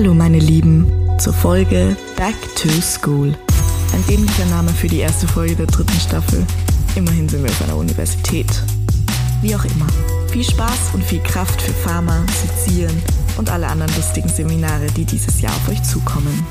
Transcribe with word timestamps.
Hallo 0.00 0.14
meine 0.14 0.38
Lieben 0.38 0.90
zur 1.18 1.34
Folge 1.34 1.94
Back 2.16 2.34
to 2.56 2.70
School. 2.80 3.36
Ein 3.92 4.06
dämlicher 4.08 4.46
Name 4.46 4.70
für 4.70 4.88
die 4.88 5.00
erste 5.00 5.28
Folge 5.28 5.54
der 5.56 5.66
dritten 5.66 6.00
Staffel. 6.00 6.46
Immerhin 6.96 7.28
sind 7.28 7.42
wir 7.44 7.50
auf 7.50 7.62
einer 7.62 7.76
Universität. 7.76 8.46
Wie 9.42 9.54
auch 9.54 9.62
immer. 9.62 9.86
Viel 10.28 10.42
Spaß 10.42 10.94
und 10.94 11.04
viel 11.04 11.22
Kraft 11.22 11.60
für 11.60 11.74
Pharma, 11.74 12.24
Sezieren 12.28 13.02
und 13.36 13.50
alle 13.50 13.66
anderen 13.66 13.94
lustigen 13.94 14.30
Seminare, 14.30 14.86
die 14.86 15.04
dieses 15.04 15.42
Jahr 15.42 15.52
auf 15.52 15.68
euch 15.68 15.82
zukommen. 15.82 16.46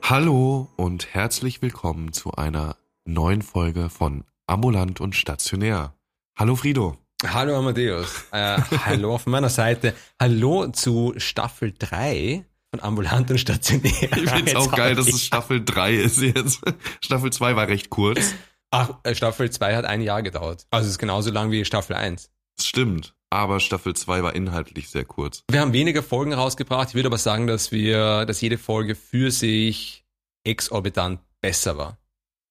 Hallo 0.00 0.68
und 0.76 1.12
herzlich 1.12 1.60
willkommen 1.60 2.14
zu 2.14 2.32
einer 2.32 2.76
neuen 3.04 3.42
Folge 3.42 3.90
von 3.90 4.24
Ambulant 4.46 5.02
und 5.02 5.14
Stationär. 5.14 5.92
Hallo 6.38 6.56
Frido. 6.56 7.03
Hallo 7.22 7.56
Amadeus. 7.58 8.24
Äh, 8.32 8.58
hallo 8.84 9.14
auf 9.14 9.26
meiner 9.26 9.48
Seite. 9.48 9.94
Hallo 10.20 10.66
zu 10.68 11.14
Staffel 11.16 11.72
3 11.78 12.44
von 12.70 12.80
Ambulant 12.82 13.30
und 13.30 13.38
Stationär. 13.38 13.92
Ich 14.16 14.30
find's 14.30 14.54
auch 14.54 14.70
geil, 14.74 14.94
dass 14.94 15.08
es 15.08 15.22
Staffel 15.22 15.64
3 15.64 15.94
ist 15.94 16.20
jetzt. 16.20 16.60
Staffel 17.00 17.32
2 17.32 17.56
war 17.56 17.68
recht 17.68 17.88
kurz. 17.88 18.34
Ach, 18.70 18.90
äh, 19.04 19.14
Staffel 19.14 19.50
2 19.50 19.76
hat 19.76 19.84
ein 19.84 20.02
Jahr 20.02 20.22
gedauert. 20.22 20.66
Also 20.70 20.86
es 20.86 20.92
ist 20.92 20.98
genauso 20.98 21.30
lang 21.30 21.50
wie 21.50 21.64
Staffel 21.64 21.96
1. 21.96 22.30
Das 22.56 22.66
stimmt. 22.66 23.14
Aber 23.30 23.58
Staffel 23.58 23.94
2 23.94 24.22
war 24.22 24.34
inhaltlich 24.34 24.90
sehr 24.90 25.04
kurz. 25.04 25.44
Wir 25.50 25.60
haben 25.60 25.72
weniger 25.72 26.02
Folgen 26.02 26.32
rausgebracht. 26.34 26.90
Ich 26.90 26.94
würde 26.94 27.06
aber 27.08 27.18
sagen, 27.18 27.46
dass 27.46 27.72
wir, 27.72 28.26
dass 28.26 28.40
jede 28.40 28.58
Folge 28.58 28.94
für 28.94 29.30
sich 29.30 30.04
exorbitant 30.44 31.20
besser 31.40 31.78
war. 31.78 31.98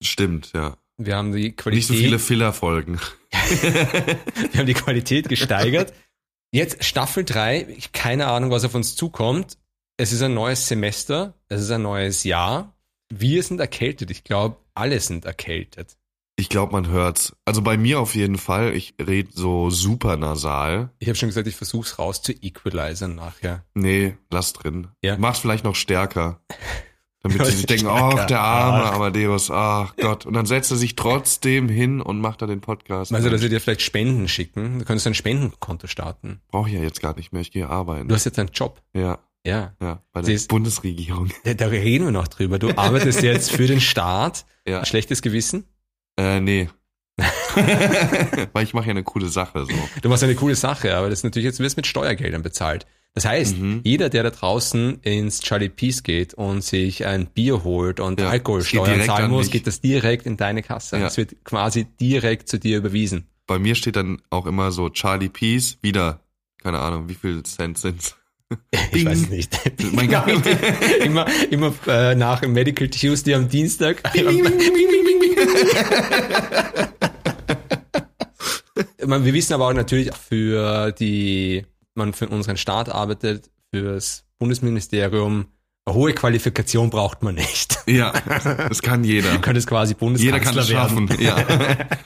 Stimmt, 0.02 0.52
ja. 0.54 0.78
Wir 0.98 1.16
haben 1.16 1.32
die 1.32 1.56
Qualität. 1.56 1.90
Nicht 1.90 2.00
so 2.00 2.04
viele 2.04 2.20
Filler-Folgen. 2.20 3.00
wir 3.62 4.60
haben 4.60 4.68
die 4.68 4.74
Qualität 4.74 5.30
gesteigert. 5.30 5.94
Jetzt 6.52 6.84
Staffel 6.84 7.24
3, 7.24 7.78
keine 7.94 8.28
Ahnung, 8.28 8.52
was 8.52 8.64
auf 8.64 8.76
uns 8.76 8.96
zukommt. 8.96 9.58
Es 9.98 10.12
ist 10.12 10.22
ein 10.22 10.34
neues 10.34 10.68
Semester, 10.68 11.34
es 11.50 11.62
ist 11.62 11.72
ein 11.72 11.82
neues 11.82 12.24
Jahr. 12.24 12.76
Wir 13.12 13.44
sind 13.44 13.60
erkältet. 13.60 14.12
Ich 14.12 14.24
glaube, 14.24 14.58
alle 14.74 15.00
sind 15.00 15.26
erkältet. 15.26 15.98
Ich 16.36 16.50
glaube, 16.50 16.72
man 16.72 16.88
hört's. 16.88 17.36
Also 17.46 17.62
bei 17.62 17.78
mir 17.78 18.00
auf 18.00 18.16
jeden 18.16 18.38
Fall. 18.38 18.76
Ich 18.76 18.96
rede 19.00 19.30
so 19.32 19.70
super 19.70 20.18
nasal. 20.18 20.90
Ich 20.98 21.08
habe 21.08 21.16
schon 21.16 21.30
gesagt, 21.30 21.48
ich 21.48 21.56
versuch's 21.56 22.00
raus 22.00 22.24
zu 22.24 22.32
equalisen 22.32 23.16
nachher. 23.16 23.64
Nee, 23.76 24.18
lass 24.32 24.54
drin. 24.54 24.88
Ja. 25.04 25.16
Mach's 25.18 25.40
vielleicht 25.40 25.64
noch 25.64 25.76
stärker. 25.76 26.42
Damit 27.24 27.38
Ja, 27.40 27.46
sie 27.46 27.52
sich 27.56 27.66
denken, 27.66 27.88
oh, 27.88 28.14
der 28.28 28.40
arme. 28.42 28.92
Amadeus, 28.92 29.50
ach 29.50 29.96
Gott. 29.96 30.26
Und 30.26 30.34
dann 30.34 30.46
setzt 30.46 30.70
er 30.72 30.78
sich 30.78 30.96
trotzdem 30.96 31.70
hin 31.70 32.02
und 32.02 32.20
macht 32.20 32.42
da 32.42 32.48
den 32.48 32.60
Podcast. 32.62 33.14
Also, 33.14 33.30
dass 33.30 33.42
wir 33.42 33.48
dir 33.50 33.62
vielleicht 33.62 33.82
Spenden 33.82 34.28
schicken. 34.28 34.80
Du 34.80 34.86
könntest 34.86 35.08
ein 35.08 35.14
Spendenkonto 35.14 35.88
starten. 35.88 36.42
Brauche 36.50 36.68
ich 36.70 36.76
ja 36.76 36.82
jetzt 36.82 37.02
gar 37.02 37.16
nicht 37.16 37.32
mehr, 37.32 37.42
ich 37.42 37.52
gehe 37.52 37.70
arbeiten. 37.70 38.10
Du 38.10 38.16
hast 38.16 38.26
jetzt 38.26 38.38
einen 38.40 38.50
Job. 38.54 38.82
ja, 38.94 39.20
Ja. 39.46 39.74
ja, 39.82 40.02
bei 40.12 40.20
der 40.22 40.26
Siehst- 40.38 40.50
Bundesregierung. 40.50 41.30
Da, 41.46 41.54
da 41.54 41.68
reden 41.68 42.06
wir 42.06 42.12
noch 42.12 42.28
drüber. 42.28 42.60
Du 42.60 42.78
arbeitest 42.78 43.22
jetzt 43.24 43.52
für 43.52 43.68
den 43.68 43.80
Staat. 43.80 44.46
Ja. 44.68 44.86
Schlechtes 44.86 45.22
Gewissen. 45.22 45.64
Äh, 46.20 46.42
nee. 46.42 46.70
Weil 48.54 48.64
ich 48.64 48.74
mache 48.74 48.86
ja 48.86 48.92
eine 48.92 49.04
coole 49.04 49.30
Sache 49.30 49.66
so. 49.66 49.74
Du 50.02 50.10
machst 50.10 50.24
eine 50.24 50.36
coole 50.36 50.56
Sache, 50.56 50.96
aber 50.96 51.10
das 51.10 51.20
ist 51.20 51.24
natürlich 51.24 51.46
jetzt 51.46 51.60
wird 51.60 51.76
mit 51.78 51.88
Steuergeldern 51.88 52.42
bezahlt. 52.42 52.86
Das 53.16 53.26
heißt, 53.26 53.58
Mhm. 53.60 53.82
jeder, 53.84 54.10
der 54.10 54.24
da 54.24 54.30
draußen 54.32 55.00
ins 55.02 55.40
Charlie 55.42 55.70
Peace 55.70 56.02
geht 56.02 56.34
und 56.34 56.64
sich 56.64 57.06
ein 57.06 57.28
Bier 57.28 57.64
holt 57.64 58.00
und 58.00 58.20
Ja, 58.20 58.30
Alkoholsteuern 58.30 59.02
zahlen 59.04 59.30
muss, 59.32 59.52
geht 59.52 59.68
das 59.68 59.82
direkt 59.82 60.26
in 60.26 60.36
deine 60.36 60.64
Kasse. 60.64 60.98
Ja. 60.98 61.08
Es 61.08 61.18
wird 61.18 61.44
quasi 61.46 61.86
direkt 62.02 62.48
zu 62.50 62.58
dir 62.58 62.78
überwiesen. 62.78 63.28
Bei 63.46 63.60
mir 63.60 63.76
steht 63.76 63.98
dann 63.98 64.22
auch 64.32 64.48
immer 64.48 64.72
so 64.72 64.90
Charlie 64.90 65.30
Peace, 65.30 65.78
wieder, 65.82 66.22
keine 66.62 66.80
Ahnung, 66.80 67.08
wie 67.08 67.14
viel 67.14 67.44
Cent 67.44 67.78
sind's? 67.78 68.16
Ich 68.72 68.90
Ding. 68.92 69.06
weiß 69.08 69.30
nicht. 69.30 69.52
Mein 69.94 70.10
Gott. 70.10 70.28
immer 71.04 71.26
immer 71.50 71.74
äh, 71.88 72.14
nach 72.16 72.42
dem 72.42 72.54
Medical 72.54 72.88
Tuesday 72.88 73.34
am 73.36 73.48
Dienstag. 73.50 74.02
Man, 79.06 79.26
wir 79.26 79.34
wissen 79.34 79.54
aber 79.54 79.68
auch 79.68 79.74
natürlich 79.74 80.12
für 80.16 80.92
die, 80.92 81.66
man 81.96 82.14
für 82.14 82.28
unseren 82.30 82.58
Staat 82.58 82.90
arbeitet, 82.90 83.52
fürs 83.72 84.26
Bundesministerium, 84.40 85.48
eine 85.86 85.96
hohe 85.96 86.14
Qualifikation 86.14 86.90
braucht 86.90 87.24
man 87.24 87.36
nicht. 87.36 87.74
Ja, 87.86 88.14
das 88.70 88.82
kann 88.82 89.04
jeder. 89.04 89.34
Du 89.34 89.42
könntest 89.42 89.68
quasi 89.68 89.94
Jeder 90.00 90.40
kann 90.40 90.56
Bundeskanzler 90.56 90.70
werden. 90.70 91.08
schaffen. 91.10 91.22
Ja. 91.22 91.46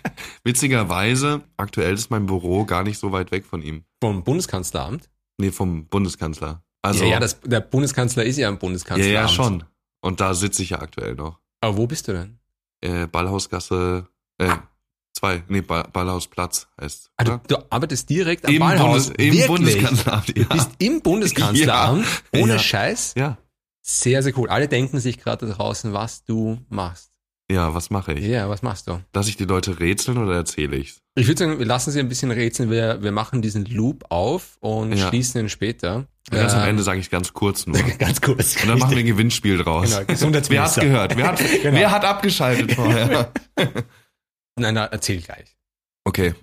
Witzigerweise, 0.43 1.41
aktuell 1.55 1.93
ist 1.93 2.09
mein 2.09 2.25
Büro 2.25 2.65
gar 2.65 2.83
nicht 2.83 2.97
so 2.97 3.11
weit 3.11 3.29
weg 3.31 3.45
von 3.45 3.61
ihm. 3.61 3.83
Vom 4.01 4.23
Bundeskanzleramt. 4.23 5.07
Nee, 5.37 5.51
vom 5.51 5.85
Bundeskanzler. 5.85 6.63
Also, 6.81 7.03
ja, 7.03 7.11
ja, 7.11 7.19
das, 7.19 7.39
der 7.41 7.59
Bundeskanzler 7.59 8.23
ist 8.23 8.37
ja 8.37 8.47
ein 8.47 8.55
ja, 8.55 8.59
Bundeskanzleramt. 8.59 9.13
ja, 9.13 9.27
schon. 9.27 9.63
Und 10.01 10.19
da 10.19 10.33
sitze 10.33 10.63
ich 10.63 10.71
ja 10.71 10.79
aktuell 10.79 11.13
noch. 11.13 11.39
Aber 11.61 11.77
wo 11.77 11.85
bist 11.85 12.07
du 12.07 12.13
denn? 12.13 12.39
Äh, 12.81 13.05
Ballhausgasse, 13.05 14.07
äh, 14.39 14.49
zwei, 15.17 15.44
nee, 15.47 15.61
ba 15.61 15.83
Ballhausplatz 15.91 16.67
heißt. 16.79 17.09
Ah, 17.17 17.23
du, 17.23 17.57
arbeitest 17.69 18.09
direkt 18.09 18.45
am 18.45 18.53
Im, 18.53 18.59
Ballhaus. 18.59 19.07
Bundes, 19.07 19.09
im 19.09 19.33
Wirklich? 19.33 19.47
Bundeskanzleramt. 19.47 20.28
Du 20.38 20.45
bist 20.45 20.69
im 20.79 21.01
Bundeskanzleramt, 21.01 22.05
Ja. 22.33 22.41
ohne 22.41 22.53
Ja. 22.53 22.59
Scheiß. 22.59 23.13
Ja. 23.17 23.38
Sehr, 23.81 24.22
sehr 24.23 24.38
cool. 24.38 24.50
Alle 24.50 24.67
denken 24.67 25.00
sich 25.00 25.17
gerade 25.19 25.47
da 25.47 25.53
draußen, 25.53 25.94
was 25.94 26.23
du 26.23 26.59
machst. 26.69 27.11
Ja, 27.50 27.73
was 27.73 27.89
mache 27.89 28.13
ich? 28.13 28.25
Ja, 28.25 28.50
was 28.50 28.61
machst 28.61 28.88
du? 28.89 29.00
Lass 29.13 29.29
ich 29.29 29.38
die 29.38 29.45
Leute 29.45 29.79
rätseln 29.79 30.17
oder 30.17 30.35
erzähle 30.35 30.75
ich's? 30.75 31.00
Ich 31.16 31.27
würde 31.27 31.39
sagen, 31.39 31.59
wir 31.59 31.66
lassen 31.66 31.91
sie 31.91 32.00
ein 32.01 32.09
bisschen 32.09 32.29
rätseln. 32.31 32.69
Wir, 32.69 33.01
wir 33.01 33.13
machen 33.13 33.41
diesen 33.41 33.63
Loop 33.66 34.03
auf 34.09 34.57
und 34.59 34.91
Ja. 34.91 35.07
schließen 35.07 35.39
ihn 35.39 35.50
später. 35.50 36.06
Ganz 36.29 36.53
am 36.53 36.63
Ähm, 36.63 36.69
Ende 36.72 36.83
sage 36.83 37.00
ich 37.00 37.09
ganz 37.09 37.31
kurz 37.31 37.66
nur. 37.66 37.77
Und 37.77 37.97
Ganz 38.00 38.19
kurz. 38.19 38.56
dann 38.66 38.77
machen 38.77 38.91
wir 38.91 38.97
ein 38.97 39.06
Gewinnspiel 39.06 39.57
draus. 39.59 39.89
Genau, 39.91 40.06
Gesundheitsminister. 40.06 40.81
Wer 40.81 41.00
hat's 41.01 41.16
gehört? 41.16 41.17
Wer 41.17 41.27
hat, 41.27 41.39
Genau. 41.63 41.77
wer 41.77 41.91
hat 41.91 42.03
abgeschaltet 42.03 42.73
vorher? 42.73 43.31
Nein, 44.57 44.73
nein, 44.73 44.90
erzähl 44.91 45.22
gleich. 45.22 45.56
Okay. 46.03 46.34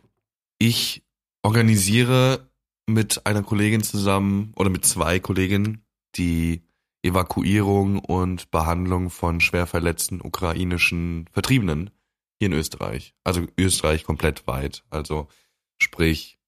Ich 0.59 1.03
organisiere 1.43 2.49
mit 2.87 3.27
einer 3.27 3.43
Kollegin 3.43 3.83
zusammen 3.83 4.53
oder 4.57 4.71
mit 4.71 4.85
zwei 4.85 5.19
Kolleginnen 5.19 5.85
die 6.17 6.63
Evakuierung 7.03 7.99
und 7.99 8.51
Behandlung 8.51 9.11
von 9.11 9.41
schwer 9.41 9.67
verletzten 9.67 10.21
ukrainischen 10.21 11.29
Vertriebenen 11.33 11.91
hier 12.39 12.47
in 12.47 12.53
Österreich. 12.53 13.15
Also 13.25 13.47
Österreich 13.59 14.05
komplett 14.05 14.47
weit. 14.47 14.85
Also 14.91 15.29
sprich 15.79 16.39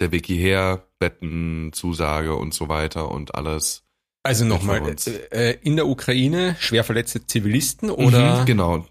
der 0.00 0.12
Weg 0.12 0.26
hierher, 0.26 0.86
Betten, 0.98 1.72
Zusage 1.72 2.34
und 2.34 2.54
so 2.54 2.68
weiter 2.68 3.10
und 3.10 3.34
alles. 3.34 3.84
Also 4.22 4.44
nochmal, 4.44 4.80
uns. 4.80 5.06
äh, 5.06 5.58
in 5.62 5.76
der 5.76 5.86
Ukraine 5.86 6.56
schwer 6.58 6.84
verletzte 6.84 7.26
Zivilisten 7.26 7.90
oder 7.90 8.40
Mhm, 8.40 8.46
genau. 8.46 8.86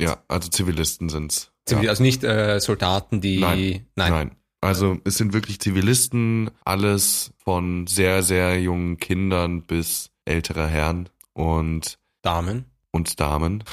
Ja, 0.00 0.22
also 0.28 0.48
Zivilisten 0.48 1.08
sind's. 1.08 1.52
Zivil, 1.66 1.84
ja. 1.84 1.90
also 1.90 2.02
nicht 2.02 2.24
äh, 2.24 2.60
Soldaten, 2.60 3.20
die 3.20 3.40
Nein. 3.40 3.86
Nein. 3.96 4.30
Also 4.60 4.98
es 5.04 5.18
sind 5.18 5.34
wirklich 5.34 5.60
Zivilisten, 5.60 6.50
alles 6.64 7.32
von 7.36 7.86
sehr, 7.86 8.22
sehr 8.22 8.58
jungen 8.60 8.96
Kindern 8.96 9.62
bis 9.62 10.10
ältere 10.24 10.66
Herren 10.66 11.10
und, 11.34 11.98
Damen. 12.22 12.64
und 12.90 13.20
Damen. 13.20 13.64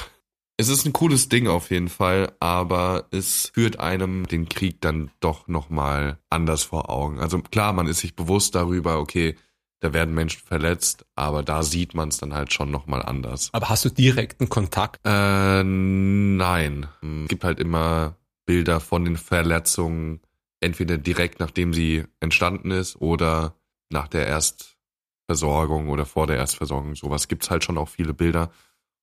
Es 0.58 0.68
ist 0.68 0.84
ein 0.84 0.92
cooles 0.92 1.30
Ding 1.30 1.48
auf 1.48 1.70
jeden 1.70 1.88
Fall, 1.88 2.32
aber 2.40 3.06
es 3.10 3.50
führt 3.54 3.80
einem 3.80 4.26
den 4.26 4.50
Krieg 4.50 4.82
dann 4.82 5.10
doch 5.20 5.48
nochmal 5.48 6.18
anders 6.28 6.62
vor 6.62 6.90
Augen. 6.90 7.20
Also 7.20 7.38
klar, 7.40 7.72
man 7.72 7.86
ist 7.86 8.00
sich 8.00 8.14
bewusst 8.14 8.54
darüber, 8.54 8.98
okay, 9.00 9.34
da 9.82 9.92
werden 9.92 10.14
Menschen 10.14 10.40
verletzt, 10.46 11.04
aber 11.16 11.42
da 11.42 11.64
sieht 11.64 11.92
man 11.92 12.08
es 12.08 12.18
dann 12.18 12.32
halt 12.34 12.52
schon 12.52 12.70
nochmal 12.70 13.02
anders. 13.02 13.48
Aber 13.52 13.68
hast 13.68 13.84
du 13.84 13.88
direkten 13.88 14.48
Kontakt? 14.48 15.00
Äh, 15.04 15.64
nein. 15.64 16.86
Es 17.02 17.28
gibt 17.28 17.42
halt 17.42 17.58
immer 17.58 18.14
Bilder 18.46 18.78
von 18.78 19.04
den 19.04 19.16
Verletzungen, 19.16 20.20
entweder 20.60 20.98
direkt 20.98 21.40
nachdem 21.40 21.74
sie 21.74 22.04
entstanden 22.20 22.70
ist 22.70 22.94
oder 23.00 23.56
nach 23.90 24.06
der 24.06 24.28
Erstversorgung 24.28 25.88
oder 25.88 26.06
vor 26.06 26.28
der 26.28 26.36
Erstversorgung. 26.36 26.94
Sowas 26.94 27.26
gibt's 27.26 27.50
halt 27.50 27.64
schon 27.64 27.76
auch 27.76 27.88
viele 27.88 28.14
Bilder. 28.14 28.52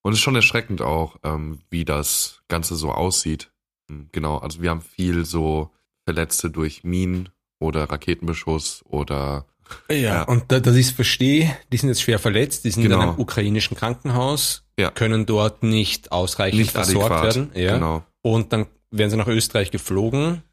Und 0.02 0.14
es 0.14 0.20
ist 0.20 0.24
schon 0.24 0.36
erschreckend 0.38 0.82
auch, 0.82 1.18
ähm, 1.24 1.60
wie 1.70 1.84
das 1.84 2.42
Ganze 2.48 2.78
so 2.78 2.94
aussieht. 2.94 3.52
Hm, 3.90 4.08
Genau, 4.14 4.38
also 4.38 4.62
wir 4.62 4.70
haben 4.70 4.80
viel 4.82 5.26
so 5.26 5.72
Verletzte 6.06 6.50
durch 6.50 6.86
Minen 6.86 7.28
oder 7.60 7.90
Raketenbeschuss 7.90 8.82
oder 8.86 9.46
Ja. 9.92 10.24
Und 10.24 10.52
da, 10.52 10.60
dass 10.60 10.76
ich 10.76 10.88
es 10.88 10.92
verstehe, 10.92 11.56
die 11.72 11.78
sind 11.78 11.90
jetzt 11.90 12.02
schwer 12.02 12.20
verletzt, 12.20 12.66
die 12.66 12.72
sind 12.72 12.84
in 12.84 12.90
Genau. 12.92 13.02
einem 13.02 13.20
ukrainischen 13.20 13.76
Krankenhaus, 13.78 14.64
Ja. 14.80 14.92
können 14.92 15.26
dort 15.26 15.64
nicht 15.64 16.12
ausreichend 16.12 16.60
nicht 16.60 16.72
versorgt 16.72 17.12
adäquat. 17.12 17.36
werden. 17.36 17.52
Ja. 17.56 17.74
Genau. 17.76 18.04
Und 18.22 18.54
dann 18.54 18.68
werden 18.92 19.10
sie 19.12 19.18
nach 19.18 19.28
Österreich 19.28 19.72
geflogen. 19.72 20.44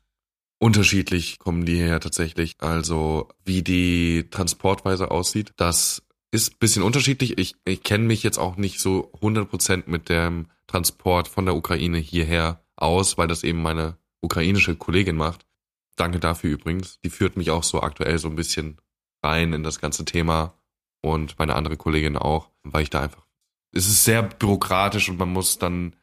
Unterschiedlich 0.59 1.39
kommen 1.39 1.67
die 1.67 1.77
her 1.77 2.01
tatsächlich. 2.01 2.55
Also 2.59 3.29
wie 3.45 3.63
die 3.63 4.29
Transportweise 4.31 5.11
aussieht, 5.11 5.53
das 5.57 6.03
ist 6.31 6.53
ein 6.55 6.57
bisschen 6.59 6.83
unterschiedlich. 6.83 7.37
Ich, 7.39 7.57
ich 7.67 7.83
kenne 7.83 8.05
mich 8.05 8.23
jetzt 8.23 8.39
auch 8.39 8.57
nicht 8.57 8.81
so 8.81 9.11
100% 9.21 9.85
mit 9.87 10.09
dem 10.09 10.47
Transport 10.67 11.29
von 11.29 11.45
der 11.45 11.55
Ukraine 11.57 11.99
hierher 11.99 12.61
aus, 12.75 13.19
weil 13.19 13.29
das 13.29 13.45
eben 13.45 13.61
meine 13.63 13.97
ukrainische 14.23 14.77
Kollegin 14.77 15.17
macht. 15.17 15.45
Danke 15.97 16.21
dafür 16.21 16.51
übrigens. 16.51 16.99
Die 17.05 17.11
führt 17.11 17.37
mich 17.37 17.51
auch 17.51 17.63
so 17.63 17.83
aktuell 17.83 18.19
so 18.19 18.29
ein 18.29 18.37
bisschen 18.37 18.79
rein 19.27 19.53
in 19.53 19.63
das 19.63 19.81
ganze 19.81 20.05
Thema 20.05 20.55
und 21.03 21.39
meine 21.39 21.55
andere 21.55 21.77
Kollegin 21.77 22.17
auch, 22.17 22.51
weil 22.63 22.83
ich 22.83 22.91
da 22.91 23.03
einfach, 23.03 23.27
es 23.73 23.87
ist 23.87 24.05
sehr 24.05 24.23
bürokratisch 24.23 25.09
und 25.09 25.19
man 25.19 25.33
muss 25.33 25.59
dann 25.59 25.95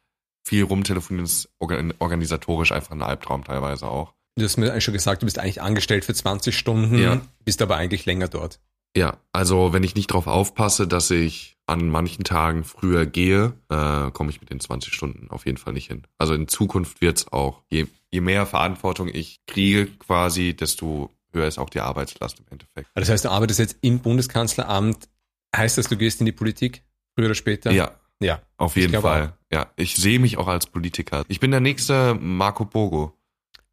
viel 0.46 0.62
rumtelefonieren, 0.64 1.24
das 1.24 1.32
ist 1.38 1.48
organ- 1.58 1.94
organisatorisch 1.98 2.72
einfach 2.72 2.92
ein 2.92 3.02
Albtraum 3.02 3.44
teilweise 3.44 3.86
auch. 3.88 4.14
Du 4.36 4.44
hast 4.44 4.56
mir 4.56 4.70
eigentlich 4.72 4.84
schon 4.84 4.94
gesagt, 4.94 5.22
du 5.22 5.26
bist 5.26 5.38
eigentlich 5.38 5.62
angestellt 5.62 6.04
für 6.04 6.14
20 6.14 6.56
Stunden, 6.56 6.98
Ja. 6.98 7.20
bist 7.44 7.62
aber 7.62 7.76
eigentlich 7.76 8.04
länger 8.04 8.28
dort. 8.28 8.60
Ja, 8.96 9.16
also 9.32 9.72
wenn 9.72 9.82
ich 9.82 9.94
nicht 9.96 10.10
darauf 10.10 10.26
aufpasse, 10.26 10.86
dass 10.86 11.10
ich 11.10 11.56
an 11.66 11.88
manchen 11.88 12.24
Tagen 12.24 12.62
früher 12.62 13.06
gehe, 13.06 13.54
äh, 13.70 14.10
komme 14.12 14.30
ich 14.30 14.40
mit 14.40 14.50
den 14.50 14.60
20 14.60 14.92
Stunden 14.92 15.30
auf 15.30 15.46
jeden 15.46 15.56
Fall 15.58 15.72
nicht 15.72 15.88
hin. 15.88 16.02
Also 16.18 16.34
in 16.34 16.46
Zukunft 16.46 17.00
wird's 17.00 17.32
auch, 17.32 17.62
je, 17.70 17.86
je 18.12 18.20
mehr 18.20 18.44
Verantwortung 18.46 19.08
ich 19.08 19.40
kriege 19.46 19.86
quasi, 19.86 20.54
desto 20.54 21.10
höher 21.34 21.46
ist 21.46 21.58
auch 21.58 21.70
die 21.70 21.80
Arbeitslast 21.80 22.38
im 22.40 22.46
Endeffekt. 22.50 22.88
Also 22.94 23.00
Das 23.06 23.10
heißt, 23.10 23.24
du 23.24 23.30
arbeitest 23.30 23.58
jetzt 23.60 23.76
im 23.82 23.98
Bundeskanzleramt. 24.00 25.08
Heißt 25.56 25.78
das, 25.78 25.88
du 25.88 25.96
gehst 25.96 26.20
in 26.20 26.26
die 26.26 26.32
Politik 26.32 26.82
früher 27.14 27.26
oder 27.26 27.34
später? 27.34 27.70
Ja, 27.70 27.92
Ja. 28.20 28.40
auf 28.56 28.76
jeden 28.76 29.00
Fall. 29.00 29.34
Ja, 29.52 29.70
ich 29.76 29.94
sehe 29.96 30.18
mich 30.18 30.36
auch 30.38 30.48
als 30.48 30.66
Politiker. 30.66 31.24
Ich 31.28 31.38
bin 31.40 31.50
der 31.50 31.60
nächste 31.60 32.14
Marco 32.14 32.64
Pogo. 32.64 33.12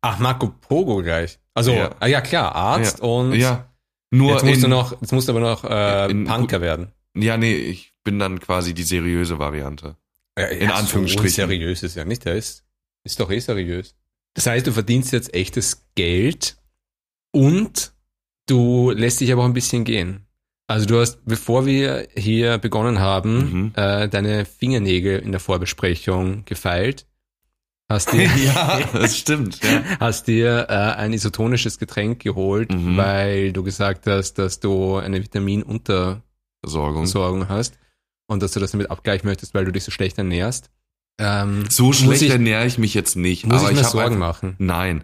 Ach, 0.01 0.19
Marco 0.19 0.47
Pogo 0.49 1.01
gleich. 1.01 1.39
Also, 1.53 1.73
Ja. 1.73 1.95
ah, 1.99 2.07
ja 2.07 2.21
klar, 2.21 2.53
Arzt 2.55 2.99
Ja. 2.99 3.05
und 3.05 3.33
Ja, 3.33 3.69
nur 4.11 4.33
jetzt 4.33 4.43
musst 4.43 4.55
in, 4.55 4.61
du 4.61 4.67
noch, 4.67 5.01
jetzt 5.01 5.11
musst 5.11 5.27
du 5.27 5.31
aber 5.33 5.41
noch 5.41 5.63
äh, 5.63 6.09
in- 6.11 6.25
Punker 6.25 6.61
werden. 6.61 6.91
Ja, 7.15 7.37
nee, 7.37 7.53
ich 7.55 7.93
bin 8.03 8.19
dann 8.19 8.39
quasi 8.39 8.73
die 8.73 8.83
seriöse 8.83 9.37
Variante. 9.39 9.97
In 10.37 10.71
Anführungsstrichen. 10.71 11.29
So 11.29 11.35
seriös 11.35 11.83
ist 11.83 11.95
ja 11.95 12.05
nicht, 12.05 12.23
der 12.25 12.35
ist, 12.35 12.63
ist 13.03 13.19
doch 13.19 13.29
eh 13.31 13.39
seriös. 13.39 13.95
Das 14.33 14.45
heißt, 14.47 14.65
du 14.65 14.71
verdienst 14.71 15.11
jetzt 15.11 15.33
echtes 15.33 15.87
Geld 15.95 16.55
und 17.31 17.93
du 18.47 18.91
lässt 18.91 19.21
dich 19.21 19.31
aber 19.31 19.41
auch 19.43 19.47
ein 19.47 19.53
bisschen 19.53 19.83
gehen. 19.83 20.25
Also 20.67 20.85
du 20.85 20.99
hast, 20.99 21.25
bevor 21.25 21.65
wir 21.65 22.07
hier 22.15 22.57
begonnen 22.57 22.99
haben, 22.99 23.37
Mhm. 23.51 23.71
äh, 23.75 24.07
deine 24.07 24.45
Fingernägel 24.45 25.19
in 25.19 25.31
der 25.31 25.41
Vorbesprechung 25.41 26.45
gefeilt. 26.45 27.05
Hast 27.89 28.13
dir, 28.13 28.23
ja, 28.45 28.79
das 28.93 29.17
stimmt. 29.17 29.61
Ja. 29.63 29.83
hast 29.99 30.27
dir 30.27 30.67
äh, 30.69 30.73
ein 30.73 31.11
isotonisches 31.11 31.77
Getränk 31.77 32.21
geholt, 32.21 32.71
Mhm. 32.73 32.95
weil 32.95 33.51
du 33.51 33.63
gesagt 33.63 34.07
hast, 34.07 34.35
dass 34.35 34.61
du 34.61 34.95
eine 34.95 35.21
Vitaminunterversorgung 35.21 36.21
Versorgung. 37.05 37.49
hast 37.49 37.77
und 38.27 38.41
dass 38.41 38.51
du 38.53 38.59
das 38.61 38.71
damit 38.71 38.89
abgleichen 38.91 39.27
möchtest, 39.27 39.53
weil 39.53 39.65
du 39.65 39.71
dich 39.71 39.83
so 39.83 39.91
schlecht 39.91 40.17
ernährst. 40.17 40.69
Ähm, 41.19 41.65
So 41.69 41.91
schlecht 41.91 42.21
ich- 42.21 42.29
ernähre 42.29 42.65
ich 42.65 42.77
mich 42.77 42.93
jetzt 42.93 43.15
nicht. 43.17 43.45
muss 43.45 43.59
aber 43.61 43.71
ich 43.71 43.77
mir 43.77 43.83
hab 43.83 43.91
Sorgen 43.91 44.15
einfach, 44.15 44.19
machen. 44.43 44.55
Nein. 44.57 45.03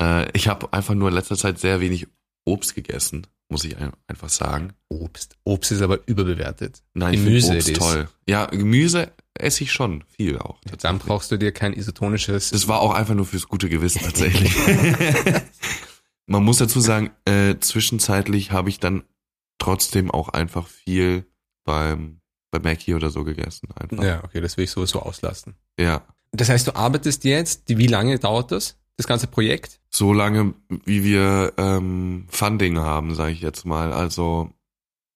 Äh, 0.00 0.30
ich 0.36 0.48
habe 0.48 0.72
einfach 0.72 0.94
nur 0.94 1.08
in 1.08 1.14
letzter 1.14 1.36
Zeit 1.36 1.58
sehr 1.58 1.80
wenig 1.80 2.06
Obst 2.44 2.74
gegessen, 2.74 3.26
muss 3.48 3.64
ich 3.64 3.76
ein- 3.78 3.92
einfach 4.06 4.28
sagen. 4.28 4.72
Obst. 4.88 5.36
Obst 5.44 5.70
ist 5.72 5.82
aber 5.82 6.00
überbewertet. 6.06 6.82
Nein, 6.94 7.12
Gemüse 7.14 7.52
ich 7.52 7.56
Obst 7.58 7.68
ist- 7.70 7.78
toll. 7.78 8.08
Ja, 8.26 8.46
Gemüse 8.46 9.12
esse 9.34 9.64
ich 9.64 9.72
schon 9.72 10.02
viel 10.16 10.38
auch. 10.38 10.60
Dann 10.80 10.98
brauchst 10.98 11.30
du 11.30 11.36
dir 11.36 11.52
kein 11.52 11.72
isotonisches. 11.72 12.50
Das 12.50 12.66
war 12.68 12.80
auch 12.80 12.92
einfach 12.92 13.14
nur 13.14 13.24
fürs 13.26 13.48
gute 13.48 13.68
Gewissen 13.68 14.00
tatsächlich. 14.02 14.52
Man 16.26 16.44
muss 16.44 16.58
dazu 16.58 16.80
sagen, 16.80 17.10
äh, 17.24 17.56
zwischenzeitlich 17.58 18.50
habe 18.52 18.68
ich 18.68 18.80
dann 18.80 19.04
trotzdem 19.58 20.10
auch 20.10 20.28
einfach 20.28 20.66
viel 20.66 21.24
beim 21.64 22.20
bei 22.50 22.58
Mackie 22.60 22.94
oder 22.94 23.10
so 23.10 23.24
gegessen 23.24 23.68
einfach. 23.74 24.02
ja, 24.02 24.24
okay, 24.24 24.40
das 24.40 24.56
will 24.56 24.64
ich 24.64 24.70
sowieso 24.70 25.00
auslassen. 25.02 25.54
ja. 25.78 26.06
Das 26.32 26.50
heißt, 26.50 26.66
du 26.66 26.74
arbeitest 26.76 27.24
jetzt, 27.24 27.62
wie 27.68 27.86
lange 27.86 28.18
dauert 28.18 28.52
das? 28.52 28.76
Das 28.98 29.06
ganze 29.06 29.28
Projekt? 29.28 29.78
so 29.90 30.12
lange, 30.12 30.54
wie 30.68 31.04
wir 31.04 31.52
ähm, 31.56 32.26
Funding 32.28 32.78
haben, 32.78 33.14
sage 33.14 33.32
ich 33.32 33.40
jetzt 33.40 33.64
mal. 33.64 33.92
Also 33.92 34.50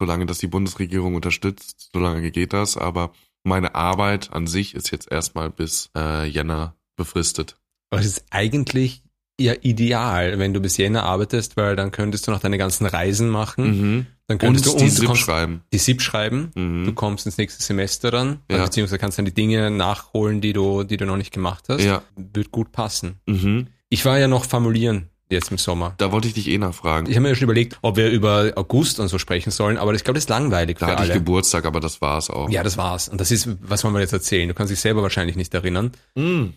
solange 0.01 0.27
das 0.27 0.39
die 0.39 0.47
Bundesregierung 0.47 1.15
unterstützt, 1.15 1.91
solange 1.93 2.31
geht 2.31 2.53
das. 2.53 2.77
Aber 2.77 3.13
meine 3.45 3.75
Arbeit 3.75 4.33
an 4.33 4.47
sich 4.47 4.75
ist 4.75 4.91
jetzt 4.91 5.11
erstmal 5.11 5.51
bis 5.51 5.91
äh, 5.97 6.27
Jänner 6.27 6.75
befristet. 6.97 7.57
Aber 7.91 8.01
es 8.01 8.07
ist 8.07 8.25
eigentlich 8.31 9.03
ja 9.41 9.55
ideal, 9.63 10.39
wenn 10.39 10.53
du 10.55 10.61
bis 10.61 10.77
Jänner 10.77 11.05
arbeitest, 11.05 11.57
weil 11.57 11.75
dann 11.77 11.91
könntest 11.91 12.27
du 12.27 12.31
noch 12.31 12.41
deine 12.41 12.59
ganzen 12.59 12.87
Reisen 12.87 13.29
machen. 13.29 13.65
Mhm. 13.97 14.07
Dann 14.29 14.37
Und 14.37 14.39
könntest 14.39 14.67
du 14.67 14.71
die 14.77 14.85
und 14.85 14.91
du 14.91 14.95
SIP 14.97 15.07
kannst 15.07 15.23
schreiben. 15.23 15.63
die 15.73 15.79
SIP 15.79 16.01
schreiben. 16.03 16.51
Mhm. 16.55 16.85
Du 16.87 16.93
kommst 16.93 17.27
ins 17.27 17.39
nächste 17.39 17.63
Semester 17.63 18.11
dann, 18.11 18.39
Ja. 18.51 18.65
beziehungsweise 18.65 18.99
kannst 18.99 19.19
dann 19.19 19.25
die 19.25 19.35
Dinge 19.35 19.71
nachholen, 19.71 20.41
die 20.41 20.53
du, 20.53 20.85
die 20.85 20.97
du 20.97 21.07
noch 21.07 21.17
nicht 21.17 21.33
gemacht 21.33 21.65
hast. 21.69 21.83
Ja. 21.83 22.03
Wird 22.17 22.51
gut 22.53 22.73
passen. 22.73 23.17
Mhm. 23.27 23.67
Ich 23.89 24.05
war 24.05 24.19
ja 24.19 24.29
noch 24.29 24.45
formulieren 24.45 25.09
jetzt 25.29 25.51
im 25.51 25.57
Sommer. 25.59 25.95
Da 25.97 26.13
wollte 26.13 26.29
ich 26.29 26.35
dich 26.35 26.49
eh 26.49 26.59
nachfragen. 26.59 27.07
Ich 27.09 27.17
habe 27.17 27.23
mir 27.23 27.31
ja 27.31 27.35
schon 27.35 27.45
überlegt, 27.45 27.79
ob 27.81 27.97
wir 27.97 28.11
über 28.11 28.53
August 28.57 29.01
und 29.01 29.09
so 29.09 29.19
sprechen 29.19 29.51
sollen, 29.51 29.79
aber 29.79 29.95
ich 29.95 30.05
glaube, 30.05 30.17
das 30.17 30.25
ist 30.25 30.29
langweilig 30.31 30.77
da 30.79 30.87
für 30.87 30.93
hatte 30.93 31.05
ich 31.05 31.11
alle. 31.11 31.19
Geburtstag, 31.21 31.65
aber 31.65 31.81
das 31.81 32.03
war's 32.03 32.29
auch. 32.29 32.51
Ja, 32.51 32.63
das 32.63 32.77
war's. 32.77 33.09
Und 33.09 33.19
das 33.19 33.31
ist, 33.31 33.49
was 33.63 33.83
wollen 33.83 33.95
wir 33.95 34.01
jetzt 34.01 34.13
erzählen? 34.13 34.47
Du 34.47 34.53
kannst 34.55 34.71
dich 34.71 34.81
selber 34.81 35.03
wahrscheinlich 35.03 35.37
nicht 35.37 35.53
erinnern. 35.55 35.93
Mhm. 36.15 36.53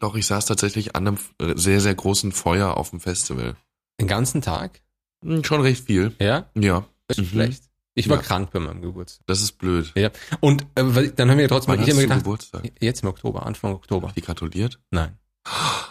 Doch, 0.00 0.14
ich 0.16 0.26
saß 0.26 0.46
tatsächlich 0.46 0.94
an 0.96 1.06
einem 1.08 1.18
äh, 1.40 1.54
sehr, 1.56 1.80
sehr 1.80 1.94
großen 1.94 2.32
Feuer 2.32 2.76
auf 2.76 2.90
dem 2.90 3.00
Festival. 3.00 3.56
Den 4.00 4.08
ganzen 4.08 4.42
Tag? 4.42 4.82
Mhm, 5.22 5.42
schon 5.44 5.60
recht 5.62 5.84
viel. 5.86 6.12
Ja? 6.20 6.50
Ja, 6.54 6.86
ist 7.08 7.18
Mhm. 7.20 7.26
schlecht. 7.26 7.62
Ich 7.94 8.08
war 8.10 8.16
Ja. 8.18 8.22
krank 8.22 8.50
bei 8.52 8.60
meinem 8.60 8.82
Geburtstag. 8.82 9.26
das 9.26 9.40
ist 9.40 9.52
blöd. 9.52 9.92
Ja. 9.96 10.10
Und 10.40 10.66
äh, 10.74 11.10
dann 11.16 11.30
haben 11.30 11.38
wir 11.38 11.48
trotzdem, 11.48 11.74
Wann 11.78 11.82
ich 11.82 11.90
hast 11.90 11.98
gedacht, 11.98 12.18
Geburtstag? 12.18 12.70
jetzt 12.80 13.02
im 13.02 13.08
Oktober, 13.08 13.46
Anfang 13.46 13.72
Oktober. 13.72 14.12
Die 14.14 14.20
gratuliert? 14.20 14.78
Nein. 14.90 15.16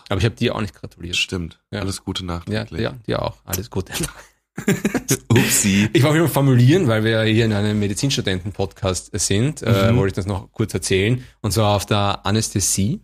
Aber 0.09 0.19
ich 0.19 0.25
habe 0.25 0.36
dir 0.36 0.53
auch 0.53 0.62
nicht 0.62 0.75
gratuliert. 0.75 1.15
Stimmt. 1.15 1.59
Ja. 1.71 1.80
Alles 1.80 2.03
Gute 2.03 2.24
Ja, 2.24 2.27
nachträglich. 2.27 2.81
ja, 2.81 2.91
dir 3.07 3.21
auch. 3.24 3.38
Alles 3.45 3.71
Gute. 3.71 3.94
Upsi. 5.30 5.89
Ich 5.94 6.03
war 6.03 6.13
wieder 6.13 6.27
formulieren, 6.30 6.88
weil 6.88 7.03
wir 7.03 7.24
hier 7.24 7.45
in 7.45 7.53
einem 7.53 7.80
Medizinstudenten-Podcast 7.80 9.09
sind, 9.13 9.62
äh, 9.63 9.91
Mhm. 9.91 9.98
wollte 9.98 10.07
ich 10.09 10.13
das 10.15 10.25
noch 10.25 10.51
kurz 10.51 10.74
erzählen. 10.74 11.24
Und 11.41 11.51
zwar 11.51 11.75
auf 11.75 11.86
der 11.86 12.25
Anästhesie. 12.25 13.01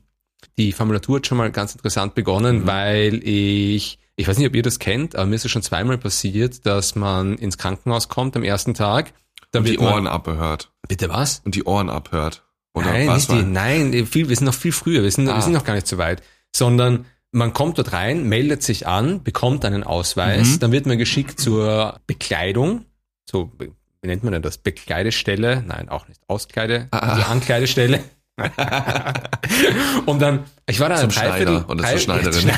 Die 0.58 0.72
Formulatur 0.72 1.18
hat 1.18 1.28
schon 1.28 1.38
mal 1.38 1.52
ganz 1.52 1.74
interessant 1.74 2.16
begonnen, 2.16 2.62
Mhm. 2.62 2.68
weil 2.68 3.22
ich, 3.28 4.00
ich 4.16 4.28
weiß 4.28 4.38
nicht, 4.38 4.48
ob 4.48 4.56
ihr 4.56 4.64
das 4.64 4.80
kennt, 4.80 5.16
aber 5.16 5.26
mir 5.28 5.36
ist 5.36 5.46
es 5.46 5.52
schon 5.52 5.62
zweimal 5.64 5.98
passiert, 5.98 6.66
dass 6.66 6.96
man 6.96 7.36
ins 7.38 7.58
Krankenhaus 7.58 8.10
kommt 8.10 8.36
am 8.36 8.44
ersten 8.44 8.74
Tag. 8.74 9.14
Dann 9.52 9.62
Und 9.62 9.66
die 9.68 9.72
wird 9.72 9.82
man, 9.82 9.94
Ohren 9.94 10.08
abhört. 10.08 10.72
Bitte 10.88 11.10
was? 11.10 11.42
Und 11.46 11.56
die 11.56 11.64
Ohren 11.66 11.90
abhört. 11.90 12.44
Oder 12.74 12.86
nein, 12.94 13.08
was 13.08 13.28
nicht 13.28 13.42
die, 13.42 13.46
nein, 13.46 14.06
viel, 14.08 14.30
wir 14.30 14.36
sind 14.36 14.46
noch 14.46 14.54
viel 14.54 14.72
früher, 14.72 15.04
wir 15.04 15.12
sind, 15.12 15.26
wir 15.26 15.36
Ah. 15.36 15.42
sind 15.42 15.52
noch 15.54 15.66
gar 15.66 15.74
nicht 15.74 15.88
so 15.88 15.98
weit, 15.98 16.22
sondern 16.56 17.06
man 17.34 17.52
kommt 17.54 17.78
dort 17.78 17.92
rein, 17.94 18.28
meldet 18.30 18.64
sich 18.64 18.88
an, 18.88 19.24
bekommt 19.24 19.64
einen 19.66 19.84
Ausweis, 19.84 20.54
Mhm. 20.56 20.60
dann 20.60 20.72
wird 20.72 20.86
man 20.86 20.98
geschickt 20.98 21.40
zur 21.40 22.00
Bekleidung, 22.08 22.86
so, 23.30 23.52
wie 23.60 23.72
nennt 24.08 24.24
man 24.24 24.34
denn 24.34 24.42
das? 24.42 24.58
Bekleidestelle? 24.58 25.64
Nein, 25.68 25.90
auch 25.90 26.08
nicht. 26.08 26.22
Auskleide, 26.28 26.88
Ah. 26.92 27.00
also 27.00 27.24
Ankleidestelle. 27.24 28.00
Und 30.06 30.22
dann, 30.22 30.44
ich 30.68 30.80
war 30.80 30.90
da 30.90 30.98
Zum 30.98 31.12
Schneider 31.12 31.66
oder 31.70 31.84
zur 31.84 31.98
Schneiderin. 32.00 32.52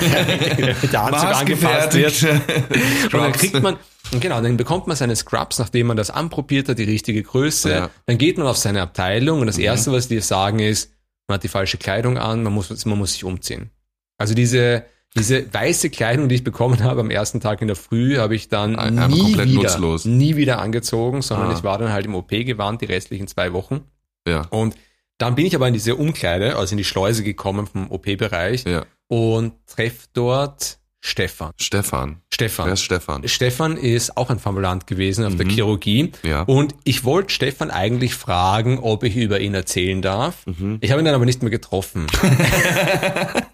Mit 0.82 0.94
der 0.94 1.02
Anzug 1.02 1.30
angepasst 1.36 1.94
wird. 1.94 2.24
Und 2.24 3.14
dann 3.14 3.32
kriegt 3.34 3.62
man, 3.62 3.78
und 4.12 4.22
genau, 4.22 4.42
dann 4.42 4.58
bekommt 4.58 4.88
man 4.88 4.96
seine 4.96 5.16
Scrubs, 5.16 5.60
nachdem 5.60 5.88
man 5.88 5.98
das 5.98 6.10
anprobiert 6.12 6.70
hat, 6.70 6.78
die 6.78 6.84
richtige 6.84 7.24
Größe. 7.24 7.70
Ja. 7.72 7.90
Dann 8.06 8.18
geht 8.18 8.38
man 8.38 8.48
auf 8.48 8.58
seine 8.58 8.82
Abteilung 8.82 9.40
und 9.42 9.48
das 9.48 9.58
Mhm. 9.58 9.64
Erste, 9.64 9.92
was 9.92 10.08
die 10.08 10.20
sagen, 10.20 10.60
ist, 10.60 10.92
man 11.28 11.36
hat 11.36 11.44
die 11.44 11.48
falsche 11.48 11.78
Kleidung 11.78 12.18
an, 12.18 12.44
man 12.44 12.54
muss, 12.54 12.86
man 12.86 12.98
muss 12.98 13.14
sich 13.14 13.24
umziehen. 13.24 13.70
Also 14.18 14.34
diese, 14.36 14.84
diese 15.16 15.52
weiße 15.54 15.90
Kleidung, 15.90 16.28
die 16.30 16.36
ich 16.36 16.44
bekommen 16.44 16.84
habe 16.84 17.00
am 17.02 17.10
ersten 17.10 17.40
Tag 17.40 17.62
in 17.62 17.68
der 17.68 17.76
Früh, 17.78 18.18
habe 18.18 18.36
ich 18.36 18.50
dann 18.50 18.76
Ein- 18.76 19.00
einfach 19.00 19.16
nie 19.16 19.22
komplett 19.22 19.50
wieder, 19.50 19.62
nutzlos. 19.64 20.06
nie 20.06 20.36
wieder 20.36 20.60
angezogen, 20.60 21.22
sondern 21.22 21.50
Ah. 21.50 21.54
ich 21.58 21.64
war 21.64 21.78
dann 21.78 21.92
halt 21.92 22.06
im 22.06 22.16
OP-Gewand 22.16 22.82
die 22.82 22.86
restlichen 22.86 23.28
zwei 23.28 23.54
Wochen. 23.54 23.82
Ja, 24.28 24.42
Und 24.50 24.76
dann 25.18 25.36
bin 25.36 25.46
ich 25.46 25.56
aber 25.56 25.68
in 25.68 25.74
diese 25.74 25.96
Umkleide, 25.96 26.56
also 26.58 26.74
in 26.74 26.78
die 26.78 26.84
Schleuse 26.84 27.24
gekommen 27.24 27.68
vom 27.68 27.90
OP-Bereich 27.92 28.64
ja. 28.66 28.86
und 29.08 29.54
treff 29.68 30.08
dort 30.14 30.80
Stefan. 31.06 31.52
Stefan. 31.58 32.22
Stefan. 32.34 32.66
Wer 32.66 32.74
ist 32.74 32.82
Stefan? 32.84 33.28
Stefan 33.28 33.76
ist 33.76 34.16
auch 34.16 34.30
ein 34.30 34.40
Formulant 34.40 34.88
gewesen 34.88 35.26
auf 35.26 35.36
der 35.36 35.46
Mhm. 35.46 35.50
Chirurgie. 35.50 36.12
Ja. 36.24 36.44
Und 36.44 36.76
ich 36.86 37.04
wollte 37.04 37.34
Stefan 37.34 37.72
eigentlich 37.72 38.16
fragen, 38.16 38.80
ob 38.80 39.04
ich 39.04 39.18
über 39.18 39.42
ihn 39.42 39.54
erzählen 39.54 40.02
darf. 40.02 40.46
Mhm. 40.46 40.78
Ich 40.80 40.92
habe 40.92 41.02
ihn 41.02 41.06
dann 41.06 41.14
aber 41.16 41.26
nicht 41.26 41.42
mehr 41.44 41.52
getroffen. 41.52 42.08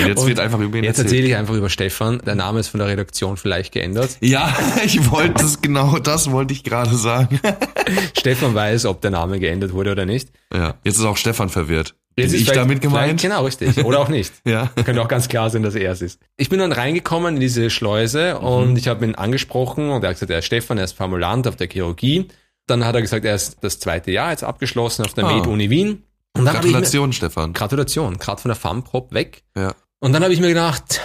Und 0.00 0.06
jetzt 0.08 0.18
Und 0.20 0.28
wird 0.28 0.40
einfach 0.40 0.58
über 0.60 0.78
ihn 0.78 0.84
Jetzt 0.84 0.98
erzähle 0.98 1.26
ich 1.26 1.36
einfach 1.36 1.54
über 1.54 1.68
Stefan. 1.68 2.20
Der 2.24 2.34
Name 2.34 2.60
ist 2.60 2.68
von 2.68 2.78
der 2.80 2.88
Redaktion 2.88 3.36
vielleicht 3.36 3.72
geändert. 3.72 4.16
Ja, 4.20 4.54
ich 4.84 5.10
wollte 5.10 5.44
es, 5.44 5.60
genau 5.60 5.98
das 5.98 6.30
wollte 6.30 6.52
ich 6.54 6.64
gerade 6.64 6.94
sagen. 6.96 7.40
Stefan 8.18 8.54
weiß, 8.54 8.86
ob 8.86 9.00
der 9.00 9.10
Name 9.10 9.38
geändert 9.38 9.72
wurde 9.72 9.92
oder 9.92 10.06
nicht. 10.06 10.30
Ja, 10.52 10.74
jetzt 10.84 10.98
ist 10.98 11.04
auch 11.04 11.16
Stefan 11.16 11.48
verwirrt. 11.48 11.94
Jetzt 12.16 12.34
ist 12.34 12.42
ich 12.42 12.52
damit 12.52 12.82
gemeint? 12.82 13.22
Genau, 13.22 13.44
richtig. 13.44 13.82
Oder 13.84 14.00
auch 14.00 14.08
nicht. 14.08 14.32
Ja. 14.46 14.70
Könnte 14.84 15.00
auch 15.00 15.08
ganz 15.08 15.28
klar 15.28 15.48
sein, 15.48 15.62
dass 15.62 15.74
er 15.74 15.92
es 15.92 16.02
ist. 16.02 16.20
Ich 16.36 16.50
bin 16.50 16.58
dann 16.58 16.72
reingekommen 16.72 17.36
in 17.36 17.40
diese 17.40 17.70
Schleuse 17.70 18.36
Mhm. 18.38 18.46
und 18.46 18.76
ich 18.76 18.88
habe 18.88 19.04
ihn 19.06 19.14
angesprochen 19.14 19.88
und 19.90 20.02
er 20.04 20.10
hat 20.10 20.16
gesagt, 20.16 20.30
er 20.30 20.40
ist 20.40 20.44
Stefan, 20.46 20.76
er 20.78 20.84
ist 20.84 20.92
Formulant 20.92 21.46
auf 21.46 21.56
der 21.56 21.68
Chirurgie. 21.68 22.28
Dann 22.66 22.84
hat 22.84 22.94
er 22.94 23.00
gesagt, 23.00 23.24
er 23.24 23.34
ist 23.34 23.56
das 23.62 23.78
zweite 23.80 24.10
Jahr 24.10 24.30
jetzt 24.30 24.44
abgeschlossen 24.44 25.04
auf 25.06 25.14
der 25.14 25.24
Ah. 25.24 25.34
Med-Uni 25.36 25.70
Wien. 25.70 26.02
Und 26.34 26.44
dann 26.44 26.56
ich 26.56 26.62
mir, 26.62 26.70
Gratulation, 26.72 27.12
Stefan. 27.12 27.52
Gratulation, 27.52 28.18
gerade 28.18 28.40
von 28.40 28.48
der 28.48 28.56
FAMPROP 28.56 29.12
weg. 29.12 29.44
Ja. 29.56 29.74
Und 30.00 30.12
dann 30.12 30.22
habe 30.22 30.32
ich 30.32 30.40
mir 30.40 30.48
gedacht, 30.48 31.00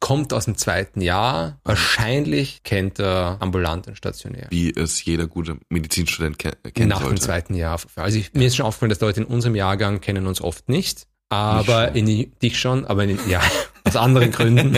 kommt 0.00 0.32
aus 0.32 0.46
dem 0.46 0.56
zweiten 0.56 1.00
Jahr. 1.00 1.60
Wahrscheinlich 1.62 2.64
kennt 2.64 2.98
er 2.98 3.36
ambulant 3.40 3.86
und 3.86 3.96
stationär. 3.96 4.48
Wie 4.50 4.70
es 4.74 5.04
jeder 5.04 5.28
gute 5.28 5.58
Medizinstudent 5.68 6.38
ke 6.40 6.52
kennen 6.74 6.88
Nach 6.88 7.00
sollte. 7.00 7.14
dem 7.14 7.20
zweiten 7.20 7.54
Jahr. 7.54 7.80
Also 7.94 8.18
ich, 8.18 8.34
mir 8.34 8.48
ist 8.48 8.56
schon 8.56 8.66
aufgefallen, 8.66 8.90
dass 8.90 9.00
Leute 9.00 9.20
in 9.20 9.26
unserem 9.26 9.54
Jahrgang 9.54 10.00
kennen 10.00 10.26
uns 10.26 10.40
oft 10.40 10.68
nicht. 10.68 11.06
Aber 11.28 11.88
schon. 11.88 11.94
in 11.94 12.32
dich 12.42 12.58
schon, 12.58 12.84
aber 12.84 13.04
in, 13.04 13.18
ja, 13.28 13.40
aus 13.84 13.94
anderen 13.96 14.32
Gründen. 14.32 14.76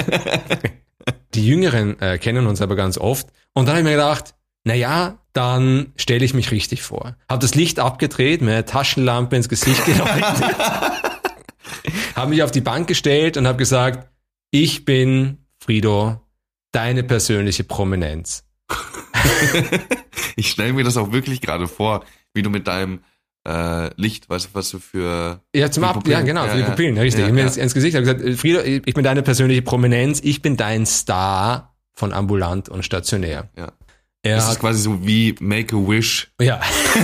Die 1.34 1.46
Jüngeren 1.46 1.98
äh, 2.00 2.18
kennen 2.18 2.46
uns 2.46 2.60
aber 2.60 2.76
ganz 2.76 2.98
oft. 2.98 3.28
Und 3.54 3.66
dann 3.66 3.76
habe 3.76 3.78
ich 3.80 3.84
mir 3.84 3.92
gedacht, 3.92 4.34
na 4.64 4.74
ja, 4.74 5.18
dann 5.32 5.92
stelle 5.96 6.24
ich 6.24 6.34
mich 6.34 6.50
richtig 6.50 6.82
vor. 6.82 7.16
Habe 7.28 7.40
das 7.40 7.54
Licht 7.54 7.78
abgedreht, 7.78 8.40
mir 8.40 8.52
eine 8.52 8.64
Taschenlampe 8.64 9.36
ins 9.36 9.48
Gesicht 9.48 9.84
geleuchtet, 9.86 10.56
habe 12.16 12.30
mich 12.30 12.42
auf 12.42 12.50
die 12.50 12.60
Bank 12.60 12.88
gestellt 12.88 13.36
und 13.36 13.46
habe 13.46 13.58
gesagt, 13.58 14.08
ich 14.50 14.84
bin 14.84 15.38
Frido, 15.58 16.20
deine 16.72 17.02
persönliche 17.04 17.64
Prominenz. 17.64 18.44
Ich 20.36 20.50
stelle 20.50 20.72
mir 20.72 20.84
das 20.84 20.96
auch 20.96 21.12
wirklich 21.12 21.40
gerade 21.40 21.68
vor, 21.68 22.04
wie 22.32 22.42
du 22.42 22.50
mit 22.50 22.66
deinem 22.66 23.00
äh, 23.46 23.90
Licht, 24.00 24.28
weißt 24.28 24.46
du, 24.46 24.50
was 24.54 24.70
du 24.70 24.78
für 24.78 25.40
Ja, 25.54 25.70
zum 25.70 25.84
Ab, 25.84 26.06
ja 26.08 26.22
genau, 26.22 26.44
Ja, 26.44 26.50
für 26.50 26.56
die 26.56 26.62
ja. 26.62 26.70
Pupillen, 26.70 26.98
richtig. 26.98 27.20
Ja, 27.20 27.26
ich 27.26 27.30
habe 27.30 27.34
mir 27.34 27.40
ja. 27.42 27.46
ins, 27.46 27.56
ins 27.56 27.74
Gesicht 27.74 27.94
habe 27.96 28.04
gesagt, 28.04 28.40
Frido, 28.40 28.60
ich 28.62 28.94
bin 28.94 29.04
deine 29.04 29.22
persönliche 29.22 29.62
Prominenz, 29.62 30.20
ich 30.22 30.42
bin 30.42 30.56
dein 30.56 30.86
Star 30.86 31.76
von 31.92 32.12
ambulant 32.12 32.68
und 32.68 32.84
stationär. 32.84 33.48
Ja. 33.56 33.72
Er 34.24 34.36
Das 34.36 34.50
ist 34.50 34.58
quasi 34.58 34.80
so 34.82 35.06
wie 35.06 35.34
Make 35.38 35.76
a 35.76 35.78
Wish. 35.78 36.32
ja, 36.40 36.60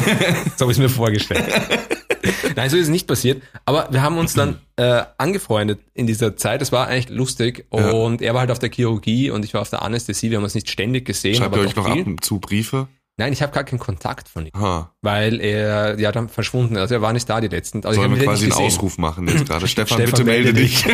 so 0.56 0.62
habe 0.64 0.72
ich 0.72 0.78
es 0.78 0.78
mir 0.78 0.88
vorgestellt. 0.88 1.44
Nein, 2.56 2.68
so 2.70 2.76
ist 2.76 2.84
es 2.84 2.88
nicht 2.88 3.06
passiert. 3.06 3.42
Aber 3.64 3.88
wir 3.90 4.02
haben 4.02 4.18
uns 4.18 4.34
dann 4.34 4.58
äh, 4.76 5.02
angefreundet 5.18 5.80
in 5.94 6.06
dieser 6.06 6.36
Zeit. 6.36 6.60
Das 6.60 6.72
war 6.72 6.88
eigentlich 6.88 7.08
lustig. 7.10 7.66
Ja. 7.72 7.90
Und 7.90 8.20
er 8.22 8.34
war 8.34 8.40
halt 8.40 8.50
auf 8.50 8.58
der 8.58 8.70
Chirurgie 8.70 9.30
und 9.30 9.44
ich 9.44 9.54
war 9.54 9.60
auf 9.60 9.70
der 9.70 9.82
Anästhesie. 9.82 10.30
Wir 10.30 10.38
haben 10.38 10.44
uns 10.44 10.54
nicht 10.54 10.68
ständig 10.70 11.04
gesehen, 11.06 11.36
Schreibt 11.36 11.52
aber 11.54 11.62
ihr 11.62 11.68
euch 11.68 11.74
doch 11.74 11.84
noch 11.84 11.90
ab 11.90 11.96
viel. 11.98 12.06
und 12.06 12.24
zu 12.24 12.38
Briefe? 12.40 12.88
Nein, 13.16 13.32
ich 13.34 13.42
habe 13.42 13.52
gar 13.52 13.64
keinen 13.64 13.78
Kontakt 13.78 14.28
von 14.28 14.46
ihm, 14.46 14.52
Ha. 14.58 14.94
weil 15.02 15.40
er 15.42 15.98
ja 16.00 16.10
dann 16.10 16.30
verschwunden 16.30 16.76
ist. 16.76 16.80
Also 16.80 16.94
er 16.94 17.02
war 17.02 17.12
nicht 17.12 17.28
da 17.28 17.40
die 17.42 17.48
letzten. 17.48 17.84
Also 17.84 18.00
ich 18.00 18.06
Sollen 18.06 18.18
wir 18.18 18.24
quasi 18.26 18.44
einen. 18.44 18.52
Ausruf 18.54 18.96
machen 18.98 19.28
jetzt 19.28 19.46
gerade? 19.46 19.66
Stefan, 19.68 19.98
Stefan, 19.98 20.10
bitte 20.10 20.24
melde 20.24 20.52
melde 20.52 20.60
dich. 20.62 20.84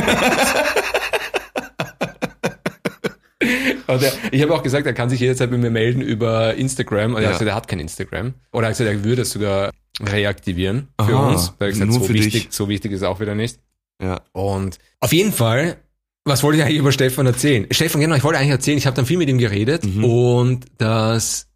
Und 3.94 4.02
er, 4.02 4.12
ich 4.32 4.42
habe 4.42 4.54
auch 4.54 4.62
gesagt, 4.62 4.86
er 4.86 4.92
kann 4.92 5.08
sich 5.10 5.20
jederzeit 5.20 5.50
bei 5.50 5.58
mir 5.58 5.70
melden 5.70 6.00
über 6.02 6.54
Instagram. 6.54 7.14
Und 7.14 7.18
er 7.18 7.22
Ja. 7.22 7.28
hat 7.28 7.34
gesagt, 7.34 7.48
er 7.50 7.54
hat 7.54 7.68
kein 7.68 7.80
Instagram. 7.80 8.34
Oder 8.52 8.66
er 8.66 8.70
hat 8.70 8.78
gesagt, 8.78 8.90
er 8.98 9.04
würde 9.04 9.22
es 9.22 9.30
sogar 9.30 9.70
reaktivieren 10.02 10.88
für 11.00 11.14
Aha, 11.16 11.28
uns. 11.30 11.48
Habe 11.52 11.66
ich 11.68 11.74
gesagt, 11.74 11.90
nur 11.90 12.00
so 12.00 12.06
für 12.06 12.14
wichtig, 12.14 12.32
dich. 12.44 12.48
so 12.54 12.68
wichtig 12.68 12.92
ist 12.92 13.02
auch 13.02 13.20
wieder 13.20 13.34
nicht. 13.34 13.58
Ja. 14.02 14.20
Und 14.32 14.78
auf 15.00 15.12
jeden 15.12 15.32
Fall, 15.32 15.76
was 16.24 16.42
wollte 16.42 16.58
ich 16.58 16.64
eigentlich 16.64 16.78
über 16.78 16.92
Stefan 16.92 17.26
erzählen? 17.26 17.66
Stefan, 17.70 18.00
genau, 18.00 18.14
ich 18.16 18.24
wollte 18.24 18.38
eigentlich 18.38 18.50
erzählen, 18.50 18.76
ich 18.78 18.86
habe 18.86 18.96
dann 18.96 19.06
viel 19.06 19.16
mit 19.18 19.28
ihm 19.28 19.38
geredet 19.38 19.84
Mhm. 19.84 20.04
und 20.04 20.66
dass 20.78 21.46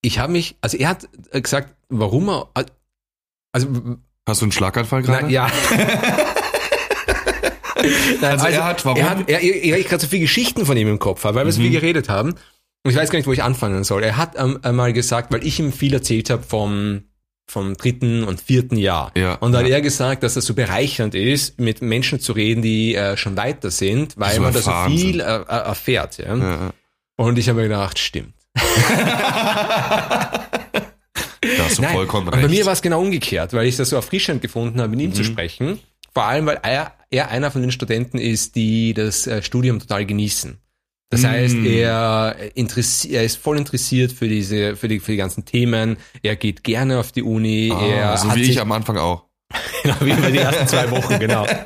ich 0.00 0.18
habe 0.18 0.32
mich, 0.32 0.56
also 0.62 0.76
er 0.78 0.88
hat 0.88 1.08
gesagt, 1.32 1.74
warum 1.88 2.28
er, 2.30 2.48
also 3.52 3.68
Hast 4.26 4.40
du 4.40 4.44
einen 4.46 4.52
Schlaganfall 4.52 5.02
gerade? 5.02 5.28
ja. 5.30 5.50
Nein, 8.20 8.30
Also 8.40 8.46
er 8.46 8.64
hat 8.64 8.84
warum? 8.84 8.98
Er 8.98 9.10
hat, 9.10 9.28
er, 9.28 9.40
er, 9.42 9.78
ich 9.78 9.88
gerade 9.88 10.02
so 10.02 10.08
viele 10.08 10.22
Geschichten 10.22 10.64
von 10.66 10.76
ihm 10.76 10.88
im 10.88 10.98
Kopf 10.98 11.24
habe, 11.24 11.34
weil 11.36 11.44
wir 11.46 11.52
so 11.52 11.60
Mhm. 11.60 11.64
viel 11.64 11.72
geredet 11.80 12.08
haben. 12.08 12.30
Und 12.84 12.90
ich 12.90 12.96
weiß 12.96 13.10
gar 13.10 13.18
nicht, 13.18 13.26
wo 13.28 13.32
ich 13.32 13.42
anfangen 13.42 13.84
soll. 13.84 14.02
Er 14.02 14.16
hat 14.16 14.32
ähm, 14.36 14.58
einmal 14.62 14.92
gesagt, 14.92 15.32
weil 15.32 15.46
ich 15.46 15.58
ihm 15.60 15.72
viel 15.72 15.94
erzählt 15.94 16.30
habe 16.30 16.42
vom, 16.42 17.02
vom 17.46 17.76
dritten 17.76 18.24
und 18.24 18.40
vierten 18.40 18.76
Jahr. 18.76 19.12
Ja, 19.16 19.34
Und 19.34 19.52
da 19.52 19.58
hat 19.60 19.66
ja. 19.68 19.74
er 19.76 19.80
gesagt, 19.82 20.22
dass 20.24 20.34
das 20.34 20.44
so 20.46 20.54
bereichernd 20.54 21.14
ist, 21.14 21.60
mit 21.60 21.80
Menschen 21.82 22.18
zu 22.18 22.32
reden, 22.32 22.60
die 22.62 22.94
äh, 22.96 23.16
schon 23.16 23.36
weiter 23.36 23.70
sind, 23.70 24.14
weil 24.18 24.34
So 24.36 24.42
man 24.42 24.52
da 24.52 24.60
so 24.62 24.72
viel 24.88 25.20
äh, 25.20 25.24
äh, 25.24 25.42
erfährt. 25.46 26.18
Ja? 26.18 26.36
Ja. 26.36 26.70
Und 27.16 27.38
ich 27.38 27.48
habe 27.48 27.60
mir 27.60 27.68
gedacht, 27.68 27.98
stimmt. 27.98 28.34
Da 31.58 31.64
hast 31.64 31.78
du 31.78 31.82
Nein, 31.82 31.92
vollkommen 31.94 32.28
recht. 32.28 32.40
bei 32.42 32.48
mir 32.48 32.64
war 32.66 32.72
es 32.72 32.82
genau 32.82 33.00
umgekehrt, 33.00 33.52
weil 33.52 33.66
ich 33.66 33.76
das 33.76 33.88
so 33.90 33.96
erfrischend 33.96 34.42
gefunden 34.42 34.80
habe, 34.80 34.90
mit 34.90 35.00
ihm 35.00 35.10
Mhm. 35.10 35.14
zu 35.14 35.24
sprechen. 35.24 35.80
Vor 36.14 36.24
allem, 36.24 36.46
weil 36.46 36.60
er, 36.62 36.92
er 37.10 37.30
einer 37.30 37.50
von 37.50 37.62
den 37.62 37.72
Studenten 37.72 38.18
ist, 38.18 38.54
die 38.56 38.94
das 38.94 39.26
äh, 39.26 39.42
Studium 39.42 39.78
total 39.80 40.04
genießen. 40.06 40.58
Das 41.10 41.22
Mm. 41.22 41.26
heißt, 41.26 41.56
er, 41.66 42.36
interessi 42.54 43.10
er 43.10 43.24
ist 43.24 43.36
voll 43.36 43.58
interessiert 43.58 44.12
für 44.12 44.28
diese, 44.28 44.76
für 44.76 44.88
die, 44.88 44.98
für 44.98 45.12
die 45.12 45.18
ganzen 45.18 45.44
Themen. 45.44 45.98
Er 46.22 46.36
geht 46.36 46.64
gerne 46.64 46.98
auf 46.98 47.12
die 47.12 47.22
Uni. 47.22 47.68
er 47.68 48.12
ah, 48.12 48.16
so 48.16 48.30
hat 48.30 48.36
wie 48.36 48.42
ich 48.42 48.60
am 48.60 48.72
Anfang 48.72 48.96
auch. 48.98 49.26
Genau, 49.82 49.96
wie 50.00 50.12
über 50.12 50.30
die 50.30 50.38
ersten 50.38 50.66
zwei 50.66 50.90
Wochen, 50.90 51.18
genau. 51.18 51.46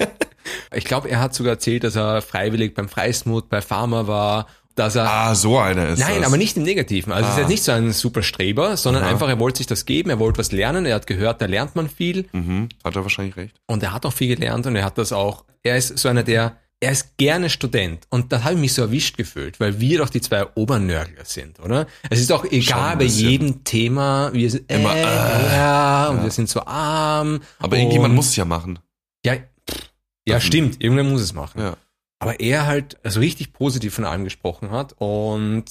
Ich 0.75 0.85
glaube, 0.85 1.09
er 1.09 1.21
hat 1.21 1.35
sogar 1.35 1.55
erzählt, 1.55 1.85
dass 1.85 1.97
er 1.97 2.23
freiwillig 2.23 2.75
beim 2.75 2.89
Freismut 2.89 3.49
bei 3.49 3.61
Pharma 3.61 4.07
war, 4.07 4.47
dass 4.77 4.95
er 4.95 5.11
Ah, 5.11 5.35
so 5.35 5.59
einer 5.59 5.89
ist 5.89 5.99
Nein, 5.99 6.19
das. 6.19 6.27
aber 6.29 6.37
nicht 6.37 6.57
im 6.57 6.63
Negativen. 6.63 7.13
Also 7.13 7.27
es 7.29 7.33
ist 7.33 7.37
Ah. 7.39 7.41
jetzt 7.41 7.49
nicht 7.51 7.65
so 7.65 7.73
ein 7.73 7.93
super 7.93 8.23
Streber, 8.23 8.77
sondern 8.77 9.03
Aha. 9.03 9.11
einfach, 9.11 9.29
er 9.29 9.41
wollte 9.41 9.59
sich 9.59 9.67
das 9.67 9.85
geben, 9.87 10.11
er 10.11 10.19
wollte 10.21 10.39
was 10.39 10.53
lernen, 10.53 10.87
er 10.87 10.95
hat 10.95 11.07
gehört, 11.09 11.41
da 11.43 11.47
lernt 11.47 11.75
man 11.75 11.89
viel 11.89 12.27
Mhm, 12.33 12.69
hat 12.85 12.95
er 12.95 13.03
wahrscheinlich 13.03 13.37
recht. 13.37 13.57
und 13.67 13.83
er 13.83 13.93
hat 13.93 14.07
auch 14.07 14.13
viel 14.13 14.29
gelernt 14.37 14.67
und 14.67 14.77
er 14.77 14.85
hat 14.85 14.97
das 14.99 15.13
auch, 15.13 15.45
er 15.65 15.77
ist 15.77 15.99
so 15.99 16.09
einer, 16.09 16.23
der, 16.23 16.57
er 16.79 16.93
ist 16.93 17.17
gerne 17.17 17.49
Student 17.49 18.05
und 18.11 18.31
da 18.33 18.45
habe 18.45 18.53
ich 18.55 18.61
mich 18.61 18.75
so 18.75 18.83
erwischt 18.83 19.17
gefühlt, 19.17 19.59
weil 19.61 19.81
wir 19.81 19.97
doch 19.99 20.11
die 20.11 20.21
zwei 20.21 20.47
Obernörgler 20.57 21.25
sind, 21.25 21.59
oder? 21.61 21.87
Es 22.11 22.21
ist 22.21 22.31
doch 22.31 22.45
egal 22.45 22.99
bei 22.99 23.05
jedem 23.05 23.65
Thema, 23.65 24.31
wir 24.35 24.51
sind 24.51 24.71
Immer, 24.71 24.95
äh, 24.95 25.01
äh, 25.01 25.57
ja, 25.57 26.09
und 26.11 26.19
ja. 26.19 26.25
wir 26.25 26.31
sind 26.31 26.51
so 26.51 26.61
arm. 26.67 27.41
Aber 27.61 27.77
irgendjemand 27.79 28.15
muss 28.15 28.27
es 28.29 28.37
ja 28.37 28.45
machen. 28.45 28.79
Ja, 29.25 29.33
ja 29.35 30.35
Das- 30.35 30.45
stimmt, 30.45 30.83
irgendwer 30.85 31.05
muss 31.05 31.23
es 31.23 31.33
machen. 31.33 31.61
Ja. 31.63 31.77
Aber 32.19 32.41
er 32.41 32.67
halt 32.67 32.99
also 33.05 33.21
richtig 33.21 33.53
positiv 33.53 33.95
von 33.95 34.05
allem 34.05 34.25
gesprochen 34.25 34.71
hat 34.71 34.95
und 34.99 35.65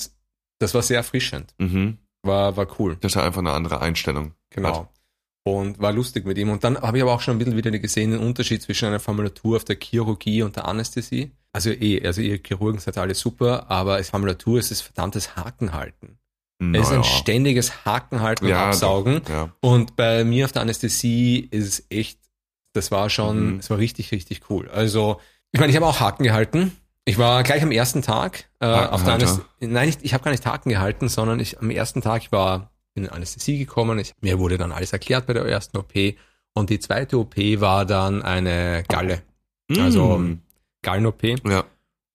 das 0.60 0.74
war 0.74 0.82
sehr 0.82 0.98
erfrischend. 0.98 1.54
Mhm. 1.58 1.98
War, 2.24 2.56
war 2.58 2.68
cool. 2.80 2.98
Das 3.02 3.12
ist 3.14 3.16
halt 3.18 3.26
einfach 3.28 3.40
eine 3.42 3.52
andere 3.52 3.82
Einstellung. 3.82 4.34
Genau. 4.52 4.82
Hat. 4.82 4.90
Und 5.44 5.80
war 5.80 5.92
lustig 5.92 6.26
mit 6.26 6.38
ihm. 6.40 6.50
Und 6.50 6.64
dann 6.64 6.80
habe 6.82 6.98
ich 6.98 7.04
aber 7.04 7.14
auch 7.14 7.22
schon 7.22 7.36
ein 7.36 7.40
bisschen 7.40 7.56
wieder 7.58 7.70
gesehen, 7.78 8.12
den 8.12 8.20
Unterschied 8.20 8.62
zwischen 8.64 8.88
einer 8.88 9.00
Formulatur 9.00 9.58
auf 9.58 9.64
der 9.64 9.78
Chirurgie 9.80 10.42
und 10.42 10.56
der 10.56 10.68
Anästhesie. 10.68 11.32
Also 11.54 11.70
eh, 11.72 12.04
also 12.06 12.22
ihr 12.22 12.40
Chirurgen 12.44 12.80
seid 12.80 12.98
alle 12.98 13.14
super, 13.14 13.70
aber 13.70 13.94
als 13.96 14.10
Formulatur 14.10 14.58
ist 14.60 14.72
es 14.72 14.82
verdammtes 14.82 15.36
Hakenhalten. 15.36 16.18
Es 16.60 16.66
ist 16.88 16.92
ein 16.92 17.00
Naja. 17.02 17.04
ständiges 17.04 17.86
Hakenhalten 17.86 18.46
und 18.46 18.52
Ja, 18.52 18.68
Absaugen. 18.68 19.22
doch, 19.24 19.30
Ja. 19.30 19.56
Und 19.62 19.96
bei 19.96 20.24
mir 20.24 20.46
auf 20.46 20.52
der 20.52 20.62
Anästhesie 20.64 21.40
ist 21.52 21.66
es 21.68 21.86
echt, 21.90 22.20
das 22.74 22.90
war 22.92 23.10
schon, 23.10 23.54
Mhm. 23.56 23.60
es 23.60 23.70
war 23.70 23.78
richtig, 23.78 24.12
richtig 24.12 24.50
cool. 24.50 24.68
Also, 24.70 25.20
ich 25.56 25.60
meine, 25.60 25.72
ich 25.72 25.76
habe 25.76 25.86
auch 25.88 26.00
Haken 26.00 26.24
gehalten. 26.24 26.76
Ich 27.06 27.18
war 27.18 27.44
gleich 27.44 27.62
am 27.64 27.72
ersten 27.72 28.02
Tag 28.02 28.46
äh, 28.60 28.66
auf 28.66 29.04
der. 29.04 29.14
Anästhesie. 29.14 29.44
Nein, 29.62 29.90
ich, 29.90 29.98
ich 30.02 30.14
habe 30.14 30.24
gar 30.24 30.32
nicht 30.32 30.46
Haken 30.46 30.70
gehalten, 30.70 31.08
sondern 31.10 31.40
ich 31.40 31.60
am 31.60 31.70
ersten 31.70 32.02
Tag, 32.02 32.22
ich 32.24 32.32
war 32.32 32.72
in 32.96 33.08
Anästhesie 33.10 33.58
gekommen. 33.60 34.00
Ich, 34.00 34.14
mir 34.22 34.40
wurde 34.40 34.58
dann 34.58 34.72
alles 34.72 34.92
erklärt 34.94 35.28
bei 35.28 35.34
der 35.34 35.46
ersten 35.46 35.78
OP. 35.78 35.94
Und 36.54 36.70
die 36.70 36.80
zweite 36.80 37.18
OP 37.20 37.36
war 37.38 37.86
dann 37.86 38.22
eine 38.22 38.84
Galle, 38.88 39.22
Also, 39.78 40.18
Mhm. 40.18 40.42
Gallen-OP. 40.82 41.24
ja. 41.48 41.64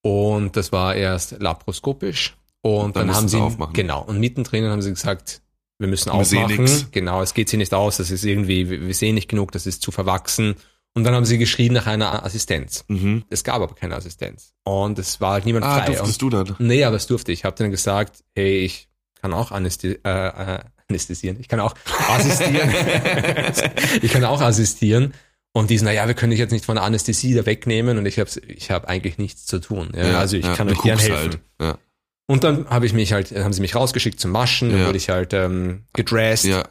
Und 0.02 0.56
das 0.56 0.72
war 0.72 0.94
erst 0.94 1.40
laparoskopisch. 1.40 2.36
Und 2.62 2.96
Dann 2.96 3.08
dann, 3.08 3.16
haben 3.16 3.28
sie, 3.28 3.38
aufmachen. 3.38 3.72
genau, 3.74 4.02
und 4.02 4.18
mittendrin 4.20 4.64
haben 4.68 4.82
sie 4.82 4.90
gesagt, 4.90 5.40
wir 5.78 5.88
müssen 5.88 6.06
Wir 6.06 6.14
aufmachen. 6.14 6.66
Genau, 6.90 7.22
es 7.22 7.32
geht 7.34 7.48
sie 7.48 7.56
nicht 7.56 7.72
aus, 7.74 7.96
das 7.98 8.10
ist 8.10 8.24
irgendwie, 8.24 8.68
wir 8.68 8.94
sehen 8.94 9.14
nicht 9.14 9.28
genug, 9.28 9.52
das 9.52 9.66
ist 9.66 9.82
zu 9.82 9.90
verwachsen. 9.92 10.56
Und 10.94 11.04
dann 11.04 11.14
haben 11.14 11.24
sie 11.24 11.38
geschrien 11.38 11.72
nach 11.72 11.86
einer 11.86 12.24
Assistenz. 12.24 12.84
Mhm. 12.88 13.24
Es 13.30 13.44
gab 13.44 13.56
aber 13.56 13.74
keine 13.74 13.94
Assistenz. 13.94 14.54
Und 14.64 14.98
es 14.98 15.20
war 15.20 15.34
halt 15.34 15.44
niemand 15.46 15.64
Ah, 15.64 15.78
frei. 15.78 15.86
durftest 15.86 16.22
Und, 16.22 16.32
du 16.32 16.44
das? 16.44 16.56
nee, 16.58 16.82
aber 16.84 16.96
es 16.96 17.06
durfte. 17.06 17.30
Ich 17.32 17.44
habe 17.44 17.56
dann 17.56 17.70
gesagt, 17.70 18.24
hey, 18.34 18.58
ich 18.58 18.88
kann 19.20 19.32
auch 19.32 19.52
Anästhi 19.52 19.98
äh, 20.04 20.08
äh, 20.56 20.60
anästhesieren. 20.88 21.38
Ich 21.38 21.46
kann 21.48 21.60
auch 21.60 21.74
assistieren. 22.08 22.74
ich 24.02 24.10
kann 24.12 24.24
auch 24.24 24.40
assistieren. 24.40 25.14
Und 25.52 25.70
die 25.70 25.78
sind, 25.78 25.84
naja, 25.86 26.06
wir 26.06 26.14
können 26.14 26.30
dich 26.30 26.38
jetzt 26.40 26.52
nicht 26.52 26.64
von 26.64 26.76
der 26.76 26.84
Anästhesie 26.84 27.34
da 27.34 27.46
wegnehmen. 27.46 27.98
Und 27.98 28.06
ich 28.06 28.18
habe 28.18 28.30
ich 28.48 28.70
hab 28.70 28.86
eigentlich 28.88 29.18
nichts 29.18 29.46
zu 29.46 29.60
tun. 29.60 29.92
Ja, 29.96 30.18
also 30.18 30.36
ich 30.36 30.44
ja, 30.44 30.54
kann 30.54 30.68
euch 30.70 30.80
gern 30.80 30.98
helfen. 30.98 31.16
Halt. 31.16 31.38
Ja. 31.60 31.78
Und 32.26 32.44
dann 32.44 32.68
habe 32.70 32.86
ich 32.86 32.92
mich 32.92 33.12
halt, 33.12 33.32
haben 33.32 33.52
sie 33.52 33.60
mich 33.60 33.74
rausgeschickt 33.74 34.18
zum 34.20 34.32
Waschen, 34.32 34.70
dann 34.70 34.80
Ja. 34.80 34.86
wurde 34.86 34.98
ich 34.98 35.08
halt 35.10 35.32
ähm, 35.34 35.84
gedressed. 35.92 36.46
ja. 36.50 36.62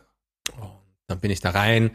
Und 0.57 0.69
dann 1.07 1.19
bin 1.19 1.31
ich 1.31 1.39
da 1.41 1.49
rein 1.51 1.91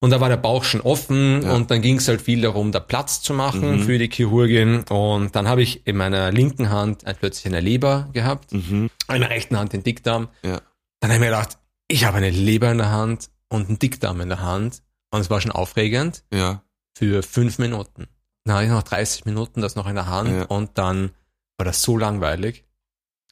und 0.00 0.10
da 0.10 0.20
war 0.20 0.28
der 0.28 0.36
Bauch 0.36 0.64
schon 0.64 0.80
offen 0.80 1.42
Ja. 1.42 1.54
und 1.54 1.70
dann 1.70 1.80
ging 1.82 1.96
es 1.98 2.08
halt 2.08 2.20
viel 2.22 2.40
darum, 2.42 2.72
da 2.72 2.80
Platz 2.80 3.22
zu 3.22 3.32
machen 3.34 3.78
Mhm. 3.78 3.82
für 3.84 3.98
die 3.98 4.08
Chirurgin. 4.10 4.84
Und 4.90 5.34
dann 5.34 5.48
habe 5.48 5.62
ich 5.62 5.86
in 5.86 5.96
meiner 5.96 6.30
linken 6.32 6.70
Hand 6.70 7.04
äh, 7.04 7.14
plötzlich 7.14 7.46
eine 7.46 7.60
Leber 7.60 8.08
gehabt, 8.12 8.52
Mhm. 8.52 8.90
in 9.12 9.20
der 9.20 9.30
rechten 9.30 9.58
Hand 9.58 9.72
den 9.72 9.82
Dickdarm. 9.82 10.28
Ja. 10.42 10.60
Dann 11.00 11.10
habe 11.10 11.14
ich 11.14 11.20
mir 11.20 11.26
gedacht, 11.26 11.58
ich 11.88 12.04
habe 12.04 12.16
eine 12.18 12.30
Leber 12.30 12.70
in 12.70 12.78
der 12.78 12.90
Hand 12.90 13.30
und 13.48 13.68
einen 13.68 13.78
Dickdarm 13.78 14.20
in 14.20 14.28
der 14.28 14.42
Hand. 14.42 14.82
Und 15.10 15.20
es 15.20 15.30
war 15.30 15.40
schon 15.40 15.52
aufregend 15.52 16.24
Ja. 16.32 16.62
für 16.96 17.22
fünf 17.22 17.58
Minuten. 17.58 18.06
Dann 18.44 18.54
hatte 18.56 18.64
ich 18.66 18.70
noch 18.70 18.82
30 18.82 19.24
Minuten 19.24 19.60
das 19.60 19.76
noch 19.76 19.86
in 19.88 19.94
der 19.94 20.06
Hand 20.08 20.30
Ja. 20.30 20.42
und 20.44 20.78
dann 20.78 21.10
war 21.58 21.64
das 21.64 21.80
so 21.82 21.96
langweilig. 21.96 22.64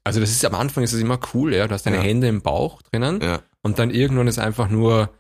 Also 0.03 0.21
das 0.21 0.31
ist 0.31 0.45
am 0.45 0.55
Anfang 0.55 0.85
ist 0.85 0.93
es 0.93 1.01
immer 1.01 1.19
cool, 1.35 1.55
ja. 1.55 1.67
Du 1.67 1.75
hast 1.75 1.85
deine. 1.87 1.99
Hände 2.01 2.27
im 2.29 2.43
Bauch 2.43 2.81
drinnen 2.83 3.21
und 3.63 3.79
dann 3.79 3.91
irgendwann 3.91 4.27
ist 4.29 4.39
einfach 4.39 4.69
nur, 4.69 5.11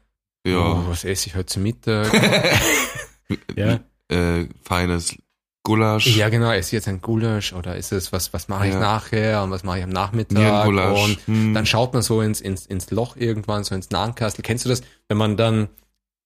Ja. 0.46 0.58
oh, 0.58 0.84
was 0.88 1.04
esse 1.04 1.28
ich 1.28 1.34
heute 1.36 1.46
zum 1.46 1.62
Mittag? 1.62 2.12
ja. 3.56 3.80
äh, 4.08 4.46
feines 4.62 5.16
Gulasch. 5.62 6.06
Ja, 6.16 6.28
genau. 6.28 6.50
Ist 6.52 6.70
jetzt 6.72 6.88
ein 6.88 7.00
Gulasch 7.00 7.54
oder 7.54 7.76
ist 7.76 7.92
es, 7.92 8.12
was, 8.12 8.32
was 8.34 8.48
mache 8.48 8.66
ich 8.68 8.74
Ja. 8.74 8.80
nachher 8.80 9.42
und 9.42 9.50
was 9.50 9.64
mache 9.64 9.78
ich 9.78 9.84
am 9.84 9.90
Nachmittag? 9.90 10.66
Und 10.66 11.18
Hm. 11.26 11.54
dann 11.54 11.64
schaut 11.64 11.94
man 11.94 12.02
so 12.02 12.20
ins, 12.20 12.40
ins, 12.42 12.66
ins 12.66 12.90
Loch 12.90 13.16
irgendwann, 13.16 13.64
so 13.64 13.74
ins 13.74 13.88
Nahenkastel. 13.90 14.42
Kennst 14.42 14.64
du 14.66 14.68
das? 14.68 14.82
Wenn 15.08 15.16
man 15.16 15.36
dann, 15.38 15.68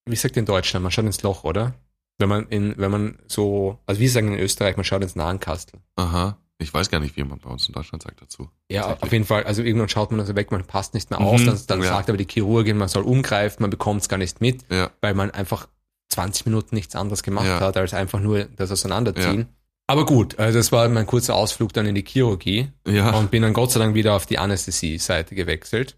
wie 0.07 0.17
sagt 0.17 0.37
in 0.37 0.45
Deutschland, 0.47 0.83
man 0.83 0.91
schaut 0.91 1.05
ins 1.07 1.23
Loch, 1.23 1.45
oder? 1.45 1.75
Wenn 2.19 2.29
man 2.29 2.49
in, 2.49 2.75
wenn 2.79 2.91
man 2.91 3.19
so, 3.29 3.79
also 3.87 4.01
wir 4.01 4.11
sagen 4.11 4.33
in 4.35 4.41
Österreich, 4.41 4.77
man 4.77 4.83
schaut 4.85 5.03
ins 5.03 5.15
Nahenkastel. 5.15 5.79
Aha. 5.95 6.37
Ich 6.61 6.75
weiß 6.75 6.91
gar 6.91 6.99
nicht, 6.99 7.17
wie 7.17 7.23
man 7.23 7.39
bei 7.39 7.51
uns 7.51 7.69
in 7.69 7.73
Deutschland 7.75 8.03
sagt 8.03 8.21
dazu. 8.21 8.51
Ja, 8.69 8.99
auf 9.01 9.13
jeden 9.13 9.25
Fall. 9.25 9.45
Also 9.45 9.63
irgendwann 9.63 9.89
schaut 9.89 10.11
man 10.11 10.19
also 10.19 10.35
weg, 10.35 10.51
man 10.51 10.65
passt 10.65 10.93
nicht 10.95 11.09
mehr 11.11 11.21
auf. 11.21 11.41
Mhm, 11.41 11.47
Dann, 11.47 11.61
dann 11.69 11.83
ja. 11.83 11.89
sagt 11.89 12.09
aber 12.09 12.19
die 12.19 12.27
Chirurgin, 12.29 12.77
man 12.77 12.89
soll 12.89 13.05
umgreifen, 13.05 13.63
man 13.63 13.71
bekommt 13.71 14.03
es 14.03 14.09
gar 14.09 14.17
nicht 14.19 14.41
mit, 14.41 14.65
Ja. 14.71 14.91
weil 15.01 15.15
man 15.15 15.31
einfach 15.31 15.69
20 16.09 16.47
Minuten 16.47 16.75
nichts 16.75 16.97
anderes 16.97 17.23
gemacht 17.23 17.47
Ja. 17.47 17.61
hat, 17.61 17.77
als 17.77 17.95
einfach 17.95 18.19
nur 18.21 18.45
das 18.45 18.73
Auseinanderziehen. 18.73 19.47
Aber 19.87 20.05
gut, 20.05 20.39
also 20.39 20.59
das 20.59 20.73
war 20.73 20.89
mein 20.89 21.07
kurzer 21.07 21.35
Ausflug 21.37 21.73
dann 21.73 21.87
in 21.87 21.95
die 21.95 22.05
Chirurgie 22.05 22.69
Ja. 22.87 23.11
und 23.17 23.31
bin 23.31 23.43
dann 23.43 23.53
Gott 23.53 23.71
sei 23.73 23.79
Dank 23.79 23.95
wieder 23.95 24.15
auf 24.15 24.27
die 24.27 24.39
Anästhesie-Seite 24.39 25.35
gewechselt. 25.37 25.97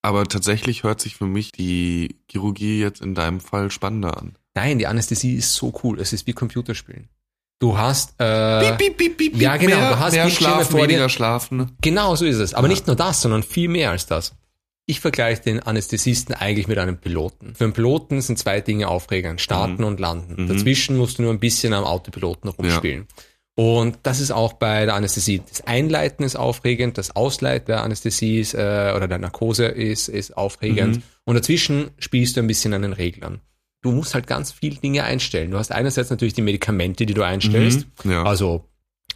Aber 0.00 0.24
tatsächlich 0.26 0.84
hört 0.84 1.00
sich 1.00 1.16
für 1.16 1.26
mich 1.26 1.52
die 1.52 2.16
Chirurgie 2.30 2.80
jetzt 2.80 3.02
in 3.02 3.14
deinem 3.14 3.40
Fall 3.40 3.70
spannender 3.70 4.16
an. 4.16 4.36
Nein, 4.54 4.78
die 4.78 4.86
Anästhesie 4.86 5.34
ist 5.34 5.54
so 5.54 5.72
cool. 5.82 6.00
Es 6.00 6.12
ist 6.12 6.26
wie 6.26 6.32
Computerspielen. 6.32 7.08
Du 7.60 7.76
hast 7.76 8.14
äh, 8.18 8.72
piep, 8.76 8.96
piep, 8.96 9.16
piep, 9.16 9.36
ja, 9.40 9.56
genau, 9.56 9.76
Mehr, 9.76 9.90
du 9.90 9.98
hast 9.98 10.12
mehr 10.14 10.24
Bildschirme 10.24 10.54
schlafen, 10.54 10.70
vor 10.70 10.80
dir. 10.80 10.88
weniger 10.88 11.08
schlafen. 11.08 11.72
Genau 11.80 12.14
so 12.14 12.24
ist 12.24 12.36
es. 12.38 12.54
Aber 12.54 12.68
Ja. 12.68 12.72
nicht 12.72 12.86
nur 12.86 12.94
das, 12.94 13.20
sondern 13.20 13.42
viel 13.42 13.68
mehr 13.68 13.90
als 13.90 14.06
das. 14.06 14.34
Ich 14.86 15.00
vergleiche 15.00 15.42
den 15.42 15.60
Anästhesisten 15.60 16.34
eigentlich 16.34 16.68
mit 16.68 16.78
einem 16.78 16.98
Piloten. 16.98 17.54
Für 17.54 17.64
einen 17.64 17.72
Piloten 17.74 18.20
sind 18.22 18.38
zwei 18.38 18.60
Dinge 18.60 18.88
aufregend, 18.88 19.40
starten 19.40 19.84
und 19.84 19.98
landen. 20.00 20.44
Mhm. 20.44 20.48
Dazwischen 20.48 20.96
musst 20.96 21.18
du 21.18 21.22
nur 21.22 21.32
ein 21.32 21.40
bisschen 21.40 21.74
am 21.74 21.84
Autopiloten 21.84 22.48
rumspielen. 22.48 23.06
Und 23.54 23.98
das 24.04 24.20
ist 24.20 24.30
auch 24.30 24.52
bei 24.52 24.86
der 24.86 24.94
Anästhesie. 24.94 25.42
Das 25.46 25.66
Einleiten 25.66 26.22
ist 26.22 26.36
aufregend, 26.36 26.96
das 26.96 27.16
Ausleiten 27.16 27.66
der 27.66 27.82
Anästhesie 27.82 28.38
ist, 28.38 28.54
äh, 28.54 28.92
oder 28.96 29.08
der 29.08 29.18
Narkose 29.18 29.66
ist, 29.66 30.08
ist 30.08 30.36
aufregend. 30.36 30.98
Mhm. 30.98 31.02
Und 31.24 31.34
dazwischen 31.34 31.90
spielst 31.98 32.36
du 32.36 32.40
ein 32.40 32.46
bisschen 32.46 32.72
an 32.72 32.82
den 32.82 32.92
Reglern. 32.92 33.40
Du 33.90 33.94
musst 33.96 34.14
halt 34.14 34.26
ganz 34.26 34.52
viele 34.52 34.76
Dinge 34.76 35.04
einstellen. 35.04 35.50
Du 35.50 35.58
hast 35.58 35.72
einerseits 35.72 36.10
natürlich 36.10 36.34
die 36.34 36.42
Medikamente, 36.42 37.06
die 37.06 37.14
du 37.14 37.22
einstellst. 37.22 37.86
Mhm. 38.04 38.10
Ja. 38.10 38.22
Also 38.24 38.64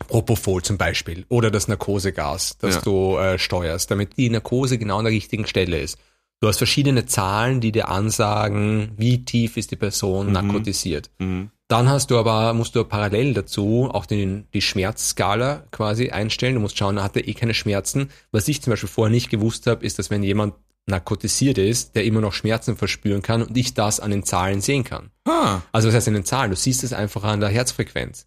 Propofol 0.08 0.62
zum 0.62 0.78
Beispiel 0.78 1.24
oder 1.28 1.50
das 1.50 1.68
Narkosegas, 1.68 2.56
das 2.58 2.76
Ja. 2.76 2.80
du 2.80 3.16
äh, 3.18 3.38
steuerst, 3.38 3.90
damit 3.90 4.16
die 4.16 4.30
Narkose 4.30 4.78
genau 4.78 4.98
an 4.98 5.04
der 5.04 5.12
richtigen 5.12 5.46
Stelle 5.46 5.78
ist. 5.78 5.98
Du 6.40 6.48
hast 6.48 6.58
verschiedene 6.58 7.06
Zahlen, 7.06 7.60
die 7.60 7.70
dir 7.70 7.88
ansagen, 7.88 8.92
wie 8.96 9.24
tief 9.24 9.56
ist 9.56 9.70
die 9.70 9.76
Person 9.76 10.26
Mhm. 10.28 10.32
narkotisiert. 10.32 11.10
Mhm. 11.18 11.50
Dann 11.68 11.88
hast 11.88 12.10
du 12.10 12.18
aber, 12.18 12.52
musst 12.52 12.74
du 12.74 12.82
parallel 12.84 13.32
dazu 13.34 13.88
auch 13.92 14.06
den, 14.06 14.46
die 14.52 14.60
Schmerzskala 14.60 15.64
quasi 15.70 16.10
einstellen. 16.10 16.54
Du 16.54 16.60
musst 16.60 16.76
schauen, 16.76 17.00
hat 17.02 17.16
er 17.16 17.28
eh 17.28 17.34
keine 17.34 17.54
Schmerzen. 17.54 18.08
Was 18.32 18.48
ich 18.48 18.60
zum 18.60 18.72
Beispiel 18.72 18.88
vorher 18.88 19.10
nicht 19.12 19.30
gewusst 19.30 19.66
habe, 19.66 19.86
ist, 19.86 19.98
dass 19.98 20.10
wenn 20.10 20.22
jemand 20.22 20.54
narkotisiert 20.86 21.58
ist, 21.58 21.94
der 21.94 22.04
immer 22.04 22.20
noch 22.20 22.32
Schmerzen 22.32 22.76
verspüren 22.76 23.22
kann 23.22 23.42
und 23.42 23.56
ich 23.56 23.74
das 23.74 24.00
an 24.00 24.10
den 24.10 24.24
Zahlen 24.24 24.60
sehen 24.60 24.84
kann. 24.84 25.10
Ah, 25.26 25.60
Also 25.72 25.88
was 25.88 25.94
heißt 25.94 26.08
in 26.08 26.14
den 26.14 26.24
Zahlen? 26.24 26.50
Du 26.50 26.56
siehst 26.56 26.82
es 26.84 26.92
einfach 26.92 27.22
an 27.24 27.40
der 27.40 27.50
Herzfrequenz. 27.50 28.26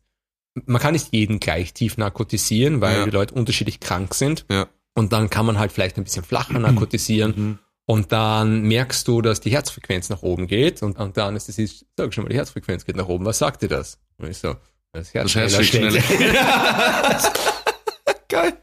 Man 0.66 0.82
kann 0.82 0.94
nicht 0.94 1.10
jeden 1.12 1.42
gleich 1.42 1.74
tief 1.74 1.98
narkotisieren, 1.98 2.80
weil 2.80 3.00
Ja. 3.00 3.06
die 3.06 3.12
Leute 3.12 3.34
unterschiedlich 3.36 3.80
krank 3.80 4.14
sind. 4.16 4.46
ja. 4.50 4.68
Und 4.98 5.12
dann 5.12 5.30
kann 5.30 5.46
man 5.46 5.60
halt 5.60 5.74
vielleicht 5.74 5.98
ein 5.98 6.06
bisschen 6.06 6.24
flacher 6.24 6.58
narkotisieren. 6.58 7.34
Mhm. 7.36 7.60
Und 7.86 8.14
dann 8.14 8.62
merkst 8.62 9.06
du, 9.10 9.22
dass 9.22 9.42
die 9.42 9.52
Herzfrequenz 9.52 10.08
nach 10.10 10.22
oben 10.22 10.48
geht. 10.48 10.82
Und, 10.82 10.98
und 10.98 11.18
dann 11.18 11.36
ist 11.36 11.50
es, 11.50 11.86
sag 11.98 12.14
schon 12.14 12.24
mal, 12.24 12.30
die 12.30 12.38
Herzfrequenz 12.38 12.86
geht 12.86 12.96
nach 12.96 13.10
oben. 13.10 13.26
Was 13.26 13.40
sagt 13.40 13.62
dir 13.62 13.68
das? 13.68 14.00
Und 14.18 14.30
ich 14.30 14.38
so, 14.38 14.56
das 14.94 15.14
Herz, 15.14 15.34
Das 15.34 15.54
Herz 15.54 15.66
schneller 15.66 15.92
schlägt. 16.02 16.18
Geil. 18.30 18.54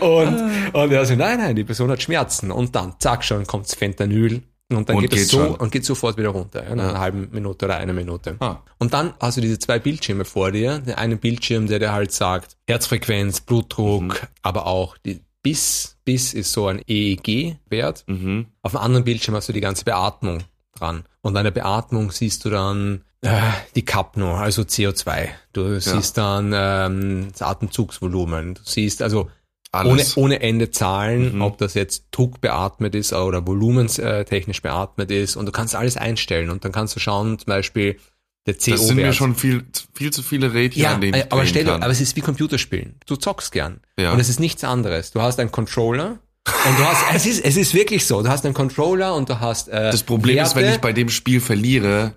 Und, 0.00 0.74
und 0.74 0.92
er 0.92 1.06
so, 1.06 1.14
nein, 1.14 1.38
nein, 1.38 1.56
die 1.56 1.64
Person 1.64 1.90
hat 1.90 2.02
Schmerzen. 2.02 2.50
Und 2.50 2.74
dann, 2.74 2.94
zack, 2.98 3.24
schon 3.24 3.46
kommt's 3.46 3.74
Fentanyl. 3.74 4.42
Und 4.72 4.88
dann 4.88 4.96
Und 4.96 5.02
geht 5.02 5.12
es 5.12 5.18
geht 5.20 5.28
so 5.28 5.38
schon. 5.44 5.54
und 5.56 5.70
geht 5.72 5.84
sofort 5.84 6.16
wieder 6.16 6.30
runter, 6.30 6.64
ja, 6.68 6.74
nach 6.74 6.84
Ja. 6.84 6.90
einer 6.90 7.00
halben 7.00 7.28
Minute 7.32 7.66
oder 7.66 7.76
einer 7.76 7.92
Minute. 7.92 8.36
Ah. 8.40 8.56
Und 8.78 8.94
dann 8.94 9.12
hast 9.20 9.36
du 9.36 9.40
diese 9.42 9.58
zwei 9.58 9.78
Bildschirme 9.78 10.24
vor 10.24 10.50
dir. 10.52 10.78
Der 10.80 10.98
eine 10.98 11.16
Bildschirm, 11.16 11.66
der 11.66 11.78
dir 11.78 11.92
halt 11.92 12.12
sagt, 12.12 12.56
Herzfrequenz, 12.66 13.42
Blutdruck, 13.42 14.02
Mhm. 14.02 14.12
aber 14.42 14.66
auch 14.66 14.96
die 14.98 15.20
BIS. 15.42 15.98
BIS 16.04 16.32
ist 16.34 16.52
so 16.52 16.66
ein 16.66 16.80
EEG-Wert. 16.86 18.04
Mhm. 18.06 18.46
Auf 18.62 18.72
dem 18.72 18.80
anderen 18.80 19.04
Bildschirm 19.04 19.34
hast 19.34 19.48
du 19.48 19.52
die 19.52 19.60
ganze 19.60 19.84
Beatmung 19.84 20.42
dran. 20.74 21.04
Und 21.20 21.36
an 21.36 21.44
der 21.44 21.50
Beatmung 21.50 22.10
siehst 22.10 22.44
du 22.46 22.50
dann 22.50 23.02
äh, 23.20 23.40
die 23.74 23.84
Kapno, 23.84 24.34
also 24.34 24.62
CO2. 24.62 25.28
Du 25.52 25.78
siehst 25.80 26.16
dann 26.18 26.52
ähm, 26.54 27.28
das 27.32 27.42
Atemzugsvolumen. 27.42 28.54
Du 28.54 28.60
siehst 28.64 29.00
also 29.02 29.30
Alles. 29.74 30.16
ohne 30.16 30.40
Ende 30.40 30.70
Zahlen, 30.70 31.36
Mhm. 31.36 31.42
ob 31.42 31.58
das 31.58 31.74
jetzt 31.74 32.06
Druck 32.10 32.40
beatmet 32.40 32.94
ist 32.94 33.12
oder 33.12 33.46
volumenstechnisch 33.46 34.62
beatmet 34.62 35.10
ist. 35.10 35.36
Und 35.36 35.46
du 35.46 35.52
kannst 35.52 35.74
alles 35.74 35.96
einstellen. 35.96 36.50
Und 36.50 36.64
dann 36.64 36.72
kannst 36.72 36.96
du 36.96 37.00
schauen, 37.00 37.38
zum 37.38 37.46
Beispiel 37.46 37.98
der 38.46 38.54
CO-Wert. 38.54 38.78
das 38.78 38.86
sind 38.88 38.96
mir 38.96 39.12
schon 39.14 39.34
viel, 39.34 39.64
viel 39.94 40.10
zu 40.12 40.22
viele 40.22 40.52
Rädchen, 40.52 40.82
Ja, 40.82 40.94
an 40.94 41.00
denen 41.00 41.14
ich 41.14 41.20
äh, 41.22 41.26
aber 41.30 41.40
drehen 41.42 41.48
stell 41.48 41.64
dir, 41.64 41.72
aber 41.74 41.88
es 41.88 42.00
ist 42.00 42.14
wie 42.16 42.20
Computerspielen. 42.20 42.96
Du 43.06 43.16
zockst 43.16 43.52
gern. 43.52 43.80
Ja. 43.98 44.12
Und 44.12 44.20
es 44.20 44.28
ist 44.28 44.38
nichts 44.40 44.64
anderes. 44.64 45.12
Du 45.12 45.20
hast 45.22 45.40
einen 45.40 45.50
Controller 45.50 46.18
und 46.46 46.78
du 46.78 46.84
hast, 46.84 47.04
es 47.14 47.24
ist, 47.26 47.42
es 47.44 47.56
ist 47.56 47.72
wirklich 47.72 48.04
so. 48.06 48.22
Du 48.22 48.28
hast 48.28 48.44
einen 48.44 48.52
Controller 48.54 49.14
und 49.14 49.30
du 49.30 49.40
hast, 49.40 49.68
äh, 49.68 49.90
das 49.90 50.02
Problem 50.02 50.38
ist, 50.44 50.54
wenn 50.56 50.64
Werte. 50.64 50.76
ich 50.76 50.80
bei 50.82 50.92
dem 50.92 51.08
Spiel 51.08 51.40
verliere, 51.40 52.12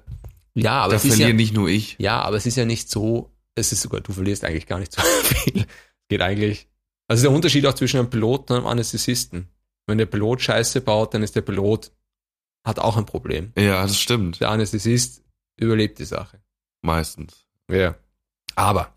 ja, 0.53 0.79
aber 0.81 0.93
da 0.93 0.99
verliere 0.99 1.29
ja, 1.29 1.35
nicht 1.35 1.53
nur 1.53 1.69
ich. 1.69 1.95
ja, 1.97 2.19
aber 2.21 2.35
es 2.35 2.45
ist 2.45 2.57
ja 2.57 2.65
nicht 2.65 2.89
so, 2.89 3.31
es 3.55 3.71
ist 3.71 3.81
sogar, 3.81 4.01
du 4.01 4.11
verlierst 4.11 4.43
eigentlich 4.43 4.65
gar 4.67 4.79
nicht 4.79 4.91
so 4.91 5.01
viel. 5.23 5.65
Geht 6.09 6.21
eigentlich, 6.21 6.67
also 7.07 7.23
der 7.23 7.31
Unterschied 7.31 7.65
auch 7.65 7.73
zwischen 7.73 7.97
einem 7.99 8.09
Piloten 8.09 8.53
und 8.53 8.59
einem 8.59 8.67
Anästhesisten. 8.67 9.47
Wenn 9.85 9.97
der 9.97 10.05
Pilot 10.05 10.41
Scheiße 10.41 10.81
baut, 10.81 11.13
dann 11.13 11.23
ist 11.23 11.35
der 11.35 11.41
Pilot, 11.41 11.91
hat 12.65 12.79
auch 12.79 12.97
ein 12.97 13.05
Problem. 13.05 13.53
Ja, 13.57 13.83
das 13.83 13.97
stimmt. 13.97 14.41
Der 14.41 14.49
Anästhesist 14.49 15.23
überlebt 15.55 15.99
die 15.99 16.05
Sache. 16.05 16.39
Meistens. 16.81 17.45
Ja. 17.71 17.95
Aber, 18.55 18.93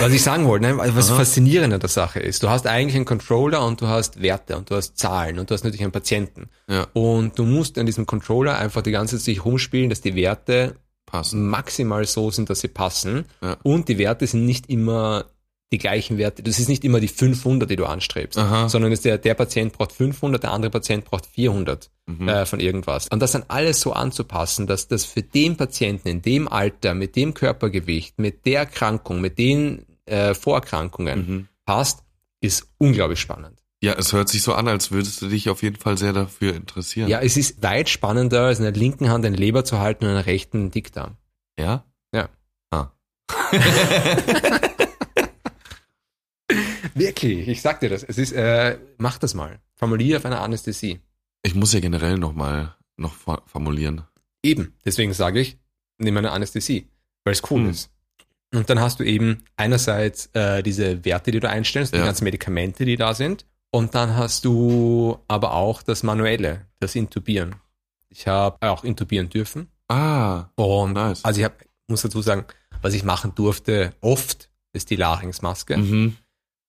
was 0.00 0.12
ich 0.12 0.22
sagen 0.22 0.46
wollte, 0.46 0.66
ne, 0.66 0.78
was 0.78 1.10
faszinierend 1.10 1.72
an 1.74 1.80
der 1.80 1.88
Sache 1.88 2.20
ist, 2.20 2.42
du 2.42 2.48
hast 2.48 2.66
eigentlich 2.66 2.94
einen 2.96 3.04
Controller 3.04 3.64
und 3.66 3.80
du 3.80 3.88
hast 3.88 4.22
Werte 4.22 4.56
und 4.56 4.70
du 4.70 4.76
hast 4.76 4.96
Zahlen 4.98 5.38
und 5.38 5.50
du 5.50 5.54
hast 5.54 5.64
natürlich 5.64 5.82
einen 5.82 5.92
Patienten. 5.92 6.48
Ja, 6.68 6.86
Und 6.92 7.38
du 7.38 7.44
musst 7.44 7.78
an 7.78 7.86
diesem 7.86 8.06
Controller 8.06 8.58
einfach 8.58 8.82
die 8.82 8.90
ganze 8.92 9.16
Zeit 9.16 9.24
sich 9.24 9.44
rumspielen, 9.44 9.90
dass 9.90 10.00
die 10.00 10.14
Werte 10.14 10.76
passen. 11.06 11.48
maximal 11.48 12.06
so 12.06 12.30
sind, 12.30 12.50
dass 12.50 12.60
sie 12.60 12.68
passen. 12.68 13.24
Ja. 13.40 13.56
Und 13.62 13.88
die 13.88 13.98
Werte 13.98 14.26
sind 14.26 14.46
nicht 14.46 14.68
immer 14.70 15.24
die 15.72 15.78
gleichen 15.78 16.18
Werte. 16.18 16.42
Das 16.42 16.58
ist 16.58 16.68
nicht 16.68 16.84
immer 16.84 16.98
die 17.00 17.08
500, 17.08 17.70
die 17.70 17.76
du 17.76 17.86
anstrebst, 17.86 18.36
Aha. 18.38 18.68
sondern 18.68 18.90
ist 18.92 19.04
der, 19.04 19.18
der 19.18 19.34
Patient 19.34 19.72
braucht 19.72 19.92
500, 19.92 20.42
der 20.42 20.50
andere 20.52 20.70
Patient 20.70 21.04
braucht 21.04 21.26
400 21.26 21.90
Mhm. 22.06 22.28
äh, 22.28 22.44
von 22.46 22.58
irgendwas. 22.58 23.06
Und 23.08 23.20
das 23.20 23.32
dann 23.32 23.44
alles 23.46 23.80
so 23.80 23.92
anzupassen, 23.92 24.66
dass 24.66 24.88
das 24.88 25.04
für 25.04 25.22
den 25.22 25.56
Patienten 25.56 26.08
in 26.08 26.22
dem 26.22 26.48
Alter, 26.48 26.94
mit 26.94 27.14
dem 27.14 27.34
Körpergewicht, 27.34 28.18
mit 28.18 28.46
der 28.46 28.60
Erkrankung, 28.60 29.20
mit 29.20 29.38
den 29.38 29.86
äh, 30.06 30.34
Vorerkrankungen 30.34 31.18
Mhm. 31.28 31.48
passt, 31.66 32.02
ist 32.40 32.66
unglaublich 32.78 33.20
spannend. 33.20 33.60
Ja, 33.82 33.92
es 33.94 34.12
hört 34.12 34.28
sich 34.28 34.42
so 34.42 34.54
an, 34.54 34.66
als 34.66 34.90
würdest 34.90 35.22
du 35.22 35.28
dich 35.28 35.48
auf 35.48 35.62
jeden 35.62 35.76
Fall 35.76 35.96
sehr 35.96 36.12
dafür 36.12 36.54
interessieren. 36.56 37.08
Ja, 37.08 37.20
es 37.20 37.36
ist 37.36 37.62
weit 37.62 37.88
spannender, 37.88 38.42
als 38.46 38.58
in 38.58 38.64
der 38.64 38.72
linken 38.72 39.08
Hand 39.08 39.24
eine 39.24 39.36
Leber 39.36 39.64
zu 39.64 39.78
halten 39.78 40.04
und 40.04 40.10
in 40.10 40.16
der 40.16 40.26
rechten 40.26 40.58
einen 40.58 40.70
Dickdarm. 40.72 41.16
Ja? 41.58 41.84
Ja. 42.12 42.28
Ah. 42.72 42.90
Wirklich, 46.94 47.48
ich 47.48 47.62
sag 47.62 47.80
dir 47.80 47.88
das. 47.90 48.02
Es 48.02 48.18
ist, 48.18 48.32
äh, 48.32 48.78
mach 48.98 49.18
das 49.18 49.34
mal. 49.34 49.60
Formulier 49.76 50.18
auf 50.18 50.24
einer 50.26 50.40
Anästhesie. 50.40 51.00
Ich 51.42 51.54
muss 51.54 51.72
ja 51.72 51.80
generell 51.80 52.16
nochmal 52.18 52.74
noch 52.96 53.14
for- 53.14 53.42
formulieren. 53.46 54.02
Eben. 54.42 54.74
Deswegen 54.84 55.12
sage 55.14 55.40
ich, 55.40 55.58
nimm 55.98 56.16
eine 56.16 56.32
Anästhesie, 56.32 56.88
weil 57.24 57.32
es 57.32 57.42
cool 57.50 57.60
Hm. 57.62 57.70
ist. 57.70 57.90
Und 58.52 58.68
dann 58.68 58.80
hast 58.80 58.98
du 59.00 59.04
eben 59.04 59.44
einerseits 59.56 60.26
äh, 60.34 60.62
diese 60.62 61.04
Werte, 61.04 61.30
die 61.30 61.40
du 61.40 61.48
einstellst, 61.48 61.94
die 61.94 61.98
Ja. 61.98 62.04
ganzen 62.04 62.24
Medikamente, 62.24 62.84
die 62.84 62.96
da 62.96 63.14
sind. 63.14 63.46
Und 63.70 63.94
dann 63.94 64.16
hast 64.16 64.44
du 64.44 65.18
aber 65.28 65.54
auch 65.54 65.82
das 65.82 66.02
Manuelle, 66.02 66.66
das 66.80 66.96
Intubieren. 66.96 67.54
Ich 68.08 68.26
habe 68.26 68.56
auch 68.68 68.82
intubieren 68.82 69.28
dürfen. 69.28 69.68
Ah, 69.88 70.46
Und 70.56 70.94
nice. 70.94 71.24
also 71.24 71.38
ich 71.40 71.44
hab, 71.44 71.62
muss 71.86 72.02
dazu 72.02 72.20
sagen, 72.22 72.44
was 72.82 72.94
ich 72.94 73.04
machen 73.04 73.32
durfte, 73.36 73.92
oft 74.00 74.50
ist 74.72 74.90
die 74.90 74.96
Larynxmaske. 74.96 75.76
Mhm. 75.76 76.16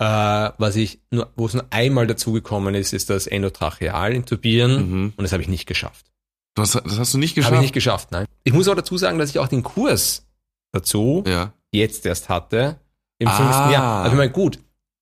Äh, 0.01 0.51
was 0.57 0.75
ich 0.77 0.99
nur, 1.11 1.29
wo 1.35 1.45
es 1.45 1.53
nur 1.53 1.65
einmal 1.69 2.07
dazugekommen 2.07 2.73
ist, 2.73 2.91
ist 2.91 3.09
das 3.11 3.27
Endotracheal 3.27 4.13
intubieren. 4.13 4.89
Mhm. 4.89 5.13
Und 5.15 5.23
das 5.23 5.31
habe 5.31 5.43
ich 5.43 5.49
nicht 5.49 5.67
geschafft. 5.67 6.07
Du 6.55 6.63
hast, 6.63 6.73
das 6.75 6.97
hast 6.97 7.13
du 7.13 7.17
nicht 7.19 7.31
Habe 7.33 7.35
geschafft? 7.41 7.55
ich 7.55 7.61
nicht 7.61 7.73
geschafft, 7.73 8.11
nein. 8.11 8.25
Ich 8.43 8.51
muss 8.53 8.67
auch 8.67 8.75
dazu 8.75 8.97
sagen, 8.97 9.19
dass 9.19 9.29
ich 9.29 9.37
auch 9.39 9.47
den 9.47 9.61
Kurs 9.63 10.25
dazu 10.73 11.23
ja. 11.27 11.53
jetzt 11.71 12.05
erst 12.05 12.29
hatte, 12.29 12.77
im 13.19 13.27
Ah. 13.27 13.31
fünften 13.37 13.71
Jahr. 13.71 14.03
Also 14.03 14.13
ich 14.15 14.17
meine, 14.17 14.31
gut, 14.31 14.57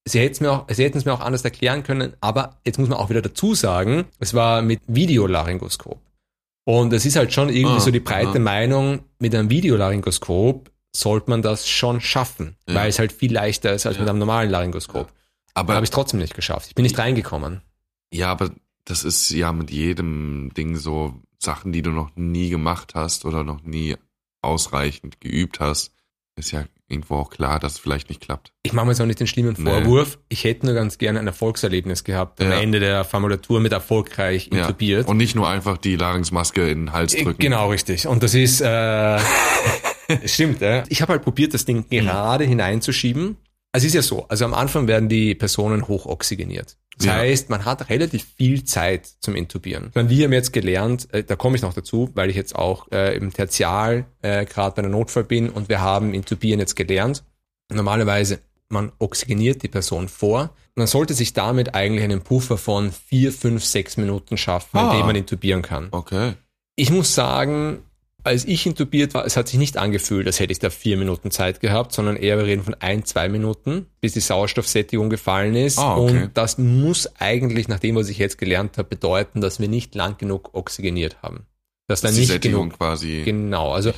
sie 0.06 0.20
hätten 0.20 0.34
es 0.34 0.42
mir 0.42 0.52
auch, 0.52 0.66
sie 0.70 0.84
hätten 0.84 0.98
es 0.98 1.06
mir 1.06 1.14
auch 1.14 1.22
anders 1.22 1.44
erklären 1.46 1.84
können, 1.84 2.14
aber 2.20 2.60
jetzt 2.66 2.78
muss 2.78 2.90
man 2.90 2.98
auch 3.00 3.10
wieder 3.10 3.22
dazu 3.22 3.56
sagen, 3.56 4.06
es 4.20 4.34
war 4.34 4.62
mit 4.62 4.82
Videolaryngoskop. 4.88 6.00
Und 6.68 6.92
es 6.94 7.06
ist 7.06 7.16
halt 7.16 7.34
schon 7.34 7.50
irgendwie 7.50 7.78
Ah, 7.78 7.80
so 7.80 7.90
die 7.90 8.00
breite 8.02 8.32
aha. 8.32 8.40
Meinung, 8.40 9.00
mit 9.18 9.34
einem 9.34 9.50
Videolaryngoskop 9.50 10.70
sollte 10.96 11.30
man 11.30 11.42
das 11.42 11.68
schon 11.70 12.02
schaffen, 12.02 12.56
Ja. 12.68 12.76
weil 12.76 12.90
es 12.90 13.00
halt 13.00 13.12
viel 13.12 13.32
leichter 13.34 13.74
ist 13.74 13.86
als 13.86 13.96
Ja. 13.98 14.02
mit 14.02 14.10
einem 14.10 14.20
normalen 14.20 14.50
Laryngoskop. 14.50 15.12
Aber 15.54 15.74
Habe 15.76 15.84
ich 15.84 15.90
trotzdem 15.92 16.20
nicht 16.20 16.34
geschafft. 16.36 16.68
Ich 16.70 16.76
bin 16.76 16.84
nicht 16.84 16.98
reingekommen. 16.98 17.62
Ja, 18.12 18.32
aber 18.32 18.52
das 18.86 19.04
ist 19.04 19.30
ja 19.30 19.52
mit 19.52 19.70
jedem 19.72 20.52
Ding 20.56 20.76
so 20.78 21.14
Sachen, 21.38 21.72
die 21.72 21.82
du 21.82 21.92
noch 21.92 22.10
nie 22.16 22.50
gemacht 22.50 22.94
hast 22.96 23.26
oder 23.26 23.44
noch 23.44 23.62
nie 23.64 23.96
ausreichend 24.42 25.20
geübt 25.22 25.60
hast, 25.60 25.92
ist 26.36 26.52
ja 26.52 26.64
irgendwo 26.88 27.18
auch 27.18 27.30
klar, 27.30 27.60
dass 27.60 27.74
es 27.74 27.80
vielleicht 27.80 28.10
nicht 28.10 28.22
klappt. 28.22 28.52
Ich 28.64 28.74
mache 28.74 28.86
mir 28.86 28.94
jetzt 28.94 29.02
auch 29.02 29.06
nicht 29.06 29.20
den 29.20 29.28
schlimmen 29.28 29.56
Nee. 29.58 29.70
Vorwurf. 29.70 30.18
Ich 30.30 30.44
hätte 30.44 30.66
nur 30.66 30.74
ganz 30.74 30.98
gerne 30.98 31.20
ein 31.20 31.28
Erfolgserlebnis 31.28 32.04
gehabt. 32.04 32.42
Am 32.42 32.50
Ja. 32.50 32.60
Ende 32.60 32.80
der 32.80 33.04
Formulatur 33.04 33.60
mit 33.60 33.74
erfolgreich 33.74 34.50
Ja. 34.52 34.62
intubiert. 34.62 35.08
Und 35.08 35.18
nicht 35.18 35.36
nur 35.36 35.48
einfach 35.48 35.78
die 35.78 35.98
Larynxmaske 35.98 36.68
in 36.70 36.86
den 36.86 36.92
Hals 36.94 37.14
Äh, 37.14 37.24
drücken. 37.26 37.42
Genau, 37.42 37.70
richtig. 37.70 38.08
Und 38.08 38.24
das 38.24 38.34
ist, 38.34 38.62
äh, 38.62 39.20
stimmt, 40.26 40.62
ja. 40.62 40.84
Ich 40.90 41.02
habe 41.02 41.14
halt 41.14 41.24
probiert, 41.24 41.54
das 41.54 41.66
Ding 41.66 41.88
gerade 41.90 42.44
hineinzuschieben. 42.46 43.38
Also 43.72 43.86
es 43.86 43.92
ist 43.92 43.96
ja 43.96 44.02
so, 44.02 44.26
also 44.28 44.46
am 44.46 44.54
Anfang 44.54 44.88
werden 44.88 45.10
die 45.10 45.36
Personen 45.36 45.88
hochoxygeniert. 45.88 46.78
Das 46.98 47.06
Ja. 47.06 47.14
heißt, 47.14 47.50
man 47.50 47.66
hat 47.66 47.90
relativ 47.90 48.26
viel 48.36 48.64
Zeit 48.64 49.06
zum 49.20 49.36
Intubieren. 49.36 49.92
Meine, 49.94 50.10
wir 50.10 50.26
haben 50.26 50.34
jetzt 50.34 50.52
gelernt, 50.54 51.08
äh, 51.14 51.24
da 51.24 51.36
komme 51.36 51.56
ich 51.56 51.62
noch 51.62 51.74
dazu, 51.74 52.10
weil 52.16 52.30
ich 52.30 52.36
jetzt 52.36 52.56
auch 52.56 52.92
äh, 52.92 53.16
im 53.16 53.32
Tertial 53.32 54.06
äh, 54.22 54.46
gerade 54.46 54.76
bei 54.76 54.80
einer 54.82 54.90
Notfall 54.90 55.24
bin 55.24 55.50
und 55.50 55.70
wir 55.70 55.82
haben 55.82 56.14
Intubieren 56.14 56.60
jetzt 56.60 56.76
gelernt. 56.76 57.24
Normalerweise, 57.72 58.40
man 58.70 58.92
oxygeniert 59.00 59.62
die 59.64 59.68
Person 59.68 60.10
vor. 60.10 60.50
Man 60.76 60.88
sollte 60.88 61.14
sich 61.14 61.34
damit 61.34 61.76
eigentlich 61.76 62.04
einen 62.04 62.22
Puffer 62.22 62.58
von 62.58 62.92
vier, 62.92 63.32
fünf, 63.32 63.64
sechs 63.64 63.98
Minuten 63.98 64.38
schaffen, 64.38 64.78
Ah. 64.78 64.92
indem 64.92 65.06
man 65.06 65.16
intubieren 65.16 65.62
kann. 65.62 65.88
Okay. 65.92 66.34
Ich 66.76 66.90
muss 66.92 67.14
sagen, 67.14 67.80
als 68.24 68.46
ich 68.46 68.66
intubiert 68.66 69.14
war, 69.14 69.26
es 69.26 69.38
hat 69.38 69.48
sich 69.48 69.60
nicht 69.60 69.78
angefühlt, 69.78 70.28
als 70.28 70.40
hätte 70.40 70.52
ich 70.52 70.60
da 70.60 70.70
vier 70.70 70.98
Minuten 70.98 71.32
Zeit 71.32 71.60
gehabt, 71.60 71.94
sondern 71.94 72.16
eher 72.16 72.38
wir 72.38 72.46
reden 72.46 72.64
von 72.64 72.76
ein, 72.76 73.06
zwei 73.06 73.30
Minuten, 73.30 73.86
bis 74.02 74.14
die 74.14 74.20
Sauerstoffsättigung 74.20 75.10
gefallen 75.10 75.56
ist. 75.56 75.80
Ah, 75.80 75.98
okay. 75.98 76.24
Und 76.24 76.38
das 76.38 76.58
muss 76.58 77.10
eigentlich, 77.20 77.68
nach 77.68 77.80
dem, 77.80 77.96
was 77.96 78.10
ich 78.10 78.18
jetzt 78.18 78.38
gelernt 78.38 78.78
habe, 78.78 78.90
bedeuten, 78.90 79.42
dass 79.42 79.60
wir 79.60 79.68
nicht 79.68 79.96
lang 79.96 80.18
genug 80.18 80.50
oxygeniert 80.54 81.22
haben. 81.22 81.46
Dass 81.88 82.02
da 82.02 82.10
Dass 82.10 82.16
die 82.16 82.22
nicht 82.22 82.32
Sättigung 82.32 82.70
genug, 82.70 82.78
quasi 82.78 83.24
genau, 83.24 83.72
also, 83.72 83.94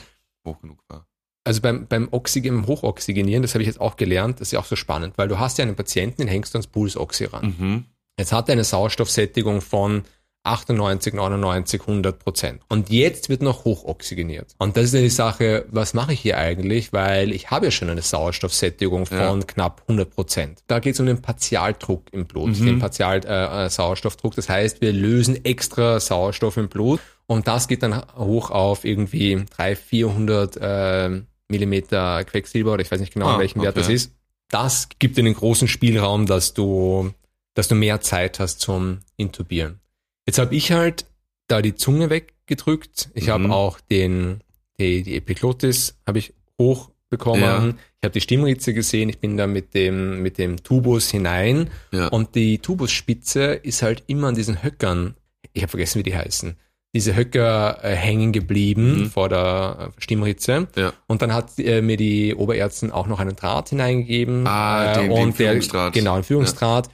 hoch 0.45 0.61
genug 0.61 0.79
war. 0.87 1.07
also 1.43 1.61
beim, 1.61 1.87
beim 1.87 2.07
Oxygen, 2.11 2.67
Hochoxygenieren, 2.67 3.41
das 3.41 3.53
habe 3.53 3.63
ich 3.63 3.67
jetzt 3.67 3.81
auch 3.81 3.97
gelernt, 3.97 4.39
das 4.39 4.49
ist 4.49 4.51
ja 4.53 4.59
auch 4.59 4.65
so 4.65 4.75
spannend, 4.75 5.17
weil 5.17 5.27
du 5.27 5.39
hast 5.39 5.57
ja 5.57 5.63
einen 5.63 5.75
Patienten, 5.75 6.21
den 6.21 6.27
hängst 6.27 6.53
du 6.53 6.57
ans 6.57 6.67
Pulsoxy 6.67 7.25
ran. 7.25 7.55
Mhm. 7.57 7.85
Jetzt 8.17 8.31
hat 8.31 8.49
er 8.49 8.53
eine 8.53 8.63
Sauerstoffsättigung 8.63 9.61
von 9.61 10.03
98, 10.43 11.13
99, 11.13 11.81
100 11.81 12.17
Prozent. 12.19 12.61
Und 12.67 12.89
jetzt 12.89 13.29
wird 13.29 13.41
noch 13.43 13.63
hochoxygeniert. 13.65 14.55
Und 14.57 14.75
das 14.75 14.85
ist 14.85 14.93
ja 14.95 15.01
die 15.01 15.09
Sache, 15.09 15.65
was 15.69 15.93
mache 15.93 16.13
ich 16.13 16.19
hier 16.19 16.37
eigentlich? 16.37 16.93
Weil 16.93 17.31
ich 17.31 17.51
habe 17.51 17.65
ja 17.65 17.71
schon 17.71 17.89
eine 17.89 18.01
Sauerstoffsättigung 18.01 19.05
von 19.05 19.17
Ja. 19.17 19.39
knapp 19.45 19.83
100 19.87 20.09
Prozent. 20.09 20.59
Da 20.67 20.79
geht 20.79 20.95
es 20.95 20.99
um 20.99 21.05
den 21.05 21.21
Partialdruck 21.21 22.11
im 22.11 22.25
Blut, 22.25 22.59
Mhm. 22.59 22.65
den 22.65 22.79
Partial-Sauerstoffdruck. 22.79 23.65
Äh, 23.65 23.69
Sauerstoffdruck. 23.69 24.35
das 24.35 24.49
heißt, 24.49 24.81
wir 24.81 24.93
lösen 24.93 25.45
extra 25.45 25.99
Sauerstoff 25.99 26.57
im 26.57 26.69
Blut 26.69 26.99
und 27.27 27.47
das 27.47 27.67
geht 27.67 27.83
dann 27.83 28.01
hoch 28.15 28.49
auf 28.49 28.83
irgendwie 28.83 29.45
300, 29.57 29.77
400 29.77 30.57
äh, 30.57 31.21
Millimeter 31.49 32.23
Quecksilber 32.23 32.73
oder 32.73 32.81
ich 32.81 32.91
weiß 32.91 32.99
nicht 32.99 33.13
genau, 33.13 33.27
Ah, 33.27 33.39
welchen 33.39 33.61
Wert 33.61 33.75
okay. 33.77 33.81
das 33.81 33.89
ist. 33.89 34.13
Das 34.49 34.87
gibt 34.99 35.17
dir 35.17 35.23
den 35.23 35.33
großen 35.35 35.67
Spielraum, 35.67 36.25
dass 36.25 36.53
du 36.53 37.13
dass 37.53 37.67
du 37.67 37.75
mehr 37.75 37.99
Zeit 37.99 38.39
hast 38.39 38.61
zum 38.61 38.99
Intubieren. 39.17 39.81
Jetzt 40.25 40.39
habe 40.39 40.55
ich 40.55 40.71
halt 40.71 41.05
da 41.47 41.61
die 41.61 41.75
Zunge 41.75 42.09
weggedrückt. 42.09 43.09
Ich 43.13 43.27
Mhm. 43.27 43.31
habe 43.31 43.51
auch 43.51 43.79
den, 43.79 44.41
die, 44.79 45.03
die 45.03 45.15
Epiglotis 45.17 45.95
habe 46.07 46.19
ich 46.19 46.33
hochbekommen. 46.59 47.41
Ja. 47.43 47.67
Ich 47.99 48.03
habe 48.05 48.13
die 48.13 48.21
Stimmritze 48.21 48.73
gesehen. 48.73 49.09
Ich 49.09 49.19
bin 49.19 49.37
da 49.37 49.47
mit 49.47 49.73
dem, 49.73 50.21
mit 50.21 50.37
dem 50.37 50.63
Tubus 50.63 51.09
hinein. 51.11 51.69
Ja. 51.91 52.07
Und 52.07 52.35
die 52.35 52.59
Tubusspitze 52.59 53.53
ist 53.53 53.81
halt 53.81 54.03
immer 54.07 54.27
an 54.29 54.35
diesen 54.35 54.63
Höckern, 54.63 55.15
ich 55.53 55.61
habe 55.63 55.71
vergessen, 55.71 55.99
wie 55.99 56.03
die 56.03 56.15
heißen, 56.15 56.55
diese 56.93 57.15
Höcker 57.15 57.79
äh, 57.83 57.95
hängen 57.95 58.31
geblieben 58.33 59.01
Mhm. 59.03 59.09
vor 59.11 59.29
der 59.29 59.93
äh, 59.97 60.01
Stimmritze. 60.01 60.67
ja. 60.75 60.93
Und 61.07 61.21
dann 61.21 61.33
hat 61.33 61.57
äh, 61.57 61.81
mir 61.81 61.95
die 61.97 62.35
Oberärztin 62.35 62.91
auch 62.91 63.07
noch 63.07 63.19
einen 63.19 63.35
Draht 63.35 63.69
hineingegeben. 63.69 64.45
Ah, 64.45 64.93
den- 64.95 65.03
den 65.03 65.11
und 65.11 65.39
der, 65.39 65.49
Führungsdraht. 65.51 65.93
Genau, 65.93 66.15
ein 66.15 66.23
Führungsdraht. 66.23 66.89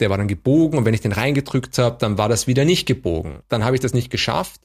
Der 0.00 0.10
war 0.10 0.16
dann 0.18 0.28
gebogen 0.28 0.78
und 0.78 0.84
wenn 0.84 0.94
ich 0.94 1.00
den 1.00 1.12
reingedrückt 1.12 1.76
habe, 1.78 1.96
dann 1.98 2.18
war 2.18 2.28
das 2.28 2.46
wieder 2.46 2.64
nicht 2.64 2.86
gebogen. 2.86 3.40
Dann 3.48 3.64
habe 3.64 3.74
ich 3.76 3.80
das 3.80 3.94
nicht 3.94 4.10
geschafft 4.10 4.60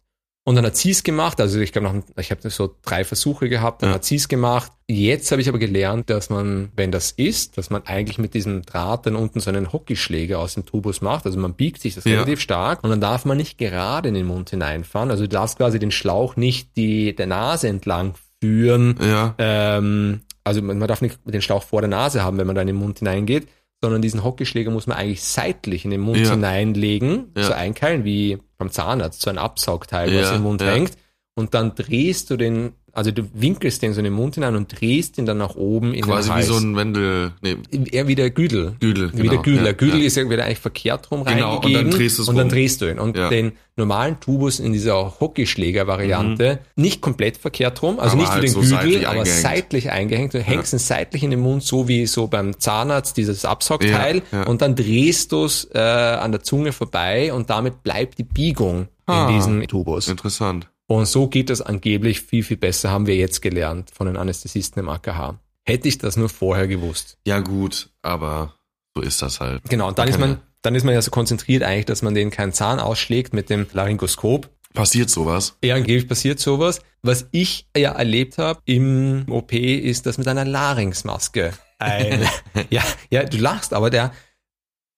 und 0.46 0.56
dann 0.56 0.66
hat 0.66 0.76
sie 0.78 0.92
es 0.92 1.04
gemacht. 1.04 1.40
Also 1.42 1.60
ich 1.60 1.72
glaube 1.72 1.88
noch, 1.88 2.04
ich 2.20 2.30
habe 2.30 2.48
so 2.50 2.76
drei 2.84 3.04
Versuche 3.04 3.50
gehabt, 3.50 3.82
dann 3.82 3.90
Ja. 3.90 3.96
hat 3.96 4.06
sie 4.06 4.18
es 4.18 4.28
gemacht. 4.28 4.72
Jetzt 4.88 5.32
habe 5.32 5.42
ich 5.42 5.50
aber 5.50 5.58
gelernt, 5.58 6.10
dass 6.12 6.30
man, 6.30 6.70
wenn 6.76 6.92
das 6.92 7.12
ist, 7.12 7.58
dass 7.58 7.70
man 7.72 7.84
eigentlich 7.88 8.20
mit 8.20 8.34
diesem 8.36 8.62
Draht 8.64 9.06
dann 9.08 9.16
unten 9.16 9.40
so 9.40 9.50
einen 9.50 9.74
Hockeyschläger 9.74 10.38
aus 10.38 10.54
dem 10.54 10.66
Tubus 10.66 11.02
macht. 11.02 11.26
Also 11.26 11.40
man 11.40 11.54
biegt 11.56 11.82
sich 11.82 11.96
das 11.96 12.04
Ja. 12.04 12.12
relativ 12.16 12.40
stark 12.42 12.84
und 12.84 12.90
dann 12.92 13.02
darf 13.02 13.26
man 13.26 13.38
nicht 13.38 13.58
gerade 13.58 14.10
in 14.10 14.14
den 14.16 14.28
Mund 14.28 14.50
hineinfahren. 14.52 15.10
Also 15.10 15.24
du 15.24 15.30
darfst 15.30 15.58
quasi 15.58 15.80
den 15.80 15.92
Schlauch 15.92 16.36
nicht 16.36 16.76
die 16.78 17.16
der 17.16 17.28
Nase 17.28 17.70
entlang 17.70 18.14
führen, 18.40 18.98
Ja. 19.02 19.34
ähm, 19.40 20.22
also 20.44 20.62
man 20.62 20.78
man 20.78 20.88
darf 20.90 21.02
nicht 21.02 21.18
den 21.26 21.42
Schlauch 21.42 21.64
vor 21.64 21.80
der 21.82 21.90
Nase 21.90 22.22
haben, 22.24 22.38
wenn 22.38 22.46
man 22.46 22.56
da 22.56 22.62
in 22.62 22.68
den 22.68 22.76
Mund 22.76 23.00
hineingeht, 23.00 23.48
sondern 23.84 24.02
diesen 24.02 24.24
Hockeyschläger 24.24 24.72
muss 24.72 24.88
man 24.88 24.96
eigentlich 24.98 25.22
seitlich 25.24 25.84
in 25.84 25.92
den 25.92 26.00
Mund 26.00 26.20
Ja. 26.20 26.32
hineinlegen, 26.32 27.34
Ja. 27.36 27.44
so 27.44 27.52
einkeilen 27.52 28.06
wie 28.06 28.38
beim 28.58 28.72
Zahnarzt, 28.72 29.22
so 29.22 29.30
ein 29.30 29.38
Absaugteil, 29.38 30.16
was 30.18 30.32
im 30.32 30.44
Mund 30.44 30.64
hängt. 30.64 30.94
Und 31.36 31.54
dann 31.54 31.76
drehst 31.76 32.30
du 32.30 32.38
den, 32.38 32.72
also 32.96 33.10
du 33.12 33.24
winkelst 33.34 33.82
den 33.82 33.94
so 33.94 34.00
in 34.00 34.04
den 34.06 34.14
Mund 34.14 34.36
hinein 34.36 34.56
und 34.56 34.80
drehst 34.80 35.18
ihn 35.18 35.26
dann 35.26 35.40
nach 35.40 35.56
oben 35.56 35.94
in 35.94 36.04
Quasi 36.04 36.30
den 36.30 36.32
wie 36.32 36.34
Hals. 36.36 36.48
so 36.48 36.58
ein 36.58 36.76
Wendel. 36.76 37.32
Nee, 37.42 37.58
Eher 37.92 38.08
wie 38.08 38.16
der 38.16 38.30
Güdel. 38.30 38.76
Güdel. 38.80 39.12
Wie 39.14 39.28
der 39.28 39.40
Güdel. 39.40 39.56
ja, 39.58 39.64
der 39.64 39.74
Güdel 39.74 40.00
ja. 40.02 40.06
ist 40.08 40.16
ja 40.18 40.30
wieder 40.30 40.46
eigentlich 40.46 40.60
verkehrt 40.60 41.10
rum 41.12 41.26
Genau, 41.26 41.56
und 41.58 41.66
reingegeben. 41.66 41.90
dann 41.92 42.00
drehst 42.00 42.20
du's 42.20 42.30
Und 42.30 42.36
dann 42.38 42.50
drehst 42.50 42.82
du 42.82 42.90
ihn. 42.90 43.00
Und 43.00 43.18
Ja. 43.18 43.30
den 43.30 43.54
normalen 43.76 44.20
Tubus 44.20 44.60
in 44.60 44.72
dieser 44.74 45.20
Hockeyschläger-Variante 45.20 46.60
nicht 46.76 47.02
komplett 47.02 47.38
verkehrt 47.38 47.82
rum, 47.82 48.00
also 48.00 48.16
Mhm. 48.16 48.22
Aber 48.26 48.30
nicht 48.30 48.30
wie 48.30 48.34
halt 48.34 48.44
den 48.44 48.52
so 48.52 48.60
Güdel, 48.60 48.70
seitlich 48.78 49.08
aber 49.08 49.20
eingehängt. 49.20 49.42
seitlich 49.42 49.92
eingehängt. 49.92 50.34
Du 50.34 50.40
hängst 50.40 50.74
ihn 50.74 50.80
seitlich 50.80 51.24
in 51.24 51.32
den 51.32 51.40
Mund, 51.40 51.64
so 51.64 51.88
wie 51.88 52.06
so 52.06 52.28
beim 52.28 52.60
Zahnarzt 52.60 53.18
dieses 53.18 53.46
Absaugteil. 53.46 54.22
Und 54.46 54.62
dann 54.62 54.76
drehst 54.76 55.32
du 55.32 55.46
es 55.46 55.68
äh, 55.74 55.80
an 55.80 56.32
der 56.32 56.44
Zunge 56.44 56.72
vorbei 56.72 57.34
und 57.34 57.50
damit 57.50 57.84
bleibt 57.84 58.18
die 58.20 58.24
Biegung 58.24 58.88
Ah. 59.06 59.28
in 59.28 59.36
diesem 59.36 59.68
Tubus. 59.68 60.08
Interessant. 60.08 60.70
Und 60.88 61.06
so 61.06 61.28
geht 61.28 61.50
das 61.50 61.62
angeblich 61.62 62.22
viel, 62.22 62.44
viel 62.44 62.58
besser, 62.58 62.92
haben 62.92 63.08
wir 63.08 63.16
jetzt 63.16 63.42
gelernt 63.42 63.92
von 63.92 64.08
den 64.08 64.18
Anästhesisten 64.18 64.82
im 64.82 64.90
AKH. 64.90 65.40
Hätte 65.66 65.88
ich 65.88 65.98
das 65.98 66.18
nur 66.18 66.30
vorher 66.30 66.68
gewusst. 66.68 67.18
Ja, 67.26 67.40
gut, 67.40 67.90
aber 68.02 68.54
so 68.94 69.02
ist 69.02 69.22
das 69.22 69.40
halt. 69.40 69.62
Genau, 69.70 69.88
und 69.88 69.98
dann 69.98 70.10
ist 70.10 70.20
man, 70.20 70.42
dann 70.62 70.76
ist 70.76 70.84
man 70.84 70.94
ja 70.94 71.02
so 71.02 71.10
konzentriert 71.10 71.64
eigentlich, 71.64 71.86
dass 71.86 72.02
man 72.02 72.14
den 72.14 72.32
keinen 72.32 72.52
Zahn 72.52 72.80
ausschlägt 72.80 73.34
mit 73.34 73.50
dem 73.50 73.66
Laryngoskop. 73.72 74.50
Passiert 74.74 75.10
sowas? 75.10 75.58
Ja, 75.64 75.76
angeblich 75.76 76.08
passiert 76.08 76.40
sowas. 76.40 76.82
Was 77.02 77.28
ich 77.32 77.68
ja 77.78 77.92
erlebt 77.92 78.38
habe 78.38 78.60
im 78.66 79.26
OP, 79.30 79.54
ist 79.54 80.06
das 80.06 80.18
mit 80.18 80.28
einer 80.28 80.46
Larynxmaske. 80.46 81.54
Ein, 81.80 82.28
ja, 82.70 82.84
ja, 83.10 83.24
du 83.24 83.38
lachst, 83.38 83.74
aber 83.74 83.90
der, 83.90 84.12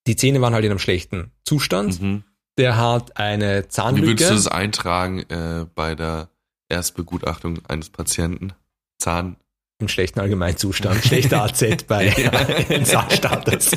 die 0.06 0.16
Zähne 0.16 0.40
waren 0.40 0.54
halt 0.54 0.64
in 0.64 0.70
einem 0.70 0.78
schlechten 0.78 1.32
Zustand. 1.44 2.00
Mhm. 2.00 2.24
Der 2.58 2.76
hat 2.76 3.16
eine 3.18 3.64
Wie 3.64 3.68
Zahnlücke. 3.68 4.06
würdest 4.08 4.30
du 4.30 4.34
das 4.34 4.48
eintragen 4.48 5.20
äh, 5.28 5.66
bei 5.74 5.94
der 5.94 6.28
Erstbegutachtung 6.68 7.58
eines 7.68 7.90
Patienten? 7.90 8.52
Zahn. 8.98 9.36
Im 9.78 9.88
schlechten 9.88 10.20
Allgemeinzustand. 10.20 11.04
Schlechter 11.04 11.42
AZ 11.44 11.84
bei 11.86 12.08
ja. 12.08 12.82
Zahnstatus. 12.84 13.72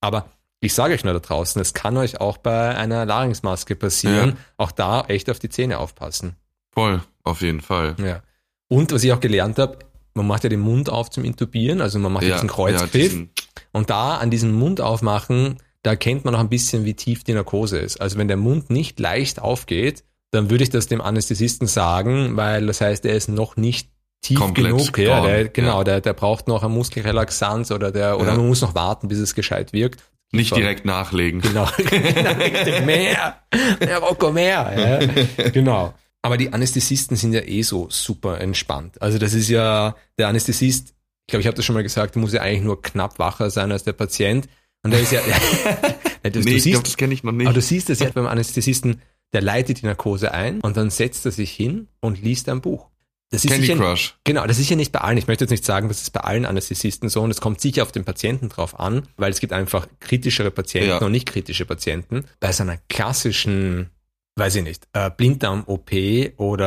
Aber 0.00 0.26
ich 0.60 0.74
sage 0.74 0.94
euch 0.94 1.04
nur 1.04 1.12
da 1.12 1.18
draußen, 1.20 1.60
es 1.60 1.74
kann 1.74 1.96
euch 1.96 2.20
auch 2.20 2.38
bei 2.38 2.74
einer 2.76 3.04
Larynxmaske 3.04 3.76
passieren. 3.76 4.30
Ja. 4.30 4.36
Auch 4.56 4.72
da 4.72 5.02
echt 5.08 5.28
auf 5.28 5.38
die 5.38 5.48
Zähne 5.50 5.78
aufpassen. 5.78 6.36
Voll, 6.72 7.02
auf 7.24 7.42
jeden 7.42 7.60
Fall. 7.60 7.96
Ja. 7.98 8.22
Und 8.68 8.92
was 8.92 9.04
ich 9.04 9.12
auch 9.12 9.20
gelernt 9.20 9.58
habe, 9.58 9.78
man 10.14 10.26
macht 10.26 10.44
ja 10.44 10.48
den 10.50 10.60
Mund 10.60 10.88
auf 10.88 11.10
zum 11.10 11.24
Intubieren, 11.24 11.80
also 11.80 11.98
man 11.98 12.12
macht 12.12 12.24
ja, 12.24 12.34
diesen 12.34 12.48
Kreuzgriff. 12.48 12.90
diesen- 12.92 13.30
und 13.72 13.90
da 13.90 14.16
an 14.18 14.30
diesem 14.30 14.52
Mund 14.52 14.80
aufmachen, 14.80 15.58
da 15.82 15.90
erkennt 15.90 16.24
man 16.24 16.34
auch 16.34 16.40
ein 16.40 16.48
bisschen, 16.48 16.84
wie 16.84 16.94
tief 16.94 17.24
die 17.24 17.32
Narkose 17.34 17.78
ist. 17.78 18.00
Also 18.00 18.18
wenn 18.18 18.28
der 18.28 18.36
Mund 18.36 18.70
nicht 18.70 19.00
leicht 19.00 19.40
aufgeht, 19.40 20.04
dann 20.30 20.48
würde 20.50 20.64
ich 20.64 20.70
das 20.70 20.86
dem 20.86 21.00
Anästhesisten 21.00 21.66
sagen, 21.66 22.36
weil 22.36 22.66
das 22.66 22.80
heißt, 22.80 23.04
er 23.04 23.14
ist 23.14 23.28
noch 23.28 23.56
nicht 23.56 23.88
tief 24.22 24.38
Komplett 24.38 24.66
genug. 24.66 24.98
Ja, 24.98 25.20
der, 25.26 25.48
genau, 25.48 25.78
ja. 25.78 25.84
Der, 25.84 26.00
der 26.00 26.12
braucht 26.12 26.46
noch 26.48 26.62
eine 26.62 26.72
Muskelrelaxanz 26.72 27.70
oder 27.72 27.90
der, 27.90 28.18
oder 28.18 28.30
Ja. 28.30 28.36
man 28.36 28.46
muss 28.46 28.60
noch 28.62 28.74
warten, 28.74 29.08
bis 29.08 29.18
es 29.18 29.34
gescheit 29.34 29.72
wirkt. 29.72 30.00
nicht 30.30 30.54
direkt 30.56 30.84
nachlegen. 30.84 31.40
Genau. 31.40 31.66
Mehr, 32.84 33.36
mehr 33.80 33.98
Rocco, 33.98 34.30
mehr. 34.32 35.08
Ja. 35.36 35.50
Genau. 35.50 35.92
Aber 36.22 36.36
die 36.36 36.52
Anästhesisten 36.52 37.16
sind 37.16 37.32
ja 37.32 37.40
eh 37.42 37.62
so 37.62 37.88
super 37.90 38.40
entspannt. 38.40 39.02
Also 39.02 39.18
das 39.18 39.34
ist 39.34 39.48
ja, 39.48 39.96
der 40.18 40.28
Anästhesist, 40.28 40.90
ich 41.26 41.30
glaube, 41.32 41.40
ich 41.40 41.46
habe 41.46 41.56
das 41.56 41.64
schon 41.64 41.74
mal 41.74 41.82
gesagt, 41.82 42.14
der 42.14 42.22
muss 42.22 42.32
ja 42.32 42.40
eigentlich 42.42 42.62
nur 42.62 42.80
knapp 42.80 43.18
wacher 43.18 43.50
sein 43.50 43.72
als 43.72 43.82
der 43.84 43.92
Patient. 43.92 44.48
Und 44.84 44.90
der 44.92 45.00
ist 45.00 45.12
ja, 45.12 45.20
ja 46.24 46.30
du, 46.30 46.40
nee, 46.40 46.40
du 46.40 46.40
ich 46.40 46.44
glaube, 46.44 46.60
siehst, 46.60 46.86
das 46.86 46.96
kenne 46.96 47.14
ich 47.14 47.22
noch 47.24 47.32
nicht. 47.32 47.46
aber 47.46 47.54
du 47.54 47.60
siehst 47.60 47.88
das 47.88 48.00
ja 48.00 48.10
beim 48.10 48.26
Anästhesisten, 48.26 49.00
der 49.32 49.40
leitet 49.42 49.80
die 49.82 49.86
Narkose 49.86 50.32
ein 50.32 50.60
und 50.60 50.76
dann 50.76 50.90
setzt 50.90 51.24
er 51.24 51.32
sich 51.32 51.52
hin 51.52 51.88
und 52.00 52.20
liest 52.22 52.48
ein 52.48 52.60
Buch. 52.60 52.88
das 53.30 53.44
ist 53.44 53.50
Candy 53.50 53.66
sicher, 53.68 53.78
Crush. 53.78 54.16
Genau, 54.24 54.46
das 54.46 54.58
ist 54.58 54.68
ja 54.68 54.76
nicht 54.76 54.92
bei 54.92 55.00
allen. 55.00 55.16
Ich 55.16 55.26
möchte 55.26 55.44
jetzt 55.44 55.50
nicht 55.52 55.64
sagen, 55.64 55.88
das 55.88 56.02
ist 56.02 56.10
bei 56.10 56.20
allen 56.20 56.44
Anästhesisten 56.44 57.08
so 57.08 57.22
und 57.22 57.30
es 57.30 57.40
kommt 57.40 57.60
sicher 57.60 57.82
auf 57.82 57.92
den 57.92 58.04
Patienten 58.04 58.48
drauf 58.50 58.78
an, 58.78 59.08
weil 59.16 59.30
es 59.32 59.40
gibt 59.40 59.52
einfach 59.54 59.86
kritischere 60.00 60.50
Patienten 60.50 60.88
Ja. 60.90 60.98
und 60.98 61.12
nicht 61.12 61.26
kritische 61.26 61.64
Patienten. 61.64 62.24
Bei 62.40 62.52
so 62.52 62.62
einer 62.64 62.76
klassischen, 62.88 63.88
weiß 64.36 64.56
ich 64.56 64.64
nicht, 64.64 64.86
äh, 64.92 65.10
Blinddarm-OP 65.10 65.92
oder 66.38 66.66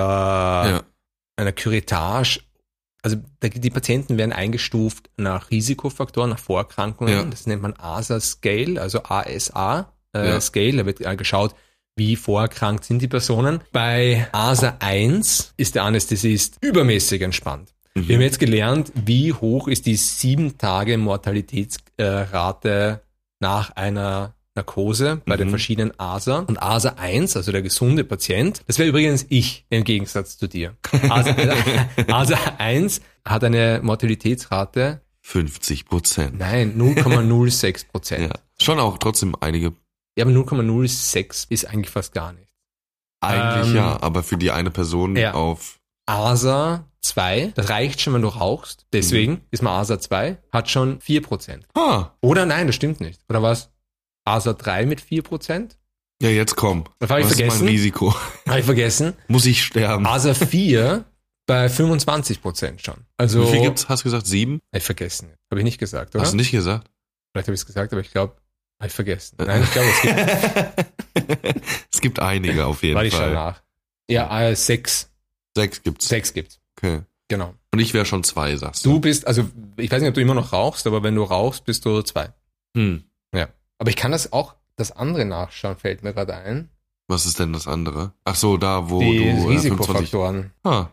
Ja. 0.69 0.83
einer 1.35 1.51
Curettage, 1.51 2.39
also 3.05 3.17
die 3.39 3.69
Patienten 3.69 4.17
werden 4.17 4.33
eingestuft 4.33 5.11
nach 5.15 5.51
Risikofaktoren, 5.51 6.31
nach 6.31 6.39
Vorerkrankungen. 6.39 7.13
Ja. 7.13 7.23
Das 7.23 7.45
nennt 7.45 7.61
man 7.61 7.75
ASA-Scale, 7.77 8.81
also 8.81 9.03
ASA 9.03 9.93
äh, 10.15 10.27
Ja. 10.27 10.41
Scale. 10.41 10.77
Da 10.77 10.87
wird 10.87 11.01
äh, 11.01 11.15
geschaut, 11.15 11.53
wie 11.95 12.15
vorerkrankt 12.15 12.83
sind 12.83 13.03
die 13.03 13.07
Personen. 13.07 13.61
Bei 13.71 14.27
ASA 14.31 14.77
1 14.79 15.53
ist 15.55 15.75
der 15.75 15.83
Anästhesist 15.83 16.57
übermäßig 16.61 17.21
entspannt. 17.21 17.75
Mhm. 17.93 18.07
Wir 18.07 18.15
haben 18.15 18.23
jetzt 18.23 18.39
gelernt, 18.39 18.91
wie 18.95 19.33
hoch 19.33 19.67
ist 19.67 19.85
die 19.85 19.97
sieben 19.97 20.57
Tage 20.57 20.97
Mortalitätsrate 20.97 23.01
nach 23.39 23.69
einer 23.75 24.33
Narkose 24.55 25.21
bei 25.25 25.35
den 25.37 25.47
Mhm. 25.47 25.51
verschiedenen 25.51 25.99
ASA. 25.99 26.39
Und 26.39 26.61
ASA 26.61 26.95
1, 26.97 27.35
also 27.35 27.51
der 27.51 27.61
gesunde 27.61 28.03
Patient, 28.05 28.61
das 28.67 28.79
wäre 28.79 28.89
übrigens 28.89 29.25
ich 29.29 29.65
im 29.69 29.83
Gegensatz 29.83 30.37
zu 30.37 30.47
dir. 30.47 30.75
ASA, 31.09 31.35
ASA 32.07 32.37
1 32.57 33.01
hat 33.25 33.43
eine 33.43 33.81
Mortalitätsrate, 33.83 35.01
50 35.21 35.85
Prozent. 35.85 36.37
nein, 36.39 36.77
0,06 36.77 37.87
Prozent. 37.87 38.29
Ja. 38.31 38.39
Schon 38.61 38.79
auch 38.79 38.97
trotzdem 38.97 39.35
einige. 39.41 39.73
Ja, 40.17 40.23
aber 40.23 40.31
0,06 40.31 41.47
ist 41.49 41.65
eigentlich 41.67 41.89
fast 41.89 42.13
gar 42.13 42.31
nicht. 42.33 42.47
Eigentlich 43.21 43.69
Ähm, 43.71 43.75
ja, 43.75 44.01
aber 44.01 44.23
für 44.23 44.37
die 44.37 44.51
eine 44.51 44.71
Person 44.71 45.15
ja. 45.15 45.33
auf. 45.33 45.79
ASA 46.07 46.85
2, 47.01 47.51
das 47.55 47.69
reicht 47.69 47.99
schon, 48.01 48.13
wenn 48.13 48.21
du 48.21 48.27
rauchst. 48.27 48.85
Deswegen 48.93 49.41
ist 49.51 49.63
man 49.63 49.73
ASA 49.73 49.99
2, 49.99 50.37
hat 50.51 50.69
schon 50.69 50.99
4%. 50.99 51.63
Ah, 51.73 52.11
Oder 52.21 52.45
nein, 52.45 52.67
das 52.67 52.75
stimmt 52.75 53.01
nicht. 53.01 53.19
Oder 53.27 53.41
was? 53.41 53.71
ASA 54.25 54.53
3 54.53 54.85
mit 54.85 55.01
4%? 55.01 55.71
ja, 56.21 56.29
jetzt 56.29 56.55
komm. 56.55 56.85
Das 56.99 57.09
habe 57.09 57.19
ich 57.21 57.25
Was 57.25 57.31
ist 57.33 57.37
vergessen. 57.39 57.65
mein 57.65 57.73
Risiko? 57.73 58.15
Habe 58.47 58.59
ich 58.59 58.65
vergessen. 58.65 59.13
Muss 59.27 59.45
ich 59.45 59.63
sterben? 59.63 60.05
ASA 60.05 60.33
4 60.33 61.05
bei 61.47 61.67
25% 61.67 62.79
schon. 62.83 62.95
Also, 63.17 63.45
Wie 63.47 63.51
viel 63.51 63.61
gibt's? 63.61 63.87
Hast 63.89 64.01
du 64.01 64.05
gesagt 64.05 64.25
sieben? 64.25 64.59
Hab 64.73 64.79
ich 64.79 64.83
vergessen. 64.83 65.33
Habe 65.51 65.59
ich 65.61 65.65
nicht 65.65 65.77
gesagt, 65.77 66.15
oder? 66.15 66.23
Hast 66.23 66.31
du 66.33 66.37
nicht 66.37 66.51
gesagt? 66.51 66.89
Vielleicht 67.31 67.47
habe 67.47 67.53
ich 67.53 67.61
es 67.61 67.65
gesagt, 67.65 67.91
aber 67.93 68.01
ich 68.01 68.11
glaube, 68.11 68.33
habe 68.79 68.87
ich 68.87 68.93
vergessen. 68.93 69.35
Nein, 69.39 69.61
ich 69.63 69.71
glaube, 69.71 69.89
es 69.89 70.01
gibt, 70.01 71.65
es 71.93 72.01
gibt 72.01 72.19
einige 72.19 72.65
auf 72.65 72.81
jeden 72.81 72.95
warte 72.95 73.07
ich 73.07 73.13
schon 73.13 73.21
Fall. 73.23 73.33
nach. 73.33 73.61
Ja, 74.09 74.41
äh, 74.41 74.55
6. 74.55 75.11
Sechs 75.55 75.83
gibt's. 75.83 76.07
6 76.07 76.33
gibt's. 76.33 76.59
Okay. 76.77 77.01
Genau. 77.27 77.53
Und 77.73 77.79
ich 77.79 77.93
wäre 77.93 78.05
schon 78.05 78.23
zwei, 78.23 78.55
sagst 78.55 78.85
Du 78.85 78.93
du. 78.93 78.99
bist, 79.01 79.25
also, 79.27 79.49
ich 79.77 79.91
weiß 79.91 79.99
nicht, 80.01 80.09
ob 80.09 80.15
du 80.15 80.21
immer 80.21 80.33
noch 80.35 80.53
rauchst, 80.53 80.85
aber 80.87 81.03
wenn 81.03 81.15
du 81.15 81.23
rauchst, 81.23 81.65
bist 81.65 81.83
du 81.85 82.01
2. 82.01 82.29
Hm. 82.77 83.03
Aber 83.77 83.89
ich 83.89 83.95
kann 83.95 84.11
das 84.11 84.31
auch, 84.33 84.55
das 84.75 84.91
andere 84.91 85.25
nachschauen, 85.25 85.77
fällt 85.77 86.03
mir 86.03 86.13
gerade 86.13 86.35
ein. 86.35 86.69
Was 87.07 87.25
ist 87.25 87.39
denn 87.39 87.53
das 87.53 87.67
andere? 87.67 88.13
Ach 88.23 88.35
so, 88.35 88.57
da 88.57 88.89
wo 88.89 88.99
die 88.99 89.17
du 89.17 89.23
äh, 89.23 89.33
25. 89.33 89.49
Risikofaktoren. 89.49 90.51
Ah. 90.63 90.87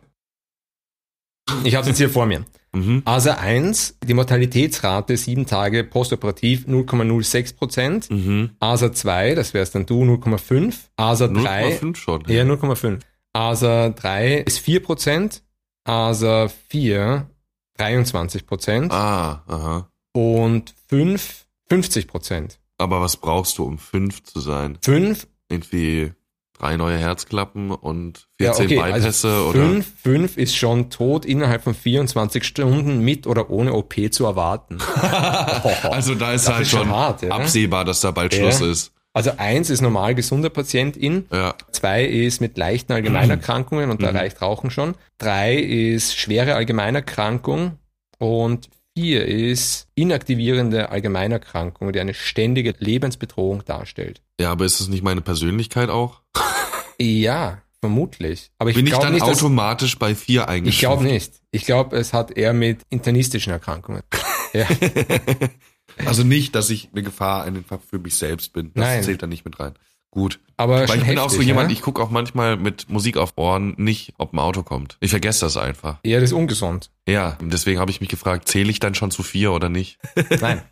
Ich 1.65 1.75
habe 1.75 1.83
es 1.83 1.89
jetzt 1.89 1.99
hier 1.99 2.11
vor 2.11 2.27
mir. 2.27 2.45
Mhm. 2.73 3.03
ASA 3.05 3.35
1, 3.35 3.99
die 4.03 4.15
Mortalitätsrate 4.15 5.17
sieben 5.17 5.47
Tage 5.47 5.85
postoperativ 5.85 6.67
0,06 6.67 7.57
Prozent. 7.57 8.11
Mhm. 8.11 8.51
ASA 8.61 8.93
2, 8.93 9.35
das 9.35 9.53
wär's 9.53 9.71
dann 9.71 9.87
du, 9.87 10.03
0,5. 10.03 10.75
ASA 10.97 11.29
3, 11.29 11.79
0,5 11.79 11.97
schon. 11.97 12.25
ja 12.29 12.45
0,5. 12.45 13.01
ASA 13.33 13.91
3 13.91 14.39
ist 14.39 14.59
4 14.61 14.83
Prozent. 14.83 15.43
ASA 15.85 16.49
4 16.69 17.29
23 17.77 18.47
Prozent. 18.47 18.93
Ah, 18.93 19.43
aha. 19.47 19.89
Und 20.13 20.75
5 20.89 21.47
50 21.69 22.07
Prozent. 22.07 22.59
Aber 22.83 23.01
was 23.01 23.17
brauchst 23.17 23.59
du, 23.59 23.65
um 23.65 23.79
fünf 23.79 24.23
zu 24.25 24.41
sein? 24.41 24.77
5 24.83 25.27
Irgendwie 25.49 26.13
drei 26.59 26.77
neue 26.77 26.97
Herzklappen 26.99 27.71
und 27.73 28.29
Ja, 28.41 28.53
14 28.55 28.67
okay, 28.67 28.93
Bypässe 28.93 29.29
also 29.29 29.49
oder? 29.51 29.59
fünf, 29.67 29.87
fünf 30.03 30.37
ist 30.37 30.57
schon 30.57 30.91
tot 30.91 31.25
innerhalb 31.25 31.63
von 31.65 31.75
24 31.75 32.45
Stunden 32.45 33.01
mit 33.01 33.27
oder 33.27 33.51
ohne 33.51 33.73
OP 33.73 33.95
zu 34.13 34.25
erwarten. 34.27 34.79
also 35.91 36.15
da 36.15 36.33
ist 36.33 36.47
Das 36.47 36.55
halt 36.55 36.63
ist 36.63 36.71
schon 36.71 36.89
hart, 36.91 37.23
ja. 37.23 37.31
absehbar, 37.31 37.85
dass 37.85 38.01
da 38.01 38.11
bald 38.11 38.33
Ja. 38.35 38.41
Schluss 38.53 38.61
ist. 38.61 38.93
Also 39.15 39.33
eins 39.37 39.69
ist 39.71 39.81
normal 39.83 40.15
gesunder 40.15 40.49
Patientin, 40.51 41.27
Ja. 41.33 41.55
zwei 41.73 42.05
ist 42.05 42.41
mit 42.41 42.57
leichten 42.57 42.93
Allgemeinerkrankungen 42.93 43.91
und 43.91 44.01
da 44.03 44.11
Mhm. 44.11 44.17
reicht 44.17 44.41
Rauchen 44.41 44.71
schon, 44.71 44.95
drei 45.19 45.55
ist 45.57 46.17
schwere 46.17 46.55
Allgemeinerkrankung 46.55 47.73
und 48.19 48.71
vier 48.97 49.27
ist 49.27 49.89
inaktivierende 49.95 50.91
Allgemeinerkrankung, 50.91 51.93
die 51.93 52.01
eine 52.01 52.15
ständige 52.15 52.75
Lebensbedrohung 52.79 53.65
darstellt. 53.65 54.23
Ja, 54.41 54.53
aber 54.53 54.65
ist 54.65 54.81
es 54.81 54.89
nicht 54.89 55.03
meine 55.03 55.21
Persönlichkeit 55.21 55.89
auch? 55.89 56.21
Ja, 57.01 57.63
vermutlich. 57.81 58.53
Aber 58.59 58.71
ich 58.71 58.77
Bin 58.77 58.87
ich 58.87 58.93
dann 58.93 59.15
nicht, 59.15 59.27
dass, 59.27 59.39
automatisch 59.39 59.99
bei 59.99 60.15
vier 60.15 60.49
eingestuft? 60.49 60.75
ich 60.75 60.81
glaube 60.81 61.05
nicht. 61.05 61.33
Ich 61.51 61.65
glaube, 61.65 61.97
es 61.97 62.13
hat 62.13 62.31
eher 62.31 62.53
mit 62.53 62.83
internistischen 62.91 63.53
Erkrankungen. 63.53 64.03
Ja. 64.55 64.67
Also 66.05 66.25
nicht, 66.25 66.55
dass 66.55 66.69
ich 66.69 66.91
eine 66.93 67.03
Gefahr 67.03 67.51
für 67.89 67.99
mich 67.99 68.17
selbst 68.17 68.53
bin. 68.53 68.71
Das 68.75 68.85
Nein. 68.85 69.03
zählt 69.03 69.23
da 69.23 69.27
nicht 69.27 69.47
mit 69.47 69.59
rein. 69.59 69.73
Gut. 70.13 70.41
Aber 70.59 70.87
Weil 70.87 70.99
ich 70.99 71.07
bin 71.07 71.19
auch 71.19 71.31
so 71.31 71.37
heftig, 71.37 71.49
jemand, 71.49 71.71
ja? 71.71 71.77
ich 71.77 71.83
gucke 71.83 72.01
auch 72.03 72.11
manchmal 72.11 72.59
mit 72.59 72.89
Musik 72.91 73.17
auf 73.17 73.33
Ohren 73.37 73.75
nicht, 73.79 74.13
ob 74.19 74.35
ein 74.35 74.39
Auto 74.39 74.63
kommt. 74.63 74.99
Ich 75.01 75.11
vergesse 75.11 75.41
das 75.41 75.57
einfach. 75.57 75.99
Ja, 76.05 76.21
das 76.21 76.31
ist 76.31 76.37
ungesund. 76.37 76.91
Ja, 77.09 77.39
deswegen 77.41 77.81
habe 77.81 77.91
ich 77.91 78.01
mich 78.01 78.11
gefragt, 78.11 78.47
zähle 78.47 78.71
ich 78.71 78.79
dann 78.79 78.95
schon 78.95 79.11
zu 79.11 79.23
vier 79.23 79.53
oder 79.53 79.71
nicht? 79.71 79.99
Nein, 80.41 80.63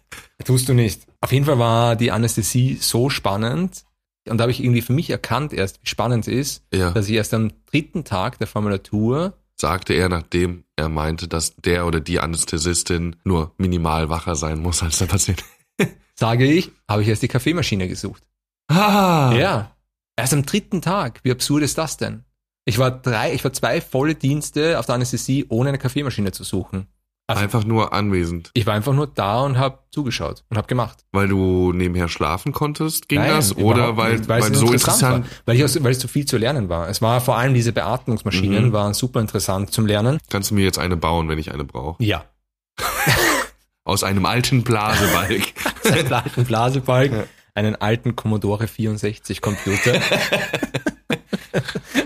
tust 0.45 0.69
du 0.69 0.75
nicht. 0.75 1.07
Auf 1.23 1.33
jeden 1.33 1.47
Fall 1.47 1.59
war 1.59 1.97
die 1.97 2.13
Anästhesie 2.13 2.77
so 2.81 3.09
spannend 3.09 3.85
und 4.29 4.37
da 4.37 4.43
habe 4.43 4.53
ich 4.53 4.63
irgendwie 4.63 4.83
für 4.83 4.93
mich 4.93 5.09
erkannt 5.09 5.55
erst, 5.55 5.81
wie 5.83 5.89
spannend 5.89 6.29
es 6.29 6.33
ist, 6.33 6.65
Ja, 6.73 6.91
dass 6.91 7.09
ich 7.09 7.15
erst 7.15 7.33
am 7.33 7.51
dritten 7.71 8.05
Tag 8.05 8.39
der 8.39 8.47
Formulatur, 8.47 9.33
sagte 9.57 9.95
er, 9.95 10.11
nachdem 10.11 10.65
er 10.77 10.91
meinte, 10.91 11.29
dass 11.29 11.57
der 11.57 11.87
oder 11.87 12.01
die 12.01 12.21
Anästhesistin 12.21 13.17
nur 13.25 13.55
minimal 13.57 14.11
wacher 14.11 14.37
sein 14.37 14.61
muss 14.61 14.83
als 14.83 14.99
der 14.99 15.07
Patient. 15.07 15.43
sage 16.15 16.45
ich, 16.45 16.71
habe 16.87 17.03
ich 17.03 17.09
erst 17.09 17.23
die 17.23 17.29
Kaffeemaschine 17.29 17.89
gesucht. 17.89 18.23
Ah, 18.71 19.33
Ja, 19.37 19.71
erst 20.17 20.33
am 20.33 20.45
dritten 20.47 20.81
Tag. 20.81 21.21
Wie 21.23 21.31
absurd 21.33 21.63
ist 21.63 21.77
das 21.79 21.97
denn? 21.97 22.25
Ich 22.65 22.79
war 22.79 22.91
drei, 22.91 23.33
ich 23.35 23.43
war 23.43 23.53
zwei 23.53 23.81
volle 23.81 24.15
Dienste 24.15 24.79
auf 24.79 24.87
der 24.87 24.95
Anästhesie, 24.95 25.47
ohne 25.49 25.71
eine 25.71 25.79
Kaffeemaschine 25.79 26.31
zu 26.33 26.45
suchen. 26.45 26.87
Also, 27.27 27.43
Einfach 27.43 27.65
nur 27.65 27.93
anwesend. 27.93 28.51
ich 28.55 28.67
war 28.67 28.75
einfach 28.75 28.93
nur 28.93 29.07
da 29.07 29.41
und 29.43 29.57
habe 29.57 29.79
zugeschaut 29.93 30.45
und 30.51 30.57
habe 30.57 30.67
gemacht. 30.67 31.05
Weil 31.13 31.29
du 31.29 31.73
nebenher 31.73 32.09
schlafen 32.09 32.51
konntest, 32.53 33.09
ging 33.09 33.21
Nein, 33.21 33.31
das? 33.31 33.57
Oder 33.57 33.97
weil, 33.97 34.17
nicht, 34.19 34.29
weil, 34.29 34.41
es 34.43 34.59
so 34.59 34.67
interessant, 34.73 35.25
war, 35.27 35.31
weil 35.47 35.57
ich 35.57 35.63
aus, 35.65 35.83
weil 35.83 35.93
es 35.93 36.01
so 36.01 36.09
viel 36.09 36.27
zu 36.27 36.39
lernen 36.39 36.69
war. 36.69 36.89
Es 36.89 37.01
war 37.03 37.21
vor 37.21 37.37
allem 37.39 37.55
diese 37.55 37.73
Beatmungsmaschinen 37.73 38.67
Mhm. 38.67 38.73
waren 38.73 38.95
super 38.95 39.21
interessant 39.21 39.73
zum 39.73 39.87
Lernen. 39.87 40.19
kannst 40.29 40.51
du 40.51 40.55
mir 40.57 40.65
jetzt 40.65 40.79
eine 40.81 40.97
bauen, 40.97 41.29
wenn 41.29 41.39
ich 41.39 41.53
eine 41.53 41.65
brauche? 41.65 42.03
Ja. 42.03 42.25
Aus 43.85 44.05
einem 44.05 44.27
alten 44.27 44.63
Blasebalg. 44.63 45.53
einen 45.85 46.13
alten 46.13 46.45
Blasebalg, 46.45 47.29
einen 47.55 47.77
alten 47.77 48.17
Commodore 48.17 48.67
64 48.69 49.41
Computer. 49.41 49.95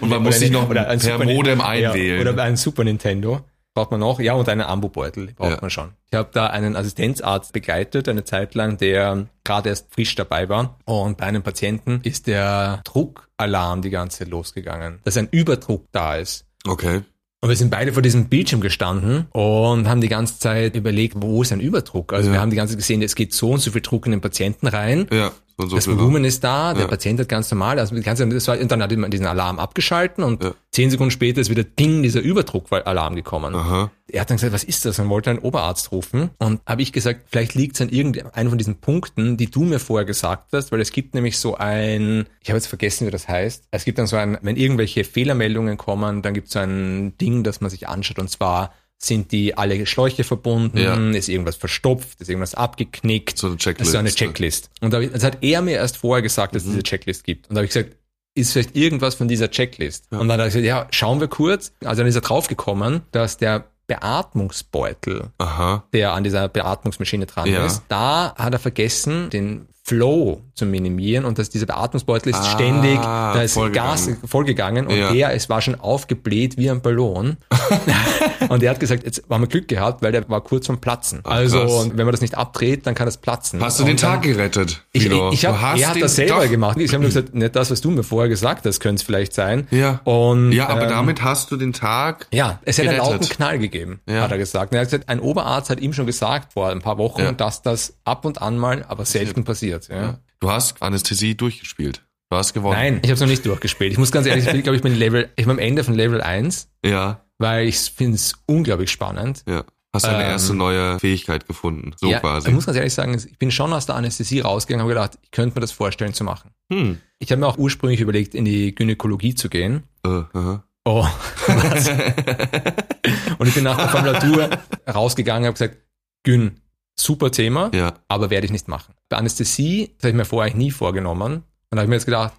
Und 0.00 0.08
man 0.08 0.22
muss 0.22 0.38
sich 0.38 0.50
noch 0.50 0.68
oder 0.68 0.88
ein 0.88 0.98
per 0.98 1.18
Super- 1.18 1.24
Modem 1.24 1.58
Ja, 1.60 1.66
einwählen. 1.66 2.26
oder 2.28 2.42
ein 2.42 2.56
Super 2.56 2.84
Nintendo. 2.84 3.40
Braucht 3.74 3.90
man 3.90 3.98
noch. 4.00 4.20
Ja, 4.20 4.34
und 4.34 4.48
einen 4.48 4.60
Ambobeutel 4.60 5.32
braucht 5.34 5.50
Ja. 5.50 5.58
man 5.60 5.68
schon. 5.70 5.90
Ich 6.10 6.16
habe 6.16 6.28
da 6.32 6.46
einen 6.46 6.76
Assistenzarzt 6.76 7.52
begleitet, 7.52 8.08
eine 8.08 8.22
Zeit 8.22 8.54
lang, 8.54 8.76
der 8.78 9.26
gerade 9.42 9.70
erst 9.70 9.92
frisch 9.92 10.14
dabei 10.14 10.48
war. 10.48 10.78
Und 10.84 11.16
bei 11.18 11.24
einem 11.26 11.42
Patienten 11.42 12.00
ist 12.04 12.28
der 12.28 12.82
Druckalarm 12.84 13.82
die 13.82 13.90
ganze 13.90 14.18
Zeit 14.20 14.28
losgegangen, 14.28 15.00
dass 15.02 15.16
ein 15.16 15.28
Überdruck 15.30 15.86
da 15.90 16.14
ist. 16.16 16.46
Okay. 16.66 17.02
Und 17.44 17.50
wir 17.50 17.56
sind 17.56 17.70
beide 17.70 17.92
vor 17.92 18.00
diesem 18.00 18.30
Bildschirm 18.30 18.62
gestanden 18.62 19.26
und 19.32 19.86
haben 19.86 20.00
die 20.00 20.08
ganze 20.08 20.38
Zeit 20.38 20.74
überlegt, 20.76 21.16
wo 21.18 21.42
ist 21.42 21.52
ein 21.52 21.60
Überdruck? 21.60 22.14
Also 22.14 22.28
Ja. 22.28 22.36
wir 22.36 22.40
haben 22.40 22.48
die 22.48 22.56
ganze 22.56 22.72
Zeit 22.72 22.78
gesehen, 22.78 23.02
es 23.02 23.14
geht 23.14 23.34
so 23.34 23.50
und 23.50 23.58
so 23.60 23.70
viel 23.70 23.82
Druck 23.82 24.06
in 24.06 24.12
den 24.12 24.22
Patienten 24.22 24.66
rein. 24.66 25.06
Ja, 25.12 25.30
und 25.56 25.68
so 25.68 25.76
das 25.76 25.86
Volumen 25.86 26.24
ist 26.24 26.42
da, 26.42 26.72
der 26.74 26.82
Ja. 26.82 26.88
Patient 26.88 27.20
hat 27.20 27.28
ganz 27.28 27.50
normal, 27.50 27.78
also 27.78 27.94
war, 27.94 28.60
und 28.60 28.70
dann 28.72 28.82
hat 28.82 28.96
man 28.96 29.10
diesen 29.10 29.26
Alarm 29.26 29.58
abgeschalten 29.58 30.24
und 30.24 30.42
Ja. 30.42 30.54
zehn 30.72 30.90
Sekunden 30.90 31.10
später 31.10 31.40
ist 31.40 31.50
wieder 31.50 31.64
Ding, 31.64 32.02
dieser 32.02 32.20
Überdruckalarm 32.20 33.14
gekommen. 33.14 33.54
Aha. 33.54 33.90
Er 34.08 34.20
hat 34.20 34.30
dann 34.30 34.36
gesagt, 34.36 34.52
was 34.52 34.64
ist 34.64 34.84
das? 34.84 34.98
Und 34.98 35.08
wollte 35.08 35.30
einen 35.30 35.38
Oberarzt 35.38 35.90
rufen. 35.92 36.30
Und 36.38 36.60
habe 36.66 36.82
ich 36.82 36.92
gesagt, 36.92 37.22
vielleicht 37.30 37.54
liegt 37.54 37.76
es 37.76 37.80
an 37.82 37.88
irgendeinem 37.88 38.48
von 38.50 38.58
diesen 38.58 38.76
Punkten, 38.76 39.36
die 39.36 39.50
du 39.50 39.62
mir 39.64 39.78
vorher 39.78 40.04
gesagt 40.04 40.48
hast, 40.52 40.72
weil 40.72 40.80
es 40.80 40.92
gibt 40.92 41.14
nämlich 41.14 41.38
so 41.38 41.56
ein, 41.56 42.26
ich 42.40 42.50
habe 42.50 42.58
jetzt 42.58 42.66
vergessen, 42.66 43.06
wie 43.06 43.10
das 43.10 43.28
heißt. 43.28 43.64
Es 43.70 43.84
gibt 43.84 43.98
dann 43.98 44.06
so 44.06 44.16
ein, 44.16 44.38
wenn 44.42 44.56
irgendwelche 44.56 45.04
Fehlermeldungen 45.04 45.76
kommen, 45.78 46.22
dann 46.22 46.34
gibt 46.34 46.48
es 46.48 46.52
so 46.52 46.58
ein 46.58 47.16
Ding, 47.18 47.44
das 47.44 47.60
man 47.60 47.70
sich 47.70 47.88
anschaut. 47.88 48.18
Und 48.18 48.28
zwar 48.30 48.72
sind 48.98 49.32
die 49.32 49.56
alle 49.56 49.84
Schläuche 49.86 50.24
verbunden, 50.24 50.78
Ja. 50.78 50.94
ist 51.10 51.28
irgendwas 51.28 51.56
verstopft, 51.56 52.20
ist 52.20 52.28
irgendwas 52.30 52.54
abgeknickt. 52.54 53.36
So 53.36 53.48
eine 53.48 53.56
Das 53.56 53.62
Checklist. 53.64 53.88
ist 53.88 53.92
so 53.92 53.98
eine 53.98 54.10
Checklist. 54.10 54.70
Und 54.80 54.92
da 54.92 55.00
ich, 55.00 55.10
das 55.12 55.22
hat 55.24 55.38
er 55.42 55.60
mir 55.62 55.72
erst 55.76 55.96
vorher 55.98 56.22
gesagt, 56.22 56.54
dass 56.54 56.62
es 56.64 56.70
diese 56.70 56.82
Checklist 56.82 57.24
gibt. 57.24 57.48
Und 57.48 57.54
da 57.54 57.58
habe 57.60 57.66
ich 57.66 57.72
gesagt, 57.72 57.96
ist 58.36 58.52
vielleicht 58.52 58.74
irgendwas 58.76 59.14
von 59.14 59.28
dieser 59.28 59.50
Checklist. 59.50 60.06
Und 60.10 60.20
dann 60.28 60.32
hat 60.32 60.40
er 60.40 60.44
gesagt, 60.46 60.64
ja, 60.64 60.86
schauen 60.90 61.20
wir 61.20 61.28
kurz. 61.28 61.72
Also 61.84 62.00
dann 62.00 62.08
ist 62.08 62.14
er 62.14 62.20
draufgekommen, 62.22 63.02
dass 63.12 63.36
der 63.36 63.66
Beatmungsbeutel, 63.86 65.30
Aha. 65.38 65.84
der 65.92 66.12
an 66.14 66.24
dieser 66.24 66.48
Beatmungsmaschine 66.48 67.26
dran 67.26 67.48
Ja. 67.48 67.66
ist, 67.66 67.82
da 67.88 68.34
hat 68.36 68.52
er 68.52 68.58
vergessen, 68.58 69.30
den 69.30 69.66
Flow 69.94 70.40
zu 70.54 70.64
minimieren 70.64 71.26
und 71.26 71.38
dass 71.38 71.50
dieser 71.50 71.66
Beatmungsbeutel 71.66 72.30
ist 72.30 72.38
Ah, 72.38 72.44
ständig, 72.54 72.98
da 73.02 73.42
ist 73.42 73.52
vollgegangen. 73.52 73.90
Gas 73.92 74.10
vollgegangen 74.24 74.86
und 74.86 74.96
Ja. 74.96 75.12
der, 75.12 75.34
es 75.34 75.50
war 75.50 75.60
schon 75.60 75.74
aufgebläht 75.78 76.56
wie 76.56 76.70
ein 76.70 76.80
Ballon. 76.80 77.36
und 78.48 78.62
er 78.62 78.70
hat 78.70 78.80
gesagt, 78.80 79.04
jetzt 79.04 79.24
haben 79.28 79.42
wir 79.42 79.46
Glück 79.48 79.68
gehabt, 79.68 80.00
weil 80.02 80.12
der 80.12 80.26
war 80.30 80.40
kurz 80.40 80.66
vom 80.68 80.78
Platzen. 80.80 81.20
Also, 81.24 81.60
und 81.60 81.98
wenn 81.98 82.06
man 82.06 82.12
das 82.12 82.22
nicht 82.22 82.34
abdreht, 82.34 82.86
dann 82.86 82.94
kann 82.94 83.04
das 83.06 83.18
platzen. 83.18 83.60
Hast 83.62 83.78
du 83.78 83.82
und 83.82 83.88
den 83.88 83.96
dann- 83.98 84.12
Tag 84.14 84.22
gerettet? 84.22 84.82
ich, 84.92 85.04
ich, 85.04 85.12
ich 85.32 85.44
hab, 85.46 85.60
er 85.78 85.88
hat 85.90 86.00
das 86.00 86.16
selber 86.16 86.44
doch- 86.44 86.50
gemacht. 86.50 86.78
Ich 86.78 86.92
habe 86.94 87.02
nur 87.02 87.08
gesagt, 87.10 87.34
nicht 87.34 87.54
das, 87.54 87.70
was 87.70 87.82
du 87.82 87.90
mir 87.90 88.04
vorher 88.04 88.30
gesagt 88.30 88.64
hast, 88.64 88.80
könnte 88.80 89.00
es 89.00 89.02
vielleicht 89.02 89.34
sein. 89.34 89.66
Ja. 89.70 90.00
Und, 90.04 90.52
Ja, 90.52 90.68
aber 90.68 90.84
ähm, 90.84 90.88
damit 90.90 91.22
hast 91.22 91.50
du 91.50 91.56
den 91.56 91.74
Tag. 91.74 92.26
ja, 92.32 92.58
es 92.64 92.78
hätte 92.78 92.88
einen 92.90 92.98
gerettet. 93.00 93.20
lauten 93.20 93.28
Knall 93.36 93.58
gegeben, 93.58 94.00
Ja. 94.08 94.22
hat 94.22 94.30
er 94.32 94.38
gesagt. 94.38 94.72
Und 94.72 94.76
er 94.78 94.82
hat 94.82 94.86
gesagt, 94.90 95.10
ein 95.10 95.20
Oberarzt 95.20 95.68
hat 95.68 95.80
ihm 95.80 95.92
schon 95.92 96.06
gesagt 96.06 96.54
vor 96.54 96.70
ein 96.70 96.80
paar 96.80 96.96
Wochen, 96.96 97.20
Ja. 97.20 97.32
dass 97.32 97.60
das 97.60 97.94
ab 98.04 98.24
und 98.24 98.40
an 98.40 98.56
mal, 98.56 98.84
aber 98.88 99.04
selten 99.04 99.44
passiert. 99.44 99.73
Ja. 99.88 100.18
Du 100.40 100.50
hast 100.50 100.82
Anästhesie 100.82 101.34
durchgespielt. 101.36 102.02
Du 102.30 102.36
hast 102.36 102.52
gewonnen. 102.54 102.76
Nein, 102.76 102.94
ich 103.02 103.08
habe 103.10 103.14
es 103.14 103.20
noch 103.20 103.28
nicht 103.28 103.44
durchgespielt. 103.46 103.92
Ich 103.92 103.98
muss 103.98 104.10
ganz 104.12 104.26
ehrlich, 104.26 104.46
ich 104.46 104.62
glaube, 104.62 104.76
ich 104.76 104.82
bin 104.82 104.94
Level, 104.94 105.28
ich 105.36 105.44
bin 105.44 105.50
am 105.52 105.58
Ende 105.58 105.84
von 105.84 105.94
Level 105.94 106.20
1, 106.20 106.68
Ja, 106.84 107.20
weil 107.38 107.66
ich 107.68 107.78
finde 107.78 108.16
es 108.16 108.34
unglaublich 108.46 108.90
spannend. 108.90 109.42
ja. 109.48 109.64
Hast 109.94 110.06
deine 110.06 110.24
Ähm, 110.24 110.30
erste 110.30 110.54
neue 110.54 110.98
Fähigkeit 110.98 111.46
gefunden. 111.46 111.92
So 111.96 112.08
ja, 112.08 112.18
quasi. 112.18 112.48
Ich 112.48 112.54
muss 112.54 112.66
ganz 112.66 112.76
ehrlich 112.76 112.92
sagen, 112.92 113.14
ich 113.14 113.38
bin 113.38 113.52
schon 113.52 113.72
aus 113.72 113.86
der 113.86 113.94
Anästhesie 113.94 114.40
rausgegangen 114.40 114.84
und 114.84 114.90
habe 114.90 115.00
gedacht, 115.08 115.20
ich 115.22 115.30
könnte 115.30 115.54
mir 115.54 115.60
das 115.60 115.70
vorstellen 115.70 116.12
zu 116.14 116.24
machen. 116.24 116.50
Hm. 116.72 116.98
Ich 117.20 117.30
habe 117.30 117.38
mir 117.38 117.46
auch 117.46 117.58
ursprünglich 117.58 118.00
überlegt, 118.00 118.34
in 118.34 118.44
die 118.44 118.74
Gynäkologie 118.74 119.36
zu 119.36 119.48
gehen. 119.48 119.84
Äh, 120.04 120.08
aha. 120.08 120.64
Oh, 120.84 121.06
und 123.38 123.46
ich 123.48 123.54
bin 123.54 123.64
nach 123.64 123.76
der 123.76 123.88
Formulatur 123.88 124.50
rausgegangen 124.92 125.42
und 125.44 125.46
habe 125.46 125.54
gesagt, 125.54 125.76
Gyn, 126.24 126.60
super 126.98 127.30
Thema, 127.30 127.70
ja. 127.74 127.94
aber 128.08 128.30
werde 128.30 128.46
ich 128.46 128.52
nicht 128.52 128.68
machen. 128.68 128.94
Bei 129.08 129.16
Anästhesie, 129.16 129.90
das 129.96 130.04
habe 130.04 130.10
ich 130.10 130.14
mir 130.16 130.24
vorher 130.24 130.52
eigentlich 130.52 130.66
nie 130.66 130.70
vorgenommen. 130.70 131.32
Und 131.34 131.44
da 131.70 131.78
habe 131.78 131.84
ich 131.84 131.88
mir 131.88 131.96
jetzt 131.96 132.04
gedacht, 132.06 132.34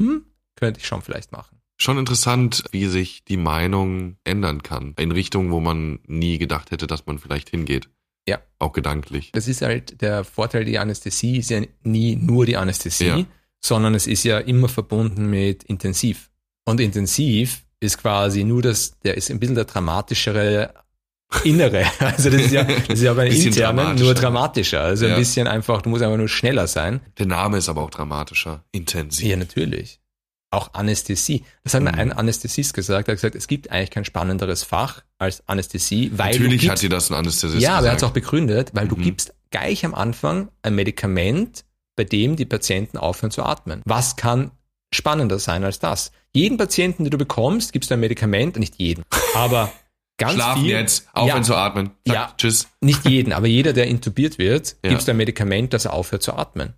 hm, 0.00 0.24
könnte 0.56 0.80
ich 0.80 0.86
schon 0.86 1.02
vielleicht 1.02 1.32
machen. 1.32 1.58
Schon 1.80 1.98
interessant, 1.98 2.64
wie 2.72 2.86
sich 2.86 3.24
die 3.24 3.36
Meinung 3.36 4.16
ändern 4.24 4.62
kann. 4.62 4.94
In 4.98 5.12
Richtungen, 5.12 5.52
wo 5.52 5.60
man 5.60 6.00
nie 6.06 6.38
gedacht 6.38 6.70
hätte, 6.72 6.86
dass 6.88 7.06
man 7.06 7.18
vielleicht 7.18 7.50
hingeht. 7.50 7.88
Ja. 8.28 8.40
Auch 8.58 8.72
gedanklich. 8.72 9.30
Das 9.32 9.46
ist 9.46 9.62
halt 9.62 10.00
der 10.02 10.24
Vorteil, 10.24 10.64
die 10.64 10.78
Anästhesie 10.78 11.38
ist 11.38 11.50
ja 11.50 11.62
nie 11.82 12.16
nur 12.16 12.46
die 12.46 12.56
Anästhesie, 12.56 13.04
Ja. 13.06 13.24
sondern 13.64 13.94
es 13.94 14.06
ist 14.06 14.24
ja 14.24 14.38
immer 14.38 14.68
verbunden 14.68 15.30
mit 15.30 15.62
intensiv. 15.64 16.30
Und 16.64 16.80
intensiv 16.80 17.64
ist 17.80 17.98
quasi 17.98 18.42
nur 18.44 18.60
das, 18.60 18.98
der 19.00 19.16
ist 19.16 19.30
ein 19.30 19.38
bisschen 19.38 19.54
der 19.54 19.64
dramatischere 19.64 20.74
Innere. 21.44 21.84
Also 22.00 22.30
das 22.30 22.42
ist 22.42 22.52
ja, 22.52 22.64
das 22.64 22.88
ist 22.88 23.02
ja 23.02 23.12
bei 23.14 23.28
internen 23.28 23.96
nur 23.98 24.14
dramatischer. 24.14 24.80
Also 24.80 25.06
Ja. 25.06 25.14
ein 25.14 25.20
bisschen 25.20 25.46
einfach, 25.46 25.82
du 25.82 25.90
musst 25.90 26.02
einfach 26.02 26.16
nur 26.16 26.28
schneller 26.28 26.66
sein. 26.66 27.00
Der 27.18 27.26
Name 27.26 27.58
ist 27.58 27.68
aber 27.68 27.82
auch 27.82 27.90
dramatischer. 27.90 28.64
Intensiv. 28.72 29.26
Ja, 29.26 29.36
natürlich. 29.36 30.00
Auch 30.50 30.72
Anästhesie. 30.72 31.44
Das 31.64 31.74
hat 31.74 31.82
mir 31.82 31.92
Mhm. 31.92 31.98
ein 31.98 32.12
Anästhesist 32.12 32.72
gesagt. 32.72 33.08
Er 33.08 33.12
hat 33.12 33.18
gesagt, 33.18 33.34
es 33.34 33.46
gibt 33.48 33.70
eigentlich 33.70 33.90
kein 33.90 34.06
spannenderes 34.06 34.62
Fach 34.64 35.02
als 35.18 35.42
Anästhesie, 35.46 36.10
weil 36.14 36.32
Natürlich 36.32 36.62
du 36.62 36.68
hat 36.68 36.74
gibst, 36.76 36.82
dir 36.84 36.88
das 36.88 37.10
ein 37.10 37.14
Anästhesist 37.14 37.60
ja, 37.62 37.76
aber 37.76 37.86
er 37.88 37.92
hat 37.92 37.98
es 37.98 38.04
auch 38.04 38.12
begründet, 38.12 38.70
weil 38.72 38.88
du 38.88 38.96
Mhm. 38.96 39.02
gibst 39.02 39.34
gleich 39.50 39.84
am 39.84 39.94
Anfang 39.94 40.48
ein 40.62 40.74
Medikament, 40.74 41.64
bei 41.96 42.04
dem 42.04 42.36
die 42.36 42.46
Patienten 42.46 42.96
aufhören 42.96 43.30
zu 43.30 43.42
atmen. 43.42 43.82
Was 43.84 44.16
kann 44.16 44.50
spannender 44.94 45.38
sein 45.38 45.64
als 45.64 45.78
das? 45.80 46.12
Jeden 46.32 46.56
Patienten, 46.56 47.04
den 47.04 47.10
du 47.10 47.18
bekommst, 47.18 47.74
gibst 47.74 47.90
du 47.90 47.94
ein 47.94 48.00
Medikament, 48.00 48.56
nicht 48.58 48.76
jeden, 48.76 49.04
aber 49.34 49.70
ganz 50.18 50.34
Schlafen 50.34 50.62
viel. 50.62 50.70
jetzt, 50.72 51.08
aufhören 51.14 51.38
Ja. 51.38 51.42
zu 51.42 51.54
atmen. 51.56 51.90
Zack, 52.06 52.14
Ja. 52.14 52.32
Tschüss. 52.36 52.68
Nicht 52.80 53.08
jeden, 53.08 53.32
aber 53.32 53.46
jeder, 53.46 53.72
der 53.72 53.86
intubiert 53.86 54.38
wird, 54.38 54.76
Ja. 54.84 54.90
gibst 54.90 55.08
ein 55.08 55.16
Medikament, 55.16 55.72
dass 55.72 55.84
er 55.86 55.94
aufhört 55.94 56.22
zu 56.22 56.34
atmen. 56.34 56.74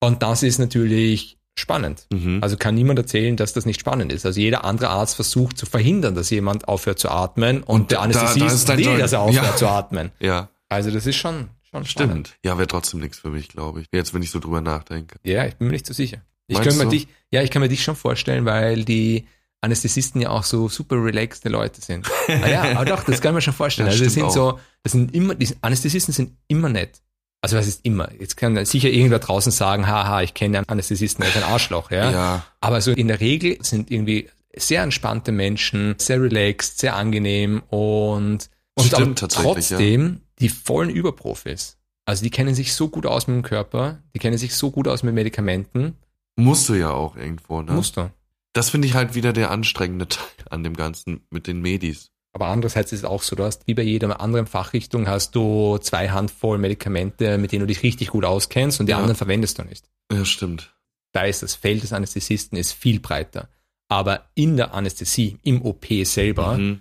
Und 0.00 0.22
das 0.22 0.42
ist 0.42 0.58
natürlich 0.58 1.38
spannend. 1.58 2.06
Mhm. 2.12 2.40
Also 2.42 2.56
kann 2.58 2.74
niemand 2.74 2.98
erzählen, 2.98 3.36
dass 3.36 3.52
das 3.54 3.64
nicht 3.66 3.80
spannend 3.80 4.12
ist. 4.12 4.26
Also 4.26 4.40
jeder 4.40 4.64
andere 4.64 4.88
Arzt 4.90 5.14
versucht 5.16 5.56
zu 5.56 5.64
verhindern, 5.66 6.14
dass 6.14 6.28
jemand 6.30 6.68
aufhört 6.68 6.98
zu 6.98 7.08
atmen 7.10 7.62
und, 7.62 7.80
Und 7.82 7.90
der 7.90 7.98
da- 7.98 8.04
Anästhesist 8.04 8.68
da 8.68 8.76
dein 8.76 8.84
will, 8.84 8.98
dass 8.98 9.12
er 9.12 9.20
aufhört 9.20 9.44
Ja. 9.46 9.56
zu 9.56 9.66
atmen. 9.68 10.12
ja, 10.20 10.48
Also 10.68 10.90
das 10.90 11.06
ist 11.06 11.16
schon, 11.16 11.48
schon 11.62 11.84
spannend. 11.86 12.28
stimmt. 12.28 12.38
Ja, 12.44 12.58
wäre 12.58 12.66
trotzdem 12.68 13.00
nichts 13.00 13.18
für 13.20 13.30
mich, 13.30 13.48
glaube 13.48 13.80
ich. 13.80 13.86
Jetzt, 13.92 14.12
wenn 14.12 14.22
ich 14.22 14.30
so 14.30 14.38
drüber 14.38 14.60
nachdenke. 14.60 15.18
Ja, 15.24 15.46
ich 15.46 15.56
bin 15.56 15.68
mir 15.68 15.72
nicht 15.72 15.86
so 15.86 15.94
sicher. 15.94 16.18
Ich 16.48 16.60
kann 16.60 16.76
mir 16.76 16.86
dich, 16.86 17.08
ja, 17.32 17.42
ich 17.42 17.50
kann 17.50 17.62
mir 17.62 17.68
dich 17.68 17.82
schon 17.82 17.96
vorstellen, 17.96 18.44
weil 18.44 18.84
die 18.84 19.26
Anästhesisten 19.60 20.20
ja 20.20 20.30
auch 20.30 20.44
so 20.44 20.68
super 20.68 20.96
relaxte 21.02 21.48
Leute 21.48 21.80
sind. 21.80 22.06
ah, 22.28 22.48
ja, 22.48 22.62
aber 22.76 22.84
doch, 22.84 23.04
das 23.04 23.20
kann 23.20 23.32
man 23.32 23.42
schon 23.42 23.54
vorstellen. 23.54 23.88
Ja, 23.88 23.92
also 23.92 24.04
das 24.04 24.14
sind 24.14 24.30
stimmt 24.30 24.32
so, 24.32 24.58
das 24.82 24.92
sind 24.92 25.14
immer, 25.14 25.34
die 25.34 25.48
Anästhesisten 25.60 26.12
sind 26.12 26.32
immer 26.48 26.68
nett. 26.68 27.02
Also 27.42 27.56
was 27.56 27.66
ist 27.66 27.84
immer? 27.84 28.10
Jetzt 28.18 28.36
kann 28.36 28.64
sicher 28.64 28.88
irgendwer 28.88 29.18
draußen 29.18 29.52
sagen, 29.52 29.86
haha, 29.86 30.22
ich 30.22 30.34
kenne 30.34 30.58
einen 30.58 30.68
Anästhesisten, 30.68 31.22
der 31.22 31.30
ist 31.30 31.36
ein 31.36 31.50
Arschloch, 31.50 31.90
ja. 31.90 32.10
Ja. 32.10 32.46
Aber 32.60 32.80
so 32.80 32.92
in 32.92 33.08
der 33.08 33.20
Regel 33.20 33.58
sind 33.60 33.90
irgendwie 33.90 34.28
sehr 34.56 34.82
entspannte 34.82 35.32
Menschen, 35.32 35.94
sehr 35.98 36.20
relaxed, 36.20 36.78
sehr 36.78 36.96
angenehm 36.96 37.62
und, 37.68 38.50
und 38.74 38.86
Stimmt 38.86 39.18
tatsächlich, 39.18 39.68
trotzdem 39.68 40.22
die 40.38 40.48
vollen 40.48 40.90
Überprofis. 40.90 41.78
Also 42.06 42.22
die 42.22 42.30
kennen 42.30 42.54
sich 42.54 42.74
so 42.74 42.88
gut 42.88 43.06
aus 43.06 43.26
mit 43.26 43.36
dem 43.36 43.42
Körper, 43.42 43.98
die 44.14 44.18
kennen 44.18 44.38
sich 44.38 44.54
so 44.54 44.70
gut 44.70 44.88
aus 44.88 45.02
mit 45.02 45.14
Medikamenten. 45.14 45.96
Musst 46.36 46.68
du 46.68 46.74
ja 46.74 46.90
auch 46.90 47.16
irgendwo, 47.16 47.62
ne? 47.62 47.72
Musst 47.72 47.96
du. 47.96 48.10
Das 48.56 48.70
finde 48.70 48.88
ich 48.88 48.94
halt 48.94 49.14
wieder 49.14 49.32
der 49.32 49.50
anstrengende 49.50 50.08
Teil 50.08 50.24
an 50.50 50.62
dem 50.64 50.74
Ganzen 50.76 51.26
mit 51.30 51.46
den 51.46 51.60
Medis. 51.60 52.10
Aber 52.32 52.48
andererseits 52.48 52.92
ist 52.92 53.00
es 53.00 53.04
auch 53.04 53.22
so, 53.22 53.34
du 53.36 53.44
hast 53.44 53.66
wie 53.66 53.74
bei 53.74 53.82
jeder 53.82 54.20
anderen 54.20 54.46
Fachrichtung 54.46 55.08
hast 55.08 55.34
du 55.34 55.78
zwei 55.78 56.10
Handvoll 56.10 56.58
Medikamente, 56.58 57.38
mit 57.38 57.52
denen 57.52 57.60
du 57.60 57.66
dich 57.66 57.82
richtig 57.82 58.08
gut 58.08 58.24
auskennst 58.24 58.78
und 58.80 58.86
die 58.86 58.90
Ja. 58.90 58.98
anderen 58.98 59.16
verwendest 59.16 59.58
du 59.58 59.62
nicht. 59.64 59.86
Ja, 60.12 60.24
stimmt. 60.24 60.74
Da 61.12 61.22
ist 61.22 61.42
das 61.42 61.54
Feld 61.54 61.82
des 61.82 61.92
Anästhesisten 61.94 62.58
ist 62.58 62.72
viel 62.72 63.00
breiter. 63.00 63.48
Aber 63.88 64.26
in 64.34 64.56
der 64.56 64.74
Anästhesie, 64.74 65.38
im 65.44 65.62
OP 65.62 66.04
selber, 66.04 66.58
Mhm. 66.58 66.80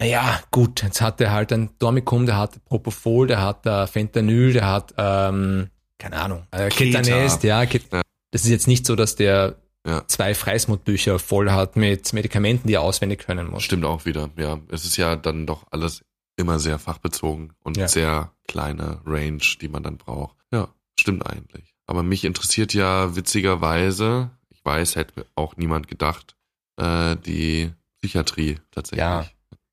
naja, 0.00 0.40
gut, 0.50 0.82
jetzt 0.82 1.00
hat 1.02 1.20
er 1.20 1.32
halt 1.32 1.52
ein 1.52 1.70
Dormicum, 1.78 2.24
der 2.26 2.36
hat 2.38 2.64
Propofol, 2.64 3.26
der 3.26 3.42
hat 3.42 3.66
äh, 3.66 3.86
Fentanyl, 3.86 4.52
der 4.54 4.66
hat, 4.66 4.94
ähm, 4.96 5.68
keine 5.98 6.16
Ahnung, 6.16 6.46
äh, 6.50 6.68
Keta. 6.70 7.00
Ketanest, 7.02 7.42
ja, 7.44 7.66
Ket 7.66 7.92
Ja. 7.92 8.02
Das 8.30 8.44
ist 8.44 8.50
jetzt 8.50 8.68
nicht 8.68 8.86
so, 8.86 8.94
dass 8.96 9.16
der 9.16 9.56
Ja. 9.88 10.06
zwei 10.06 10.34
Freismutbücher 10.34 11.18
voll 11.18 11.50
hat 11.50 11.76
mit 11.76 12.12
Medikamenten, 12.12 12.68
die 12.68 12.74
er 12.74 12.82
auswendig 12.82 13.20
können 13.20 13.48
muss. 13.50 13.62
Stimmt 13.62 13.84
auch 13.86 14.04
wieder, 14.04 14.28
ja. 14.36 14.60
Es 14.70 14.84
ist 14.84 14.96
ja 14.98 15.16
dann 15.16 15.46
doch 15.46 15.64
alles 15.70 16.02
immer 16.36 16.58
sehr 16.58 16.78
fachbezogen 16.78 17.52
und 17.64 17.76
Ja. 17.76 17.88
sehr 17.88 18.32
kleine 18.46 19.00
Range, 19.06 19.42
die 19.60 19.68
man 19.68 19.82
dann 19.82 19.96
braucht. 19.96 20.36
Ja, 20.52 20.68
stimmt 21.00 21.26
eigentlich. 21.26 21.74
Aber 21.86 22.02
mich 22.02 22.24
interessiert 22.24 22.74
ja 22.74 23.16
witzigerweise, 23.16 24.30
ich 24.50 24.64
weiß, 24.64 24.96
hätte 24.96 25.26
auch 25.34 25.56
niemand 25.56 25.88
gedacht, 25.88 26.36
äh, 26.76 27.16
die 27.16 27.72
Psychiatrie 28.00 28.58
tatsächlich. 28.70 29.00
Ja. 29.00 29.26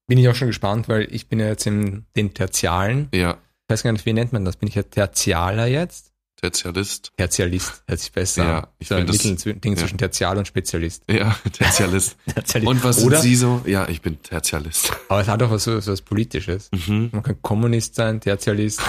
Bin 0.07 0.17
ich 0.17 0.29
auch 0.29 0.35
schon 0.35 0.47
gespannt, 0.47 0.87
weil 0.87 1.07
ich 1.13 1.27
bin 1.27 1.39
ja 1.39 1.47
jetzt 1.47 1.65
in 1.67 2.05
den 2.15 2.33
Tertialen. 2.33 3.09
Ja, 3.13 3.37
Ich 3.67 3.73
weiß 3.73 3.81
gar 3.83 3.91
nicht, 3.91 4.05
wie 4.05 4.13
nennt 4.13 4.31
man 4.31 4.45
das? 4.45 4.57
Bin 4.57 4.69
ich 4.69 4.75
ja 4.75 4.83
Tertialer 4.83 5.65
jetzt? 5.65 6.04
Tertialist. 6.41 7.11
Tertialist, 7.17 7.83
hört 7.87 7.99
sich 7.99 8.11
besser 8.11 8.43
Ja, 8.43 8.67
ich 8.77 8.87
so 8.89 8.95
ein 8.95 9.07
find 9.07 9.09
das- 9.19 9.25
Mittelding 9.45 9.73
ja. 9.73 9.79
zwischen 9.79 9.97
Tertial 9.97 10.37
und 10.37 10.47
Spezialist. 10.47 11.03
Ja, 11.09 11.35
Tertialist. 11.51 12.17
Tertialist. 12.33 12.67
Und 12.69 12.83
was 12.83 13.03
Oder, 13.03 13.17
sind 13.21 13.29
Sie 13.29 13.35
so? 13.35 13.61
Ja, 13.65 13.87
ich 13.87 14.01
bin 14.01 14.21
Tertialist. 14.21 14.91
Aber 15.07 15.21
es 15.21 15.27
hat 15.27 15.41
auch 15.41 15.49
was, 15.51 15.63
so, 15.63 15.75
was 15.87 16.01
Politisches. 16.01 16.69
Mhm. 16.71 17.09
Man 17.13 17.23
kann 17.23 17.41
Kommunist 17.41 17.95
sein, 17.95 18.19
Tertialist, 18.19 18.81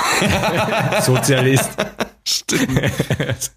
Sozialist. 1.02 1.70
Stimmt. 2.24 2.80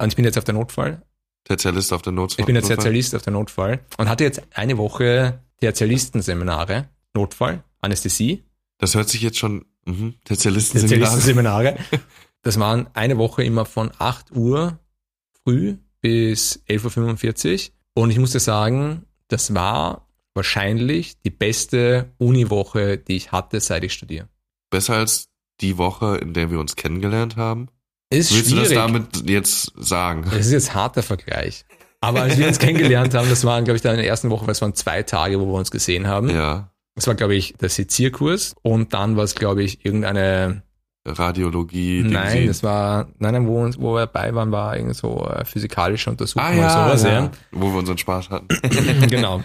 Und 0.00 0.08
ich 0.08 0.16
bin 0.16 0.24
jetzt 0.24 0.38
auf 0.38 0.44
der 0.44 0.54
Notfall. 0.54 1.02
Tertialist 1.44 1.92
auf 1.92 2.02
der 2.02 2.12
Notfall. 2.12 2.40
Ich 2.42 2.46
bin 2.46 2.54
jetzt 2.56 2.68
Tertialist 2.68 3.14
auf 3.14 3.22
der 3.22 3.32
Notfall 3.32 3.80
und 3.96 4.08
hatte 4.08 4.22
jetzt 4.22 4.42
eine 4.54 4.76
Woche 4.78 5.40
Tertialistenseminare. 5.60 6.88
Notfall, 7.14 7.64
Anästhesie, 7.80 8.44
Das 8.78 8.94
hört 8.94 9.08
sich 9.08 9.22
jetzt 9.22 9.38
schon, 9.38 9.64
mhm. 9.86 10.14
Tertialisten 10.24 10.78
sind 10.78 10.88
Tertialistenseminare. 10.90 11.76
Das 12.42 12.58
waren 12.58 12.88
eine 12.94 13.18
Woche 13.18 13.42
immer 13.42 13.64
von 13.64 13.90
8 13.98 14.34
Uhr 14.36 14.78
früh 15.44 15.76
bis 16.00 16.62
11.45 16.68 17.68
Uhr. 17.68 17.74
Und 17.94 18.10
ich 18.10 18.18
musste 18.18 18.40
sagen, 18.40 19.04
das 19.28 19.54
war 19.54 20.06
wahrscheinlich 20.34 21.20
die 21.22 21.30
beste 21.30 22.12
Uniwoche, 22.18 22.96
die 22.98 23.16
ich 23.16 23.32
hatte, 23.32 23.60
seit 23.60 23.82
ich 23.84 23.92
studiere. 23.92 24.28
besser 24.70 24.94
als 24.94 25.28
die 25.60 25.76
Woche, 25.78 26.18
in 26.18 26.34
der 26.34 26.50
wir 26.50 26.60
uns 26.60 26.76
kennengelernt 26.76 27.36
haben. 27.36 27.68
Ist 28.10 28.32
Willst 28.32 28.50
schwierig. 28.50 28.68
du 28.68 28.74
das 28.74 28.84
damit 28.84 29.28
jetzt 29.28 29.72
sagen? 29.76 30.22
Das 30.24 30.46
ist 30.46 30.52
jetzt 30.52 30.74
harter 30.74 31.02
Vergleich. 31.02 31.64
Aber 32.00 32.22
als 32.22 32.38
wir 32.38 32.46
uns 32.46 32.60
kennengelernt 32.60 33.12
haben, 33.14 33.28
das 33.28 33.44
waren, 33.44 33.64
glaube 33.64 33.76
ich, 33.76 33.82
dann 33.82 33.94
in 33.94 33.98
der 33.98 34.06
ersten 34.06 34.30
Woche, 34.30 34.46
weil 34.46 34.52
es 34.52 34.62
waren 34.62 34.74
zwei 34.74 35.02
Tage, 35.02 35.40
wo 35.40 35.46
wir 35.46 35.54
uns 35.58 35.72
gesehen 35.72 36.06
haben. 36.06 36.30
Ja. 36.30 36.70
Das 36.94 37.08
war, 37.08 37.16
glaube 37.16 37.34
ich, 37.34 37.54
der 37.54 37.68
Sezierkurs 37.68 38.54
und 38.62 38.94
dann 38.94 39.16
war 39.16 39.24
es, 39.24 39.34
glaube 39.34 39.64
ich, 39.64 39.84
irgendeine 39.84 40.62
Radiologie. 41.12 42.02
Nein, 42.02 42.46
das 42.46 42.62
war, 42.62 43.08
nein, 43.18 43.32
nein, 43.34 43.46
wo, 43.46 43.62
uns, 43.62 43.78
wo 43.78 43.94
wir 43.94 44.00
dabei 44.06 44.34
waren, 44.34 44.50
war 44.52 44.76
irgend 44.76 44.96
so 44.96 45.26
äh, 45.26 45.44
physikalische 45.44 46.10
Untersuchung 46.10 46.42
ah, 46.42 46.50
und 46.50 46.58
ja, 46.58 46.70
sowas, 46.70 47.02
ja, 47.02 47.10
ja. 47.12 47.30
wo 47.52 47.68
wir 47.72 47.78
unseren 47.78 47.98
Spaß 47.98 48.30
hatten. 48.30 48.48
genau. 49.08 49.42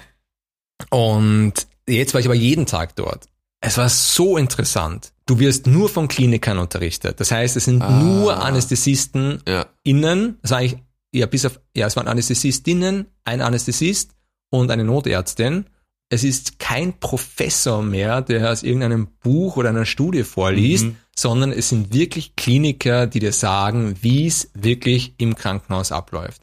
Und 0.89 1.53
jetzt 1.88 2.14
war 2.14 2.22
ich 2.22 2.28
aber 2.28 2.36
jeden 2.36 2.66
Tag 2.66 2.95
dort. 2.95 3.28
Es 3.61 3.78
war 3.78 3.88
so 3.89 4.38
interessant. 4.38 5.14
Du 5.26 5.39
wirst 5.39 5.68
nur 5.68 5.88
von 5.88 6.07
Klinikern 6.09 6.57
unterrichtet. 6.57 7.20
Das 7.20 7.32
heißt, 7.32 7.55
es 7.55 7.66
sind 7.66 7.82
Ah. 7.82 7.89
nur 8.01 8.43
Anästhesisten 8.43 9.41
Ja, 9.47 9.68
innen, 9.84 10.38
das 10.41 10.51
war 10.51 10.57
eigentlich, 10.57 10.80
ja, 11.14 11.26
bis 11.28 11.45
auf, 11.45 11.59
ja, 11.76 11.88
es 11.88 11.95
waren 11.95 12.07
Anästhesistinnen, 12.07 13.05
ein 13.24 13.41
Anästhesist 13.41 14.11
und 14.49 14.70
eine 14.70 14.84
Notärztin. 14.84 15.66
Es 16.09 16.24
ist 16.26 16.59
kein 16.59 16.99
Professor 16.99 17.82
mehr, 17.82 18.22
der 18.22 18.51
aus 18.51 18.64
irgendeinem 18.64 19.07
Buch 19.24 19.55
oder 19.55 19.70
einer 19.70 19.86
Studie 19.86 20.24
vorliest, 20.24 20.86
Mhm. 20.86 20.95
Sondern 21.16 21.51
es 21.51 21.70
sind 21.70 21.93
wirklich 21.93 22.36
Kliniker, 22.36 23.07
die 23.07 23.20
dir 23.20 23.34
sagen, 23.34 23.97
wie 24.01 24.28
es 24.28 24.49
wirklich 24.53 25.14
im 25.18 25.36
Krankenhaus 25.36 25.91
abläuft. 25.91 26.41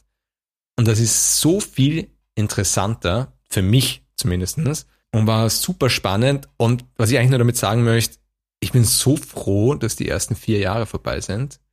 Und 0.77 0.87
das 0.87 0.99
ist 0.99 1.39
so 1.39 1.59
viel 1.59 2.09
interessanter, 2.35 3.33
für 3.49 3.61
mich 3.61 4.03
zumindestens 4.15 4.87
und 5.11 5.27
war 5.27 5.49
super 5.49 5.89
spannend. 5.89 6.47
Und 6.57 6.85
was 6.95 7.11
ich 7.11 7.17
eigentlich 7.17 7.31
nur 7.31 7.39
damit 7.39 7.57
sagen 7.57 7.83
möchte, 7.83 8.17
ich 8.61 8.71
bin 8.71 8.83
so 8.83 9.17
froh, 9.17 9.75
dass 9.75 9.95
die 9.95 10.07
ersten 10.07 10.35
vier 10.35 10.59
Jahre 10.59 10.85
vorbei 10.85 11.19
sind. 11.19 11.59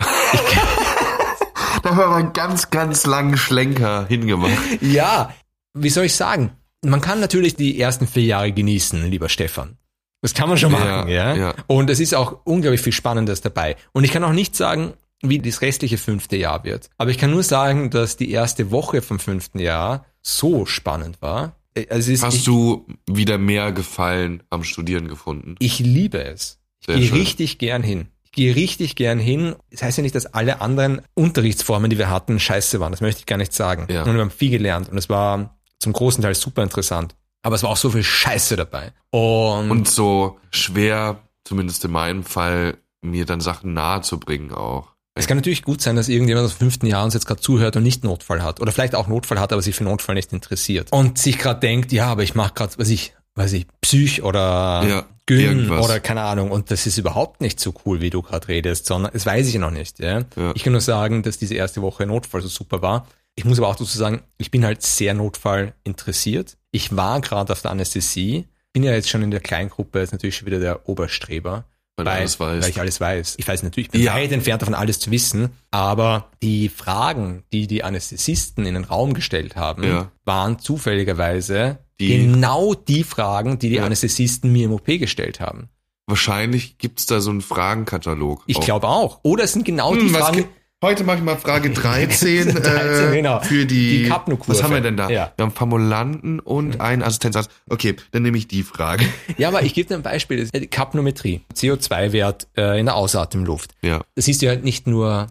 da 1.82 1.90
haben 1.90 1.96
wir 1.96 2.16
einen 2.16 2.32
ganz, 2.32 2.70
ganz 2.70 3.06
langen 3.06 3.36
Schlenker 3.36 4.06
hingemacht. 4.06 4.58
Ja, 4.80 5.34
wie 5.74 5.90
soll 5.90 6.06
ich 6.06 6.14
sagen? 6.14 6.52
Man 6.84 7.00
kann 7.00 7.20
natürlich 7.20 7.56
die 7.56 7.80
ersten 7.80 8.06
vier 8.06 8.24
Jahre 8.24 8.52
genießen, 8.52 9.08
lieber 9.10 9.28
Stefan. 9.28 9.76
Das 10.20 10.34
kann 10.34 10.48
man 10.48 10.58
schon 10.58 10.72
Ja, 10.72 10.78
machen, 10.78 11.08
ja, 11.10 11.34
ja. 11.36 11.54
Und 11.68 11.90
es 11.90 12.00
ist 12.00 12.14
auch 12.14 12.40
unglaublich 12.44 12.80
viel 12.80 12.92
Spannendes 12.92 13.40
dabei. 13.40 13.76
Und 13.92 14.04
ich 14.04 14.10
kann 14.10 14.24
auch 14.24 14.32
nicht 14.32 14.56
sagen, 14.56 14.94
wie 15.22 15.38
das 15.38 15.62
restliche 15.62 15.98
fünfte 15.98 16.36
Jahr 16.36 16.64
wird. 16.64 16.90
Aber 16.96 17.10
ich 17.10 17.18
kann 17.18 17.30
nur 17.30 17.42
sagen, 17.42 17.90
dass 17.90 18.16
die 18.16 18.30
erste 18.30 18.70
Woche 18.70 19.02
vom 19.02 19.18
fünften 19.18 19.58
Jahr 19.58 20.04
so 20.22 20.66
spannend 20.66 21.20
war. 21.22 21.56
Äh, 21.74 21.86
Also 21.90 22.10
ist, 22.12 22.22
Hast 22.24 22.34
ich, 22.36 22.44
du 22.44 22.86
wieder 23.08 23.38
mehr 23.38 23.72
Gefallen 23.72 24.42
am 24.50 24.64
Studieren 24.64 25.08
gefunden? 25.08 25.54
ich 25.60 25.78
liebe 25.80 26.22
es. 26.22 26.58
Ich 26.80 26.86
Sehr 26.86 26.96
gehe 26.96 27.08
schön. 27.08 27.18
richtig 27.18 27.58
gern 27.58 27.82
hin. 27.82 28.08
Ich 28.24 28.32
gehe 28.32 28.54
richtig 28.54 28.94
gern 28.94 29.18
hin. 29.18 29.56
Das 29.70 29.82
heißt 29.82 29.98
ja 29.98 30.02
nicht, 30.02 30.14
dass 30.14 30.26
alle 30.26 30.60
anderen 30.60 31.00
Unterrichtsformen, 31.14 31.90
die 31.90 31.98
wir 31.98 32.10
hatten, 32.10 32.38
scheiße 32.38 32.78
waren. 32.78 32.92
Das 32.92 33.00
möchte 33.00 33.20
ich 33.20 33.26
gar 33.26 33.38
nicht 33.38 33.52
sagen. 33.52 33.86
Ja. 33.90 34.02
Und 34.04 34.14
wir 34.14 34.20
haben 34.20 34.30
viel 34.30 34.50
gelernt. 34.50 34.88
Und 34.88 34.98
es 34.98 35.08
war 35.08 35.58
zum 35.80 35.92
großen 35.92 36.22
Teil 36.22 36.34
super 36.34 36.62
interessant. 36.62 37.14
Aber 37.48 37.56
es 37.56 37.62
war 37.62 37.70
auch 37.70 37.78
so 37.78 37.88
viel 37.88 38.02
Scheiße 38.02 38.56
dabei. 38.56 38.92
Und, 39.08 39.70
Und 39.70 39.88
so 39.88 40.38
schwer, 40.50 41.16
zumindest 41.44 41.82
in 41.86 41.90
meinem 41.92 42.22
Fall, 42.22 42.76
mir 43.00 43.24
dann 43.24 43.40
Sachen 43.40 43.72
nahe 43.72 44.02
zu 44.02 44.20
bringen 44.20 44.52
auch. 44.52 44.88
es 45.14 45.26
kann 45.26 45.38
natürlich 45.38 45.62
gut 45.62 45.80
sein, 45.80 45.96
dass 45.96 46.10
irgendjemand 46.10 46.44
aus 46.44 46.52
dem 46.56 46.58
fünften 46.58 46.84
Jahr 46.86 47.06
uns 47.06 47.14
jetzt 47.14 47.24
gerade 47.26 47.40
zuhört 47.40 47.74
und 47.76 47.84
nicht 47.84 48.04
Notfall 48.04 48.42
hat. 48.42 48.60
Oder 48.60 48.70
vielleicht 48.70 48.94
auch 48.94 49.06
Notfall 49.08 49.40
hat, 49.40 49.50
aber 49.54 49.62
sich 49.62 49.74
für 49.74 49.84
Notfall 49.84 50.14
nicht 50.14 50.30
interessiert. 50.34 50.92
Und 50.92 51.16
sich 51.16 51.38
gerade 51.38 51.58
denkt, 51.60 51.90
ja, 51.90 52.08
aber 52.08 52.22
ich 52.22 52.34
mache 52.34 52.52
gerade, 52.52 52.74
was 52.76 52.90
ich, 52.90 53.14
weiß 53.34 53.54
ich, 53.54 53.66
Psych 53.80 54.22
oder 54.22 54.84
Ja, 54.86 55.04
Gyn 55.24 55.40
irgendwas. 55.40 55.82
oder 55.86 56.00
keine 56.00 56.20
Ahnung. 56.20 56.50
Und 56.50 56.70
das 56.70 56.86
ist 56.86 56.98
überhaupt 56.98 57.40
nicht 57.40 57.60
so 57.60 57.72
cool, 57.86 58.02
wie 58.02 58.10
du 58.10 58.20
gerade 58.20 58.46
redest, 58.48 58.84
sondern 58.84 59.10
das 59.14 59.24
weiß 59.24 59.48
ich 59.48 59.54
noch 59.54 59.70
nicht. 59.70 60.00
Ja? 60.00 60.18
Ja. 60.36 60.52
Ich 60.54 60.64
kann 60.64 60.72
nur 60.74 60.82
sagen, 60.82 61.22
dass 61.22 61.38
diese 61.38 61.54
erste 61.54 61.80
Woche 61.80 62.04
Notfall 62.04 62.42
so 62.42 62.48
super 62.48 62.82
war. 62.82 63.06
Ich 63.38 63.44
muss 63.44 63.58
aber 63.58 63.68
auch 63.68 63.76
dazu 63.76 63.96
sagen, 63.96 64.22
ich 64.36 64.50
bin 64.50 64.64
halt 64.64 64.82
sehr 64.82 65.14
Notfall 65.14 65.72
interessiert. 65.84 66.56
Ich 66.72 66.96
war 66.96 67.20
gerade 67.20 67.52
auf 67.52 67.62
der 67.62 67.70
Anästhesie, 67.70 68.48
bin 68.72 68.82
ja 68.82 68.90
jetzt 68.90 69.08
schon 69.08 69.22
in 69.22 69.30
der 69.30 69.38
Kleingruppe, 69.38 70.00
ist 70.00 70.10
natürlich 70.10 70.36
schon 70.36 70.46
wieder 70.46 70.58
der 70.58 70.88
Oberstreber. 70.88 71.64
Weil 71.94 72.04
du 72.06 72.10
alles 72.10 72.40
weißt. 72.40 72.62
Weil 72.64 72.70
ich 72.70 72.80
alles 72.80 73.00
weiß. 73.00 73.34
Ich 73.38 73.46
weiß 73.46 73.62
natürlich, 73.62 73.86
ich 73.86 73.92
bin 73.92 74.02
Ja. 74.02 74.14
weit 74.14 74.32
entfernt 74.32 74.62
davon, 74.62 74.74
alles 74.74 74.98
zu 74.98 75.12
wissen, 75.12 75.50
aber 75.70 76.30
die 76.42 76.68
Fragen, 76.68 77.44
die 77.52 77.68
die 77.68 77.84
Anästhesisten 77.84 78.66
in 78.66 78.74
den 78.74 78.82
Raum 78.84 79.14
gestellt 79.14 79.54
haben, 79.54 79.84
Ja. 79.84 80.10
waren 80.24 80.58
zufälligerweise 80.58 81.78
Die- 82.00 82.08
genau 82.18 82.74
die 82.74 83.04
Fragen, 83.04 83.60
die 83.60 83.68
die 83.68 83.76
Ja. 83.76 83.84
Anästhesisten 83.84 84.52
mir 84.52 84.64
im 84.64 84.72
OP 84.72 84.98
gestellt 84.98 85.38
haben. 85.38 85.68
Wahrscheinlich 86.06 86.78
gibt's 86.78 87.06
da 87.06 87.20
so 87.20 87.30
einen 87.30 87.40
Fragenkatalog. 87.42 88.42
Ich 88.46 88.60
glaube 88.60 88.88
auch. 88.88 89.20
Oder 89.22 89.44
es 89.44 89.52
sind 89.52 89.64
genau 89.64 89.94
die 89.94 90.00
Hm, 90.06 90.14
was 90.14 90.20
Fragen, 90.22 90.36
gibt- 90.38 90.57
Heute 90.80 91.02
mache 91.02 91.16
ich 91.16 91.24
mal 91.24 91.36
Frage 91.36 91.70
13, 91.70 92.54
13, 92.54 92.62
äh, 93.12 93.16
genau. 93.16 93.40
für 93.40 93.66
die, 93.66 94.04
Die. 94.04 94.10
Was 94.10 94.62
haben 94.62 94.72
wir 94.72 94.80
denn 94.80 94.96
da? 94.96 95.10
Ja. 95.10 95.32
Wir 95.36 95.46
haben 95.46 95.50
Formulanten 95.50 96.38
und 96.38 96.80
einen 96.80 97.02
Assistenzarzt. 97.02 97.50
Okay, 97.68 97.96
dann 98.12 98.22
nehme 98.22 98.38
ich 98.38 98.46
die 98.46 98.62
Frage. 98.62 99.04
Ja, 99.38 99.48
aber 99.48 99.64
ich 99.64 99.74
gebe 99.74 99.88
dir 99.88 99.96
ein 99.96 100.02
Beispiel. 100.02 100.38
Das 100.38 100.50
ist 100.50 100.70
Kapnometrie, 100.70 101.40
CO2-Wert 101.52 102.46
äh, 102.56 102.78
in 102.78 102.86
der 102.86 102.94
Ausatemluft. 102.94 103.72
Ja. 103.82 103.98
Da 104.14 104.22
siehst 104.22 104.40
du 104.40 104.46
ja 104.46 104.54
nicht 104.54 104.86
nur 104.86 105.26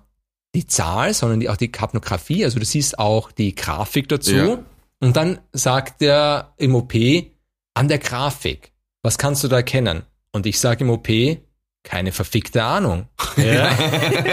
die 0.53 0.67
Zahl, 0.67 1.13
sondern 1.13 1.39
die, 1.39 1.47
auch 1.47 1.55
die 1.55 1.71
Kapnographie. 1.71 2.43
Also 2.43 2.59
du 2.59 2.65
siehst 2.65 2.99
auch 2.99 3.31
die 3.31 3.55
Grafik 3.55 4.09
dazu. 4.09 4.35
Ja. 4.35 4.59
Und 4.99 5.15
dann 5.15 5.39
sagt 5.53 6.01
der 6.01 6.51
im 6.57 6.75
OP 6.75 6.93
an 7.73 7.87
der 7.87 7.99
Grafik, 7.99 8.73
was 9.01 9.17
kannst 9.17 9.45
du 9.45 9.47
da 9.47 9.57
erkennen? 9.57 10.01
Und 10.33 10.45
ich 10.45 10.59
sage 10.59 10.83
im 10.83 10.89
OP, 10.89 11.07
keine 11.88 12.11
verfickte 12.11 12.63
Ahnung. 12.63 13.07
Ja. 13.38 13.71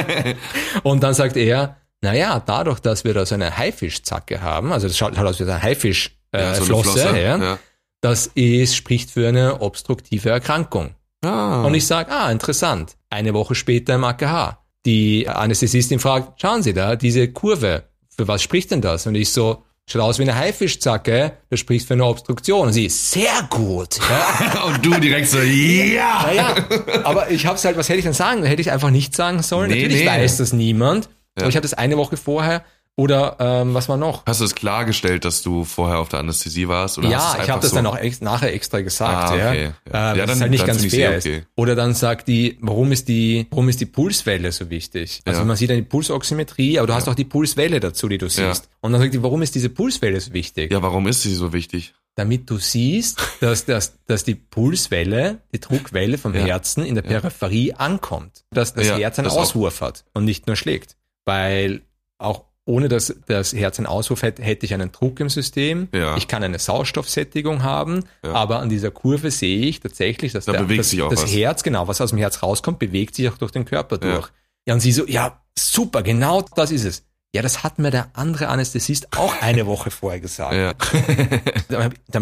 Und 0.82 1.02
dann 1.02 1.14
sagt 1.14 1.36
er, 1.36 1.76
naja, 2.00 2.42
dadurch, 2.44 2.80
dass 2.80 3.04
wir 3.04 3.14
da 3.14 3.24
so 3.24 3.36
eine 3.36 3.56
Haifischzacke 3.56 4.42
haben, 4.42 4.72
also 4.72 4.88
das 4.88 4.98
schaut 4.98 5.16
halt 5.16 5.26
aus 5.28 5.38
wie 5.38 5.44
eine 5.44 5.62
Haifischflosse, 5.62 7.00
äh, 7.16 7.22
Ja, 7.22 7.38
so 7.38 7.44
ja. 7.44 7.58
das 8.00 8.26
ist, 8.34 8.74
spricht 8.74 9.10
für 9.10 9.28
eine 9.28 9.60
obstruktive 9.60 10.30
Erkrankung. 10.30 10.90
Ah. 11.24 11.62
Und 11.62 11.74
ich 11.74 11.86
sage, 11.86 12.10
ah, 12.10 12.30
interessant. 12.30 12.96
Eine 13.08 13.32
Woche 13.34 13.54
später 13.54 13.94
im 13.94 14.04
AKH. 14.04 14.58
Die 14.84 15.28
Anästhesistin 15.28 16.00
fragt, 16.00 16.40
schauen 16.40 16.62
Sie 16.62 16.74
da, 16.74 16.96
diese 16.96 17.28
Kurve, 17.28 17.84
für 18.14 18.28
was 18.28 18.42
spricht 18.42 18.72
denn 18.72 18.80
das? 18.82 19.06
Und 19.06 19.14
ich 19.14 19.30
so, 19.30 19.62
schaut 19.88 20.02
aus 20.02 20.18
wie 20.18 20.22
eine 20.22 20.34
Haifischzacke, 20.34 21.32
das 21.50 21.60
spricht 21.60 21.86
für 21.86 21.94
eine 21.94 22.06
Obstruktion. 22.06 22.68
Und 22.68 22.72
sie, 22.72 22.88
sehr 22.88 23.46
gut. 23.50 23.98
Ja, 24.08 24.62
und 24.66 24.84
du 24.84 24.98
direkt 24.98 25.28
so, 25.28 25.40
ja! 25.40 26.24
naja, 26.26 26.56
aber 27.04 27.30
ich 27.30 27.46
hab's 27.46 27.64
halt, 27.64 27.76
was 27.76 27.88
hätte 27.88 27.98
ich 27.98 28.04
denn 28.04 28.14
sagen? 28.14 28.44
Hätte 28.44 28.62
ich 28.62 28.70
einfach 28.70 28.90
nicht 28.90 29.14
sagen 29.14 29.42
sollen? 29.42 29.70
Nee, 29.70 29.82
Natürlich 29.82 30.04
nee. 30.04 30.08
weiß 30.08 30.38
das 30.38 30.52
niemand. 30.52 31.06
Ja. 31.36 31.42
Aber 31.42 31.48
ich 31.48 31.56
hatte 31.56 31.68
das 31.68 31.74
eine 31.74 31.96
Woche 31.96 32.16
vorher. 32.16 32.64
Oder 32.96 33.36
ähm, 33.40 33.74
was 33.74 33.88
war 33.88 33.96
noch? 33.96 34.24
Hast 34.24 34.40
du 34.40 34.44
es 34.44 34.54
klargestellt, 34.54 35.24
dass 35.24 35.42
du 35.42 35.64
vorher 35.64 35.98
auf 35.98 36.10
der 36.10 36.20
Anästhesie 36.20 36.68
warst? 36.68 36.96
Oder 36.96 37.08
Ja, 37.08 37.38
ich 37.42 37.50
habe 37.50 37.60
das 37.60 37.70
so? 37.70 37.76
dann 37.76 37.86
auch 37.86 37.96
ex 37.96 38.20
nachher 38.20 38.54
extra 38.54 38.82
gesagt, 38.82 39.32
Ah, 39.32 39.36
ja. 39.36 39.48
okay. 39.50 39.70
Ja. 39.92 40.12
Äh, 40.12 40.18
Ja, 40.18 40.22
was 40.22 40.30
dann- 40.30 40.40
halt 40.42 40.50
nicht 40.52 40.64
ganz 40.66 40.84
fair 40.86 41.12
eh 41.12 41.16
ist. 41.18 41.26
okay. 41.26 41.42
Oder 41.56 41.74
dann 41.74 41.94
sagt 41.94 42.28
die, 42.28 42.56
warum 42.60 42.92
ist 42.92 43.08
die, 43.08 43.48
warum 43.50 43.68
ist 43.68 43.80
die 43.80 43.86
Pulswelle 43.86 44.52
so 44.52 44.70
wichtig? 44.70 45.22
Also 45.24 45.40
Ja. 45.40 45.44
man 45.44 45.56
sieht 45.56 45.70
dann 45.70 45.76
die 45.78 45.82
Pulsoximetrie, 45.82 46.78
aber 46.78 46.86
du 46.86 46.94
hast 46.94 47.08
auch 47.08 47.16
die 47.16 47.24
Pulswelle 47.24 47.80
dazu, 47.80 48.08
die 48.08 48.18
du 48.18 48.28
siehst. 48.28 48.64
Ja. 48.64 48.70
Und 48.80 48.92
dann 48.92 49.00
sagt 49.00 49.12
die, 49.12 49.22
warum 49.24 49.42
ist 49.42 49.56
diese 49.56 49.70
Pulswelle 49.70 50.20
so 50.20 50.32
wichtig? 50.32 50.70
Ja, 50.72 50.80
warum 50.80 51.08
ist 51.08 51.22
sie 51.22 51.34
so 51.34 51.52
wichtig? 51.52 51.94
Damit 52.16 52.48
du 52.48 52.58
siehst, 52.58 53.18
dass, 53.40 53.64
dass, 53.64 53.98
dass 54.06 54.22
die 54.22 54.36
Pulswelle, 54.36 55.38
die 55.52 55.58
Druckwelle 55.58 56.16
vom 56.16 56.32
Ja. 56.32 56.42
Herzen 56.44 56.84
in 56.84 56.94
der 56.94 57.02
Peripherie 57.02 57.72
ankommt. 57.74 58.44
Dass 58.52 58.72
das 58.72 58.86
Ja, 58.86 58.96
Herz 58.98 59.18
einen 59.18 59.24
das 59.24 59.34
auch. 59.36 59.40
Auswurf 59.42 59.80
hat 59.80 60.04
und 60.14 60.24
nicht 60.24 60.46
nur 60.46 60.54
schlägt. 60.54 60.96
Weil 61.24 61.80
auch 62.18 62.44
ohne 62.66 62.88
dass 62.88 63.14
das 63.26 63.52
Herz 63.52 63.78
einen 63.78 63.86
Auswurf 63.86 64.22
hätte, 64.22 64.42
hätte 64.42 64.64
ich 64.64 64.72
einen 64.74 64.90
Druck 64.90 65.20
im 65.20 65.28
System. 65.28 65.88
Ja. 65.94 66.16
Ich 66.16 66.28
kann 66.28 66.42
eine 66.42 66.58
Sauerstoffsättigung 66.58 67.62
haben, 67.62 68.04
Ja. 68.24 68.32
aber 68.32 68.60
an 68.60 68.68
dieser 68.70 68.90
Kurve 68.90 69.30
sehe 69.30 69.66
ich 69.66 69.80
tatsächlich, 69.80 70.32
dass 70.32 70.46
Da 70.46 70.52
der, 70.52 70.62
das, 70.76 70.90
das. 71.10 71.26
Herz, 71.34 71.62
genau, 71.62 71.88
was 71.88 72.00
aus 72.00 72.10
dem 72.10 72.18
Herz 72.18 72.42
rauskommt, 72.42 72.78
bewegt 72.78 73.14
sich 73.16 73.28
auch 73.28 73.36
durch 73.38 73.52
den 73.52 73.64
Körper 73.66 73.98
durch. 73.98 74.28
Ja, 74.66 74.74
und 74.74 74.80
sie 74.80 74.92
so, 74.92 75.06
ja, 75.06 75.42
super, 75.58 76.02
genau 76.02 76.42
das 76.56 76.70
ist 76.70 76.84
es. 76.84 77.04
Ja, 77.34 77.42
das 77.42 77.64
hat 77.64 77.78
mir 77.78 77.90
der 77.90 78.10
andere 78.14 78.46
Anästhesist 78.48 79.08
auch 79.18 79.34
eine 79.42 79.66
Woche 79.66 79.90
vorher 79.90 80.20
gesagt. 80.20 80.54
Ja. 80.54 80.72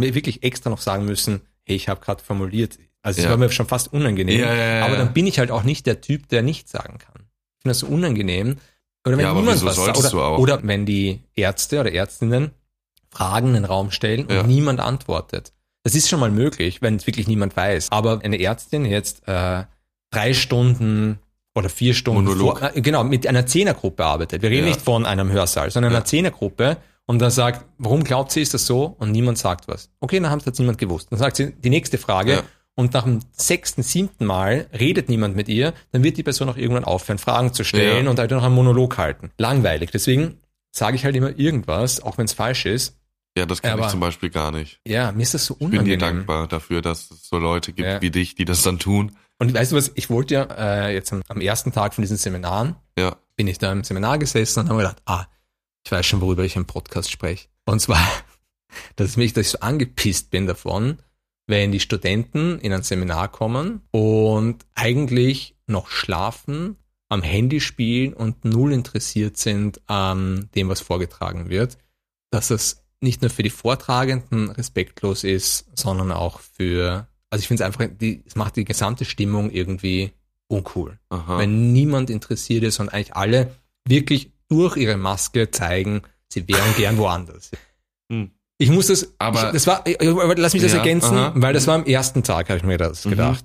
Ich- 0.01 0.15
wirklich 0.15 0.43
extra 0.43 0.71
noch 0.71 0.81
sagen 0.81 1.05
müssen, 1.05 1.43
hey, 1.65 1.77
ich 1.77 1.89
habe 1.89 2.01
gerade 2.01 2.23
formuliert. 2.23 2.79
Also 3.03 3.19
es 3.19 3.25
Ja. 3.25 3.31
war 3.31 3.37
mir 3.37 3.51
schon 3.51 3.67
fast 3.67 3.93
unangenehm. 3.93 4.41
Ja, 4.41 4.55
ja, 4.55 4.85
aber 4.87 4.97
dann 4.97 5.13
bin 5.13 5.27
ich 5.27 5.39
halt 5.39 5.51
auch 5.51 5.63
nicht 5.65 5.87
der 5.87 6.01
Typ, 6.01 6.29
der 6.29 6.43
nicht 6.43 6.69
sagen 6.69 6.99
kann. 6.99 7.15
Ich 7.59 7.63
finde 7.63 7.71
das 7.71 7.79
so 7.81 7.87
unangenehm. 7.89 8.57
Oder 9.07 9.17
wenn 9.19 9.25
Ja, 9.25 9.35
niemand 9.35 9.65
was 9.65 9.77
sagt. 9.77 9.99
Oder, 10.15 10.39
oder 10.39 10.61
wenn 10.63 10.87
die 10.87 11.21
Ärzte 11.35 11.81
oder 11.81 11.93
Ärztinnen 11.93 12.53
Fragen 13.11 13.49
in 13.49 13.55
den 13.55 13.65
Raum 13.65 13.91
stellen 13.91 14.27
und 14.27 14.35
Ja. 14.35 14.43
niemand 14.45 14.81
antwortet. 14.81 15.53
Das 15.85 15.95
ist 15.95 16.09
schon 16.09 16.21
mal 16.21 16.31
möglich, 16.31 16.81
wenn 16.81 16.97
es 16.97 17.07
wirklich 17.07 17.27
niemand 17.27 17.57
weiß. 17.57 17.89
Aber 17.91 18.21
eine 18.23 18.41
Ärztin 18.41 18.85
jetzt 18.85 19.27
äh, 19.29 19.65
drei 20.11 20.33
Stunden 20.33 21.19
oder 21.55 21.69
vier 21.69 21.93
Stunden 21.95 22.25
Monolog. 22.25 22.61
vor, 22.61 22.71
äh, 22.75 22.81
genau, 22.81 23.05
mit 23.05 23.27
einer 23.27 23.45
Zehnergruppe 23.47 24.05
arbeitet. 24.05 24.41
Wir 24.43 24.51
reden 24.51 24.67
Ja. 24.67 24.73
nicht 24.73 24.81
von 24.83 25.05
einem 25.05 25.31
Hörsaal, 25.31 25.71
sondern 25.71 25.93
einer 25.93 26.05
Zehnergruppe 26.05 26.79
und 27.07 27.19
dann 27.19 27.31
sagt, 27.33 27.67
warum 27.79 28.05
glaubt 28.05 28.31
sie, 28.31 28.41
ist 28.41 28.55
das 28.55 28.65
so? 28.67 28.95
Und 28.99 29.11
niemand 29.11 29.37
sagt 29.39 29.67
was. 29.69 29.91
Okay, 30.01 30.21
dann 30.21 30.31
hat 30.31 30.47
es 30.47 30.59
niemand 30.59 30.79
gewusst. 30.79 31.09
Dann 31.11 31.19
sagt 31.19 31.37
sie 31.37 31.53
die 31.53 31.71
nächste 31.71 31.99
Frage. 31.99 32.45
Und 32.75 32.95
nach 32.95 33.05
dem 33.05 33.21
sechsten, 33.33 33.83
siebten 33.83 34.25
Mal 34.27 34.67
redet 34.73 35.09
niemand 35.09 35.37
mit 35.37 35.49
ihr, 35.49 35.75
dann 35.93 36.03
wird 36.03 36.17
die 36.17 36.23
Person 36.23 36.49
auch 36.49 36.57
irgendwann 36.57 36.85
aufhören, 36.85 37.19
Fragen 37.19 37.53
zu 37.53 37.65
stellen 37.65 38.05
Ja. 38.07 38.11
und 38.11 38.19
halt 38.19 38.31
noch 38.31 38.43
einen 38.43 38.55
Monolog 38.55 38.97
halten. 38.99 39.31
Langweilig. 39.39 39.91
Deswegen 39.91 40.39
sage 40.71 40.97
ich 40.97 41.05
halt 41.05 41.15
immer 41.17 41.39
irgendwas, 41.39 42.01
auch 42.01 42.17
wenn 42.19 42.25
es 42.25 42.33
falsch 42.33 42.65
ist. 42.67 42.97
Ja, 43.37 43.47
das 43.47 43.63
kann 43.63 43.73
Aber- 43.73 43.83
ich 43.87 43.89
zum 43.89 44.01
Beispiel 44.01 44.31
gar 44.31 44.51
nicht. 44.53 44.81
Ja, 44.87 45.13
mir 45.13 45.23
ist 45.23 45.35
das 45.35 45.45
so 45.47 45.55
Ich 45.55 45.61
bin 45.61 45.71
dir 45.71 45.79
unangenehm. 45.79 45.99
dankbar 46.01 46.49
dafür, 46.49 46.83
dass 46.83 47.11
es 47.11 47.29
so 47.29 47.39
Leute 47.39 47.73
gibt 47.73 47.89
Ja. 47.89 48.01
wie 48.03 48.11
dich, 48.11 48.35
die 48.35 48.45
das 48.45 48.63
dann 48.63 48.79
tun. 48.79 49.17
Und 49.39 49.53
weißt 49.55 49.73
du 49.73 49.77
was, 49.77 49.91
ich 49.95 50.09
wollte 50.11 50.35
ja 50.35 50.43
äh, 50.45 50.95
jetzt 50.95 51.13
am, 51.13 51.23
am 51.29 51.41
ersten 51.41 51.73
Tag 51.73 51.95
von 51.95 52.03
diesen 52.03 52.17
Seminaren, 52.17 52.77
Ja. 52.99 53.17
bin 53.37 53.49
ich 53.49 53.59
da 53.59 53.73
im 53.73 53.85
Seminar 53.85 54.19
gesessen 54.19 54.61
und 54.61 54.67
habe 54.69 54.77
mir 54.77 54.83
gedacht, 54.85 55.03
ah, 55.07 55.27
ich 55.85 55.91
weiß 55.91 56.07
schon, 56.07 56.21
worüber 56.21 56.45
ich 56.45 56.57
im 56.57 56.67
Podcast 56.67 57.11
spreche. 57.11 57.49
Und 57.65 57.81
zwar, 57.81 58.07
dass 58.97 59.17
mich, 59.17 59.33
dass 59.33 59.47
ich 59.47 59.51
so 59.53 59.61
angepisst 59.61 60.31
bin 60.31 60.47
davon, 60.47 60.99
wenn 61.47 61.73
die 61.73 61.81
Studenten 61.81 62.59
in 62.59 62.73
ein 62.73 62.83
Seminar 62.83 63.31
kommen 63.31 63.83
und 63.91 64.65
eigentlich 64.75 65.57
noch 65.67 65.89
schlafen, 65.89 66.77
am 67.09 67.23
Handy 67.23 67.61
spielen 67.61 68.15
und 68.15 68.45
null 68.45 68.73
interessiert 68.73 69.37
sind 69.37 69.81
an 69.89 70.49
dem, 70.55 70.69
was 70.69 70.81
vorgetragen 70.81 71.51
wird, 71.51 71.77
dass 72.31 72.49
das 72.49 72.85
nicht 73.01 73.21
nur 73.21 73.31
für 73.31 73.43
die 73.43 73.51
Vortragenden 73.51 74.51
respektlos 74.51 75.25
ist, 75.25 75.67
sondern 75.79 76.13
auch 76.13 76.41
für, 76.41 77.07
also 77.29 77.43
ich 77.43 77.49
finde 77.49 77.65
es 77.65 77.67
einfach, 77.67 77.87
die, 77.93 78.23
es 78.27 78.37
macht 78.37 78.57
die 78.57 78.65
gesamte 78.65 79.05
Stimmung 79.05 79.51
irgendwie 79.51 80.13
uncool 80.49 80.99
Aha. 81.09 81.39
wenn 81.39 81.73
niemand 81.73 82.11
interessiert 82.11 82.63
ist 82.63 82.79
und 82.79 82.91
eigentlich 82.91 83.17
alle 83.17 83.57
wirklich 83.87 84.33
durch 84.49 84.77
ihre 84.77 84.97
Maske 84.97 85.51
zeigen, 85.51 86.03
sie 86.29 86.47
wären 86.47 86.75
gern 86.77 86.99
woanders. 86.99 87.51
Hm. 88.11 88.31
Ich 88.59 88.71
muss 88.71 88.87
das, 88.89 89.15
Aber- 89.19 89.47
ich, 89.49 89.53
das 89.53 89.67
war, 89.67 89.83
ich- 89.87 89.97
lass 90.01 90.53
mich 90.53 90.63
das 90.63 90.73
Ja, 90.73 90.79
ergänzen, 90.79 91.17
aha. 91.17 91.33
weil 91.35 91.53
das 91.53 91.67
war 91.67 91.75
am 91.75 91.85
ersten 91.85 92.23
Tag, 92.23 92.49
habe 92.49 92.59
ich 92.59 92.65
mir 92.65 92.79
das 92.79 93.05
Mhm. 93.05 93.11
gedacht. 93.11 93.45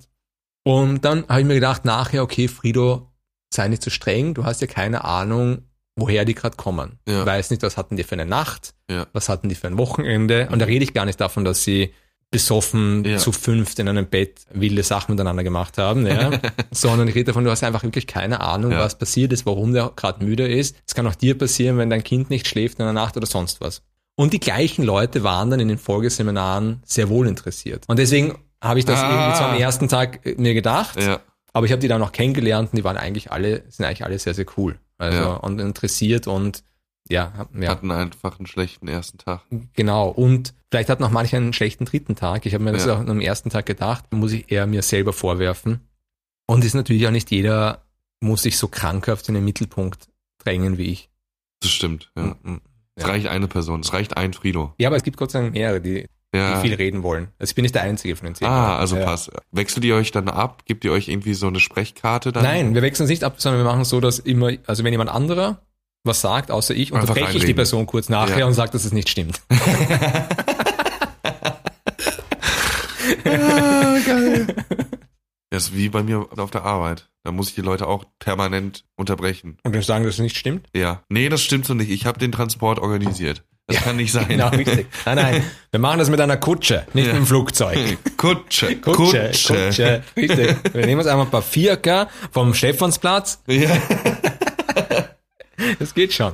Und 0.64 1.06
dann 1.06 1.26
habe 1.28 1.42
ich 1.42 1.48
mir 1.48 1.56
gedacht, 1.56 1.86
nachher, 1.86 2.24
okay, 2.24 2.48
Frido, 2.48 3.10
sei 3.54 3.68
nicht 3.70 3.82
zu 3.82 3.90
streng, 3.90 4.34
du 4.34 4.44
hast 4.44 4.62
ja 4.62 4.68
keine 4.68 5.06
Ahnung, 5.06 5.60
woher 5.96 6.26
die 6.26 6.36
gerade 6.36 6.58
kommen. 6.58 7.00
Ja. 7.08 7.22
Du 7.22 7.26
weißt 7.26 7.50
nicht, 7.52 7.64
was 7.64 7.78
hatten 7.78 7.96
die 7.96 8.04
für 8.04 8.14
eine 8.14 8.26
Nacht, 8.26 8.74
Ja. 8.90 9.08
was 9.14 9.30
hatten 9.30 9.50
die 9.50 9.56
für 9.56 9.68
ein 9.68 9.78
Wochenende. 9.78 10.50
Und 10.52 10.60
da 10.60 10.66
rede 10.66 10.84
ich 10.84 10.94
gar 10.94 11.06
nicht 11.06 11.20
davon, 11.20 11.46
dass 11.46 11.64
sie 11.64 11.94
besoffen 12.30 13.06
Ja. 13.06 13.18
zu 13.18 13.32
fünft 13.32 13.80
in 13.80 13.88
einem 13.88 14.06
Bett 14.06 14.42
wilde 14.54 14.84
Sachen 14.84 15.14
miteinander 15.14 15.44
gemacht 15.46 15.78
haben, 15.78 16.06
ja. 16.06 16.30
sondern 16.72 17.08
ich 17.08 17.16
rede 17.16 17.28
davon, 17.28 17.46
du 17.46 17.50
hast 17.50 17.64
einfach 17.64 17.84
wirklich 17.84 18.06
keine 18.06 18.42
Ahnung, 18.42 18.74
Ja. 18.74 18.80
was 18.80 18.98
passiert 18.98 19.32
ist, 19.32 19.46
warum 19.46 19.72
der 19.74 19.94
gerade 19.96 20.24
müde 20.24 20.46
ist. 20.48 20.76
Es 20.86 20.94
kann 20.94 21.08
auch 21.08 21.16
dir 21.16 21.38
passieren, 21.38 21.78
wenn 21.78 21.90
dein 21.90 22.04
Kind 22.04 22.30
nicht 22.30 22.48
schläft 22.48 22.80
in 22.80 22.86
der 22.86 22.94
Nacht 22.94 23.16
oder 23.18 23.26
sonst 23.26 23.62
was. 23.62 23.82
Und 24.20 24.34
die 24.34 24.40
gleichen 24.40 24.84
Leute 24.84 25.24
waren 25.24 25.50
dann 25.52 25.60
in 25.60 25.68
den 25.68 25.78
Folgeseminaren 25.78 26.82
sehr 26.84 27.08
wohl 27.08 27.28
interessiert. 27.28 27.86
Und 27.88 28.00
deswegen 28.00 28.38
habe 28.62 28.80
ich 28.80 28.86
das 28.86 29.00
Ah. 29.00 29.10
irgendwie 29.10 29.38
zwar 29.38 29.50
am 29.52 29.60
ersten 29.60 29.88
Tag 29.88 30.26
äh, 30.26 30.36
mir 30.38 30.54
gedacht, 30.56 31.00
Ja. 31.02 31.22
aber 31.54 31.66
ich 31.68 31.72
habe 31.72 31.80
die 31.80 31.88
dann 31.88 32.00
noch 32.02 32.12
kennengelernt 32.12 32.72
und 32.74 32.78
die 32.78 32.84
waren 32.84 32.98
eigentlich 32.98 33.32
alle, 33.32 33.64
sind 33.70 33.86
eigentlich 33.86 34.04
alle 34.04 34.18
sehr, 34.18 34.34
sehr 34.34 34.46
cool. 34.58 34.80
Also 34.98 35.18
Ja. 35.20 35.34
und 35.36 35.60
interessiert 35.60 36.26
und 36.28 36.64
ja, 37.10 37.48
ja. 37.58 37.70
Hatten 37.70 37.92
einfach 37.92 38.38
einen 38.40 38.48
schlechten 38.48 38.88
ersten 38.90 39.18
Tag. 39.20 39.42
Genau. 39.76 40.10
Und 40.10 40.54
vielleicht 40.72 40.90
hat 40.90 41.00
noch 41.00 41.12
mancher 41.12 41.38
einen 41.38 41.54
schlechten 41.54 41.86
dritten 41.86 42.16
Tag. 42.16 42.46
Ich 42.46 42.54
habe 42.54 42.64
mir 42.66 42.74
das 42.74 42.86
Ja. 42.86 42.96
auch 42.96 43.00
am 43.08 43.22
ersten 43.22 43.50
Tag 43.50 43.66
gedacht, 43.66 44.12
muss 44.12 44.34
ich 44.34 44.52
eher 44.52 44.66
mir 44.68 44.82
selber 44.82 45.14
vorwerfen. 45.14 45.80
Und 46.48 46.66
ist 46.66 46.74
natürlich 46.74 47.06
auch 47.08 47.12
nicht 47.12 47.30
jeder, 47.32 47.84
muss 48.20 48.42
sich 48.42 48.58
so 48.58 48.68
krankhaft 48.68 49.30
in 49.30 49.36
den 49.36 49.46
Mittelpunkt 49.46 50.08
drängen 50.40 50.78
wie 50.78 50.86
ich. 50.92 51.10
Das 51.62 51.70
stimmt. 51.72 52.12
Ja. 52.18 52.36
Es 52.98 53.08
reicht 53.08 53.28
eine 53.28 53.48
Person, 53.48 53.80
es 53.82 53.94
reicht 53.94 54.18
ein 54.18 54.34
Frido. 54.34 54.74
Ja, 54.78 54.90
aber 54.90 54.98
es 54.98 55.04
gibt 55.04 55.18
Gott 55.18 55.32
sei 55.32 55.42
Dank 55.42 55.54
mehrere, 55.54 55.80
die, 55.80 56.08
die 56.34 56.38
Ja. 56.38 56.60
viel 56.62 56.74
reden 56.74 57.04
wollen. 57.04 57.30
Also 57.40 57.52
ich 57.52 57.56
bin 57.56 57.62
nicht 57.62 57.76
der 57.76 57.84
Einzige 57.84 58.16
von 58.16 58.26
den 58.26 58.36
zehn. 58.36 58.48
Ah, 58.48 58.76
also 58.78 58.98
ja. 58.98 59.06
passt. 59.06 59.32
Wechselt 59.52 59.86
ihr 59.86 59.96
euch 59.96 60.12
dann 60.12 60.28
ab? 60.30 60.64
Gibt 60.66 60.84
ihr 60.84 60.92
euch 60.92 61.08
irgendwie 61.08 61.34
so 61.36 61.48
eine 61.48 61.60
Sprechkarte 61.60 62.32
dann? 62.32 62.44
Nein, 62.44 62.74
wir 62.76 62.82
wechseln 62.82 63.06
es 63.06 63.10
nicht 63.12 63.24
ab, 63.24 63.36
sondern 63.38 63.62
wir 63.64 63.66
machen 63.72 63.86
so, 63.86 64.00
dass 64.02 64.20
immer, 64.20 64.52
also 64.66 64.84
wenn 64.84 64.92
jemand 64.94 65.10
anderer 65.12 65.62
was 66.04 66.22
sagt, 66.22 66.52
außer 66.52 66.74
ich, 66.74 66.92
unterbreche 66.94 67.38
ich 67.38 67.44
die. 67.46 67.54
Person 67.54 67.86
kurz 67.86 68.08
nachher 68.08 68.40
Ja. 68.40 68.46
und 68.46 68.54
sage, 68.54 68.72
dass 68.72 68.86
es 68.86 68.94
nicht 68.94 69.10
stimmt. 69.10 69.42
Ah, 73.26 73.98
geil. 74.06 74.48
Das 75.50 75.64
ist 75.70 75.76
wie 75.76 75.90
bei 75.90 76.04
mir 76.04 76.28
auf 76.38 76.52
der 76.52 76.64
Arbeit. 76.64 77.10
Da 77.24 77.32
muss 77.32 77.50
ich 77.50 77.56
die 77.56 77.62
Leute 77.62 77.88
auch 77.88 78.06
permanent 78.20 78.86
unterbrechen. 78.96 79.58
Und 79.64 79.74
dann 79.76 79.82
sagen, 79.82 80.04
dass 80.06 80.16
es 80.16 80.20
nicht 80.20 80.38
stimmt. 80.38 80.68
Ja. 80.76 81.04
Nee, 81.10 81.30
das 81.30 81.42
stimmt 81.42 81.66
so 81.66 81.74
nicht. 81.74 81.90
Ich 81.90 82.06
habe 82.06 82.20
den 82.20 82.32
Transport 82.32 82.80
organisiert. 82.80 83.44
Das 83.70 83.78
kann 83.82 83.98
nicht 83.98 84.14
sein. 84.14 84.30
Genau, 84.30 84.48
richtig. 84.50 84.88
Nein, 85.06 85.16
nein, 85.18 85.44
wir 85.72 85.80
machen 85.82 86.00
das 86.00 86.10
mit 86.10 86.22
einer 86.22 86.38
Kutsche, 86.38 86.86
nicht 86.94 87.06
Ja. 87.06 87.12
mit 87.12 87.16
einem 87.18 87.26
Flugzeug. 87.26 87.98
Kutsche. 88.18 88.78
Kutsche, 88.78 89.32
Kutsche, 89.46 90.04
richtig. 90.16 90.56
Wir 90.74 90.86
nehmen 90.86 91.00
uns 91.00 91.08
einmal 91.08 91.26
ein 91.28 91.32
paar 91.32 91.42
Vierker 91.42 92.08
vom 92.32 92.54
Stephansplatz. 92.54 93.42
Ja. 93.48 93.70
Das 95.80 95.94
geht 95.96 96.14
schon. 96.14 96.34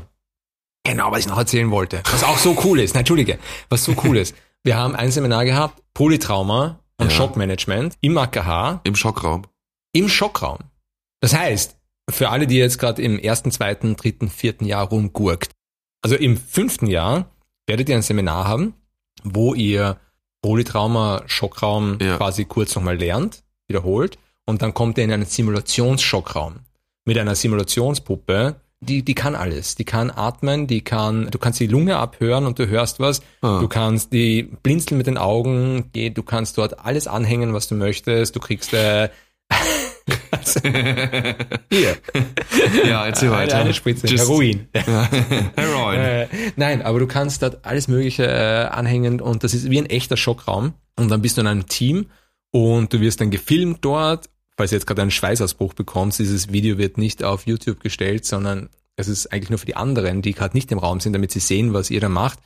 Genau, 0.84 1.12
was 1.12 1.20
ich 1.22 1.28
noch 1.28 1.38
erzählen 1.38 1.72
wollte. 1.72 2.02
Was 2.12 2.24
auch 2.26 2.38
so 2.38 2.58
cool 2.66 2.80
ist. 2.82 2.94
Nein, 2.94 3.02
Entschuldige. 3.02 3.40
Was 3.70 3.86
so 3.86 3.96
cool 4.04 4.18
ist. 4.18 4.36
Wir 4.64 4.76
haben 4.78 4.96
ein 4.96 5.12
Seminar 5.12 5.46
gehabt, 5.46 5.82
Polytrauma 5.94 6.80
und 7.00 7.10
Ja. 7.12 7.16
Schockmanagement 7.16 7.96
im 8.02 8.18
AKH 8.18 8.82
Im 8.84 8.96
Schockraum. 8.96 9.44
im 9.94 10.10
Schockraum. 10.10 10.60
Das 11.20 11.34
heißt, 11.34 11.78
für 12.10 12.30
alle, 12.30 12.48
die 12.48 12.58
jetzt 12.58 12.80
gerade 12.80 13.02
im 13.02 13.18
ersten, 13.20 13.52
zweiten, 13.52 13.96
dritten, 13.96 14.30
vierten 14.30 14.66
Jahr 14.66 14.88
rumgurkt, 14.88 15.52
also 16.02 16.16
im 16.16 16.36
fünften 16.38 16.88
Jahr 16.88 17.32
werdet 17.68 17.88
ihr 17.90 17.96
ein 17.96 18.02
Seminar 18.02 18.46
haben, 18.48 18.74
wo 19.24 19.54
ihr 19.54 19.98
Polytrauma, 20.42 21.24
Schockraum 21.28 21.98
Ja. 22.02 22.18
quasi 22.18 22.44
kurz 22.46 22.76
nochmal 22.76 22.98
lernt, 22.98 23.44
wiederholt, 23.68 24.18
und 24.46 24.62
dann 24.62 24.74
kommt 24.74 24.98
ihr 24.98 25.06
in 25.06 25.12
einen 25.14 25.26
Simulationsschockraum 25.26 26.60
mit 27.06 27.18
einer 27.18 27.36
Simulationspuppe, 27.36 28.56
die, 28.84 29.04
die 29.04 29.14
kann 29.16 29.36
alles. 29.36 29.76
Die 29.76 29.84
kann 29.86 30.12
atmen, 30.12 30.68
die 30.68 30.82
kann, 30.82 31.30
du 31.32 31.38
kannst 31.40 31.60
die 31.60 31.68
Lunge 31.68 31.98
abhören 31.98 32.46
und 32.46 32.60
du 32.60 32.68
hörst 32.68 33.00
was. 33.00 33.22
Ah. 33.42 33.60
Du 33.60 33.68
kannst 33.68 34.14
die 34.14 34.44
blinzeln 34.44 34.98
mit 34.98 35.08
den 35.08 35.18
Augen, 35.18 35.90
geh- 35.94 36.10
du 36.10 36.24
kannst 36.24 36.58
dort 36.58 36.80
alles 36.86 37.08
anhängen, 37.08 37.54
was 37.54 37.68
du 37.68 37.76
möchtest. 37.76 38.36
Du 38.36 38.40
kriegst 38.40 38.74
äh, 38.74 39.10
hier 41.72 41.98
Ja, 42.86 43.06
erzähl 43.06 43.30
eine, 43.30 43.38
weiter. 43.38 43.58
eine 43.58 43.74
Spritze 43.74 44.08
Just- 44.08 44.24
Heroin. 44.30 44.68
Heroin. 45.56 46.00
Äh, 46.00 46.28
nein, 46.56 46.82
aber 46.82 47.00
du 47.00 47.08
kannst 47.08 47.42
dort 47.42 47.66
alles 47.66 47.88
Mögliche 47.88 48.26
äh, 48.26 48.66
anhängen 48.70 49.22
und 49.22 49.44
das 49.44 49.54
ist 49.54 49.70
wie 49.70 49.78
ein 49.80 49.86
echter 49.86 50.18
Schockraum. 50.18 50.74
Und 50.96 51.10
dann 51.10 51.22
bist 51.22 51.38
du 51.38 51.42
in 51.42 51.48
einem 51.48 51.68
Team 51.68 52.08
und 52.52 52.94
du 52.94 53.00
wirst 53.02 53.20
dann 53.22 53.32
gefilmt 53.32 53.80
dort. 53.82 54.30
Falls 54.56 54.70
du 54.70 54.76
jetzt 54.76 54.86
gerade 54.86 55.02
einen 55.02 55.12
Schweißausbruch 55.12 55.74
bekommst, 55.74 56.20
dieses 56.20 56.52
Video 56.52 56.78
wird 56.78 56.98
nicht 56.98 57.24
auf 57.24 57.48
YouTube 57.48 57.80
gestellt, 57.80 58.26
sondern 58.26 58.70
es 58.96 59.08
ist 59.08 59.32
eigentlich 59.34 59.50
nur 59.50 59.60
für 59.60 59.66
die 59.66 59.76
anderen, 59.76 60.22
die 60.22 60.34
gerade 60.34 60.56
nicht 60.56 60.72
im 60.72 60.78
Raum 60.78 61.00
sind, 61.00 61.14
damit 61.14 61.32
sie 61.32 61.40
sehen, 61.40 61.74
was 61.74 61.90
ihr 61.90 62.00
da 62.00 62.10
macht. 62.10 62.40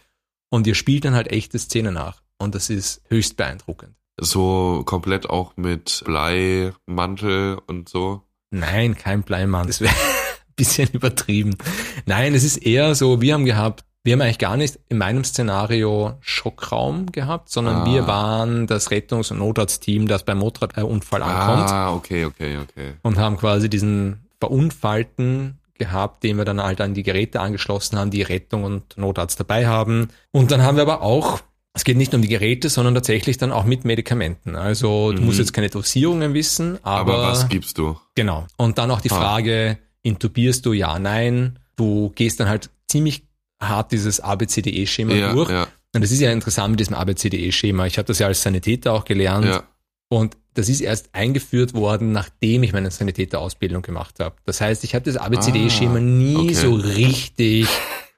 Und 0.49 0.65
ihr 0.65 0.75
spielt 0.75 1.03
dann 1.03 1.15
halt 1.15 1.27
echte 1.27 1.59
Szenen 1.59 1.95
nach. 1.95 2.21
Und 2.37 2.55
das 2.55 2.69
ist 2.69 3.01
höchst 3.09 3.35
beeindruckend. 3.35 3.95
So 4.19 4.83
komplett 4.85 5.29
auch 5.29 5.57
mit 5.57 6.03
Bleimantel 6.05 7.59
und 7.67 7.89
so. 7.89 8.23
Nein, 8.49 8.95
kein 8.95 9.23
Bleimann. 9.23 9.67
Das 9.67 9.81
wäre 9.81 9.93
ein 10.47 10.53
bisschen 10.55 10.89
übertrieben. 10.93 11.57
Nein, 12.05 12.33
es 12.33 12.45
ist 12.45 12.57
eher 12.57 12.95
so, 12.95 13.21
wir 13.21 13.33
haben 13.33 13.45
gehabt, 13.45 13.83
wir 14.07 14.13
haben 14.13 14.21
eigentlich 14.21 14.39
gar 14.39 14.55
nicht 14.55 14.79
in 14.87 14.97
meinem 14.99 15.25
Szenario 15.25 16.13
Schockraum 16.21 17.11
gehabt, 17.11 17.49
sondern 17.49 17.81
Ah. 17.81 17.85
wir 17.85 18.07
waren 18.07 18.65
das 18.65 18.89
Rettungs- 18.89 19.31
und 19.31 19.39
Notarztteam, 19.39 20.07
das 20.07 20.23
beim 20.23 20.37
Motorradunfall 20.37 21.21
ankommt 21.21 21.69
Ah, 21.69 21.93
okay, 21.93 22.23
okay, 22.23 22.57
okay. 22.57 22.93
und 23.03 23.17
haben 23.17 23.35
quasi 23.35 23.69
diesen 23.69 24.25
Verunfallten 24.39 25.59
gehabt, 25.77 26.23
den 26.23 26.37
wir 26.37 26.45
dann 26.45 26.61
halt 26.61 26.81
an 26.81 26.93
die 26.93 27.03
Geräte 27.03 27.39
angeschlossen 27.39 27.97
haben, 27.99 28.09
die 28.11 28.21
Rettung 28.21 28.63
und 28.63 28.97
Notarzt 28.97 29.39
dabei 29.39 29.67
haben. 29.67 30.09
Und 30.31 30.51
dann 30.51 30.61
haben 30.63 30.77
wir 30.77 30.83
aber 30.83 31.01
auch, 31.01 31.39
es 31.73 31.83
geht 31.83 31.97
nicht 31.97 32.11
nur 32.11 32.17
um 32.17 32.21
die 32.23 32.27
Geräte, 32.29 32.69
sondern 32.69 32.95
tatsächlich 32.95 33.37
dann 33.37 33.51
auch 33.51 33.65
mit 33.65 33.85
Medikamenten. 33.85 34.55
Also 34.55 35.11
du 35.11 35.19
Mhm. 35.19 35.25
musst 35.27 35.39
jetzt 35.39 35.53
keine 35.53 35.69
Dosierungen 35.69 36.33
wissen, 36.33 36.79
aber, 36.83 37.13
Aber, 37.15 37.27
was 37.27 37.49
gibst 37.49 37.77
du? 37.77 37.97
Genau. 38.15 38.47
Und 38.57 38.77
dann 38.77 38.89
auch 38.89 39.01
die 39.01 39.11
Ah. 39.11 39.15
Frage, 39.15 39.77
intubierst 40.01 40.65
du 40.65 40.73
ja, 40.73 40.97
nein? 40.97 41.59
Du 41.75 42.11
gehst 42.15 42.39
dann 42.39 42.49
halt 42.49 42.69
ziemlich 42.87 43.26
hart 43.59 43.91
dieses 43.91 44.19
ABCDE-Schema 44.19 45.13
Ja, 45.13 45.33
durch. 45.33 45.49
ja, 45.49 45.67
Und 45.95 46.01
das 46.03 46.11
ist 46.11 46.19
ja 46.21 46.31
interessant 46.31 46.71
mit 46.71 46.79
diesem 46.79 46.95
ABCDE-Schema. 46.95 47.85
Ich 47.87 47.97
habe 47.97 48.05
das 48.07 48.19
ja 48.19 48.27
als 48.27 48.41
Sanitäter 48.41 48.93
auch 48.93 49.05
gelernt. 49.05 49.45
ja. 49.45 49.63
Und 50.09 50.37
das 50.53 50.69
ist 50.69 50.79
erst 50.81 51.09
eingeführt 51.13 51.73
worden, 51.73 52.13
nachdem 52.13 52.63
ich 52.63 52.71
meine 52.73 52.89
Sanitäterausbildung 52.89 53.81
gemacht 53.81 54.19
habe. 54.19 54.35
Das 54.45 54.61
heißt, 54.61 54.83
ich 54.85 54.95
habe 54.95 55.03
das 55.05 55.17
ABCDE-Schema 55.17 55.97
Ah, 55.97 55.99
nie 55.99 56.35
okay. 56.37 56.53
so 56.53 56.73
richtig 56.73 57.67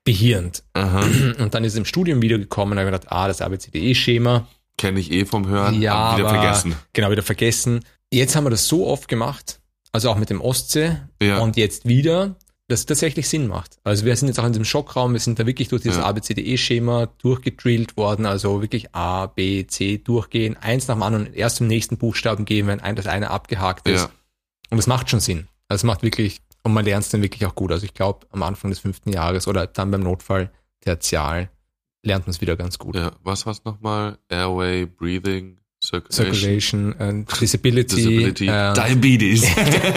behirnt. 0.03 0.63
Aha. 0.73 1.01
Und 1.39 1.53
dann 1.53 1.63
ist 1.63 1.73
es 1.73 1.77
im 1.79 1.85
Studium 1.85 2.21
wieder 2.21 2.37
gekommen 2.37 2.73
und 2.73 2.79
habe 2.79 2.91
gedacht, 2.91 3.11
ah, 3.11 3.27
das 3.27 3.41
ABCDE-Schema, 3.41 4.47
Kenne 4.77 4.99
ich 5.01 5.11
eh 5.11 5.25
vom 5.25 5.47
Hören. 5.47 5.81
Ja, 5.81 6.15
wieder 6.17 6.29
aber- 6.29 6.39
vergessen. 6.41 6.75
genau, 6.93 7.11
wieder 7.11 7.23
vergessen. 7.23 7.81
Jetzt 8.11 8.35
haben 8.35 8.45
wir 8.45 8.49
das 8.49 8.67
so 8.67 8.87
oft 8.87 9.07
gemacht, 9.09 9.59
also 9.91 10.09
auch 10.09 10.15
mit 10.15 10.29
dem 10.29 10.39
Ostsee 10.41 10.97
Ja. 11.21 11.39
und 11.39 11.57
jetzt 11.57 11.85
wieder, 11.87 12.35
dass 12.69 12.81
es 12.81 12.85
tatsächlich 12.85 13.27
Sinn 13.27 13.47
macht. 13.47 13.77
Also 13.83 14.05
wir 14.05 14.15
sind 14.15 14.27
jetzt 14.27 14.39
auch 14.39 14.45
in 14.45 14.53
diesem 14.53 14.63
Schockraum, 14.63 15.13
wir 15.13 15.19
sind 15.19 15.39
da 15.39 15.47
wirklich 15.47 15.69
durch 15.69 15.81
dieses 15.81 15.97
Ja. 15.97 16.05
ABCDE-Schema 16.05 17.07
durchgedrillt 17.17 17.97
worden, 17.97 18.27
also 18.27 18.61
wirklich 18.61 18.93
A, 18.93 19.25
B, 19.25 19.65
C 19.65 19.97
durchgehen, 19.97 20.55
eins 20.55 20.87
nach 20.87 20.95
dem 20.95 21.01
anderen, 21.03 21.33
erst 21.33 21.57
zum 21.57 21.67
nächsten 21.67 21.97
Buchstaben 21.97 22.45
gehen, 22.45 22.67
wenn 22.67 22.79
ein, 22.79 22.95
das 22.95 23.07
eine 23.07 23.31
abgehakt 23.31 23.87
ist. 23.87 24.01
Ja. 24.01 24.09
Und 24.69 24.77
es 24.77 24.85
macht 24.87 25.09
schon 25.09 25.19
Sinn. 25.19 25.47
Also 25.67 25.81
es 25.81 25.83
macht 25.83 26.03
wirklich, 26.03 26.41
und 26.63 26.73
man 26.73 26.85
lernt 26.85 27.05
es 27.05 27.09
dann 27.09 27.23
wirklich 27.23 27.45
auch 27.47 27.55
gut. 27.55 27.71
Also 27.71 27.85
ich 27.85 27.95
glaube, 27.95 28.27
am 28.31 28.43
Anfang 28.43 28.69
des 28.69 28.79
fünften 28.79 29.11
Jahres 29.11 29.47
oder 29.47 29.65
dann 29.65 29.89
beim 29.89 30.01
Notfall 30.03 30.51
tertial 30.81 31.49
lernt 32.03 32.27
man 32.27 32.31
es 32.31 32.39
wieder 32.41 32.55
ganz 32.55 32.77
gut. 32.77 32.95
ja. 32.95 33.11
Was 33.23 33.47
war's 33.47 33.65
nochmal? 33.65 34.19
Airway, 34.29 34.85
Breathing. 34.85 35.57
Circulation. 35.83 36.93
Circulation, 36.93 37.25
Disability. 37.41 37.95
Disability. 37.95 38.47
äh, 38.47 38.73
Diabetes. 38.73 39.43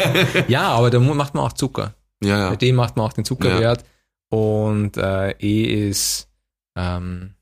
ja, 0.49 0.69
aber 0.69 0.91
da 0.91 0.99
macht 1.01 1.35
man 1.35 1.45
auch 1.45 1.53
Zucker. 1.53 1.95
Ja, 2.23 2.39
ja. 2.39 2.51
Bei 2.51 2.57
dem 2.57 2.77
macht 2.77 2.97
man 2.97 3.07
auch 3.07 3.13
den 3.13 3.25
Zuckerwert. 3.25 3.85
Und 4.31 4.97
äh, 4.97 5.33
E 5.39 5.89
ist, 5.89 6.29
ähm, 6.77 7.35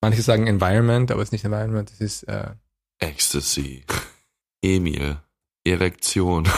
manche 0.00 0.22
sagen 0.22 0.46
Environment, 0.46 1.10
aber 1.10 1.22
es 1.22 1.28
ist 1.28 1.32
nicht 1.32 1.44
Environment, 1.44 1.90
es 1.90 2.00
ist 2.00 2.22
äh, 2.24 2.50
Ecstasy. 2.98 3.84
Emil. 4.62 5.16
Erektion. 5.64 6.48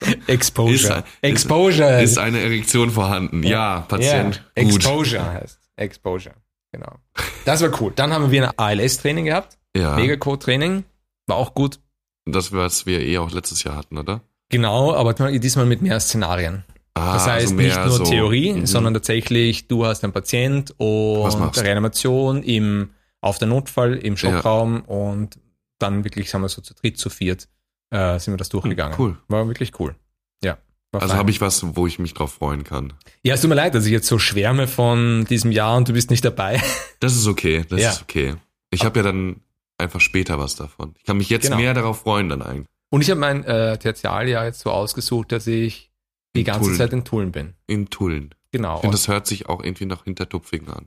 Exposure. 0.26 0.98
Ist 0.98 1.04
Exposure. 1.22 2.02
Ist 2.02 2.18
eine 2.18 2.40
Erektion 2.40 2.90
vorhanden? 2.90 3.42
Ja, 3.42 3.82
Patient. 3.82 4.42
Ja, 4.56 4.62
Gut. 4.62 4.74
Exposure 4.76 5.32
heißt. 5.32 5.60
Exposure. 5.76 6.34
Genau. 6.72 6.98
Das 7.44 7.60
war 7.62 7.80
cool. 7.80 7.92
Dann 7.94 8.12
haben 8.12 8.30
wir 8.30 8.48
ein 8.48 8.58
ALS-Training 8.58 9.26
gehabt. 9.26 9.58
Ja. 9.76 9.96
Megacode-Training. 9.96 10.84
War 11.26 11.36
auch 11.36 11.54
gut. 11.54 11.80
Das, 12.26 12.52
was 12.52 12.86
wir 12.86 13.00
eh 13.00 13.18
auch 13.18 13.30
letztes 13.30 13.62
Jahr 13.64 13.76
hatten, 13.76 13.98
oder? 13.98 14.22
Genau, 14.50 14.92
aber 14.94 15.14
diesmal 15.14 15.64
mit 15.66 15.80
mehr 15.80 15.98
Szenarien. 16.00 16.64
Ah, 16.94 17.14
Das 17.14 17.26
heißt 17.26 17.52
also 17.52 17.54
nicht 17.54 17.78
nur 17.78 17.90
so, 17.90 18.04
Theorie, 18.04 18.52
mhm. 18.52 18.66
sondern 18.66 18.94
tatsächlich, 18.94 19.68
du 19.68 19.86
hast 19.86 20.04
einen 20.04 20.12
Patient 20.12 20.74
und? 20.76 21.56
Reanimation 21.56 22.42
im, 22.42 22.90
auf 23.20 23.38
der 23.38 23.48
Notfall, 23.48 23.94
im 23.96 24.16
Schockraum 24.16 24.82
und 24.82 25.38
dann 25.78 26.04
wirklich, 26.04 26.30
sagen 26.30 26.42
wir 26.44 26.48
so 26.48 26.60
zu 26.62 26.74
dritt, 26.74 26.98
zu 26.98 27.08
viert, 27.10 27.48
äh, 27.90 28.18
sind 28.18 28.34
wir 28.34 28.38
das 28.38 28.48
durchgegangen. 28.50 28.96
Cool. 28.98 29.16
War 29.28 29.46
wirklich 29.46 29.78
cool. 29.80 29.94
Ja. 30.42 30.58
Also 30.92 31.14
habe 31.14 31.30
ich 31.30 31.40
was, 31.40 31.76
wo 31.76 31.86
ich 31.86 31.98
mich 32.00 32.14
drauf 32.14 32.32
freuen 32.34 32.64
kann. 32.64 32.92
Ja, 33.22 33.34
es 33.34 33.40
tut 33.40 33.48
mir 33.50 33.54
leid, 33.56 33.74
dass 33.76 33.86
ich 33.86 33.92
jetzt 33.92 34.08
so 34.08 34.18
schwärme 34.18 34.66
von 34.66 35.24
diesem 35.30 35.52
Jahr 35.52 35.76
und 35.76 35.88
du 35.88 35.92
bist 35.92 36.10
nicht 36.10 36.24
dabei. 36.24 36.60
Das 37.00 37.16
ist 37.16 37.26
okay, 37.26 37.64
das 37.66 37.80
Ja. 37.80 37.90
ist 37.92 38.02
okay. 38.02 38.34
Ich 38.70 38.84
habe 38.84 38.98
ja 38.98 39.02
dann 39.02 39.36
einfach 39.78 40.00
später 40.00 40.38
was 40.38 40.54
davon. 40.56 40.92
Ich 40.98 41.04
kann 41.04 41.16
mich 41.16 41.30
jetzt 41.30 41.44
Genau. 41.44 41.56
mehr 41.56 41.72
darauf 41.72 42.00
freuen 42.00 42.28
dann 42.28 42.42
eigentlich. 42.42 42.66
Und 42.90 43.02
ich 43.02 43.10
habe 43.10 43.20
mein 43.20 43.44
äh, 43.44 43.78
Tertialjahr 43.78 44.44
jetzt 44.46 44.60
so 44.60 44.70
ausgesucht, 44.70 45.32
dass 45.32 45.46
ich 45.46 45.90
die 46.34 46.40
In 46.40 46.46
ganze 46.46 46.66
Tulln. 46.66 46.76
Zeit 46.76 46.92
in 46.92 47.04
Tulln 47.04 47.32
bin. 47.32 47.54
In 47.66 47.88
Tulln. 47.90 48.34
Genau. 48.52 48.78
Finde, 48.80 48.96
das 48.96 49.06
hört 49.08 49.26
sich 49.26 49.48
auch 49.48 49.62
irgendwie 49.62 49.86
nach 49.86 50.04
Hintertupfingen 50.04 50.68
an. 50.70 50.86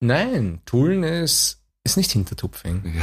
Nein, 0.00 0.60
Tulln 0.66 1.02
ist, 1.02 1.62
ist 1.84 1.96
nicht 1.96 2.12
Hintertupfing. 2.12 2.94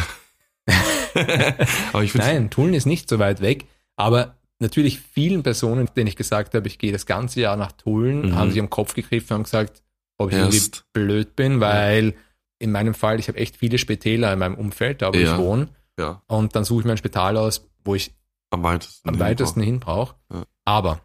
Ja. 0.68 0.74
Aber 1.94 2.04
ich 2.04 2.14
Nein, 2.16 2.50
Tulln 2.50 2.74
ist 2.74 2.86
nicht 2.86 3.10
so 3.10 3.20
weit 3.20 3.42
weg, 3.42 3.66
aber 3.96 4.36
natürlich 4.60 5.00
vielen 5.00 5.44
Personen, 5.44 5.90
denen 5.96 6.08
ich 6.08 6.16
gesagt 6.16 6.54
habe, 6.54 6.68
ich 6.68 6.78
gehe 6.80 6.92
das 6.92 7.06
ganze 7.06 7.42
Jahr 7.42 7.56
nach 7.58 7.72
Tulln, 7.72 8.22
Mhm. 8.30 8.36
haben 8.36 8.52
sich 8.52 8.60
am 8.60 8.70
Kopf 8.70 8.94
gegriffen 8.94 9.28
und 9.30 9.36
haben 9.36 9.44
gesagt, 9.44 9.82
ob 10.18 10.32
ich 10.32 10.38
irgendwie 10.38 10.58
erst, 10.58 10.86
blöd 10.94 11.36
bin, 11.36 11.60
weil 11.60 12.16
in 12.60 12.72
meinem 12.72 12.94
Fall, 12.94 13.20
ich 13.20 13.28
habe 13.28 13.38
echt 13.38 13.56
viele 13.58 13.78
Spitäler 13.78 14.34
in 14.34 14.40
meinem 14.40 14.56
Umfeld, 14.56 15.02
da 15.02 15.14
wo 15.14 15.18
Ja. 15.18 15.34
ich 15.34 15.38
wohne, 15.40 15.70
ja, 16.00 16.22
und 16.28 16.56
dann 16.56 16.64
suche 16.64 16.82
ich 16.82 16.86
mir 16.86 16.92
ein 16.92 16.98
Spital 16.98 17.38
aus, 17.38 17.68
wo 17.84 17.96
ich 17.96 18.14
am 18.50 18.64
weitesten. 18.64 19.10
am 19.10 19.20
weitesten 19.20 19.62
hin 19.62 19.80
brauche. 19.80 20.16
Ja. 20.32 20.44
Aber 20.66 21.02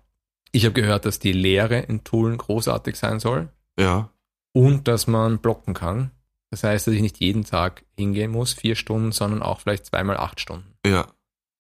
ich 0.52 0.64
habe 0.64 0.74
gehört, 0.74 1.04
dass 1.06 1.18
die 1.18 1.32
Lehre 1.32 1.78
in 1.80 2.04
Tulln 2.04 2.36
großartig 2.36 2.96
sein 2.96 3.20
soll 3.20 3.48
Ja, 3.78 4.10
und 4.52 4.86
dass 4.88 5.06
man 5.06 5.38
blocken 5.38 5.74
kann. 5.74 6.10
Das 6.50 6.64
heißt, 6.64 6.86
dass 6.86 6.94
ich 6.94 7.00
nicht 7.00 7.18
jeden 7.20 7.44
Tag 7.44 7.84
hingehen 7.96 8.30
muss, 8.30 8.52
vier 8.52 8.74
Stunden, 8.76 9.12
sondern 9.12 9.42
auch 9.42 9.60
vielleicht 9.60 9.86
zweimal 9.86 10.16
acht 10.18 10.40
Stunden. 10.40 10.74
ja. 10.86 11.06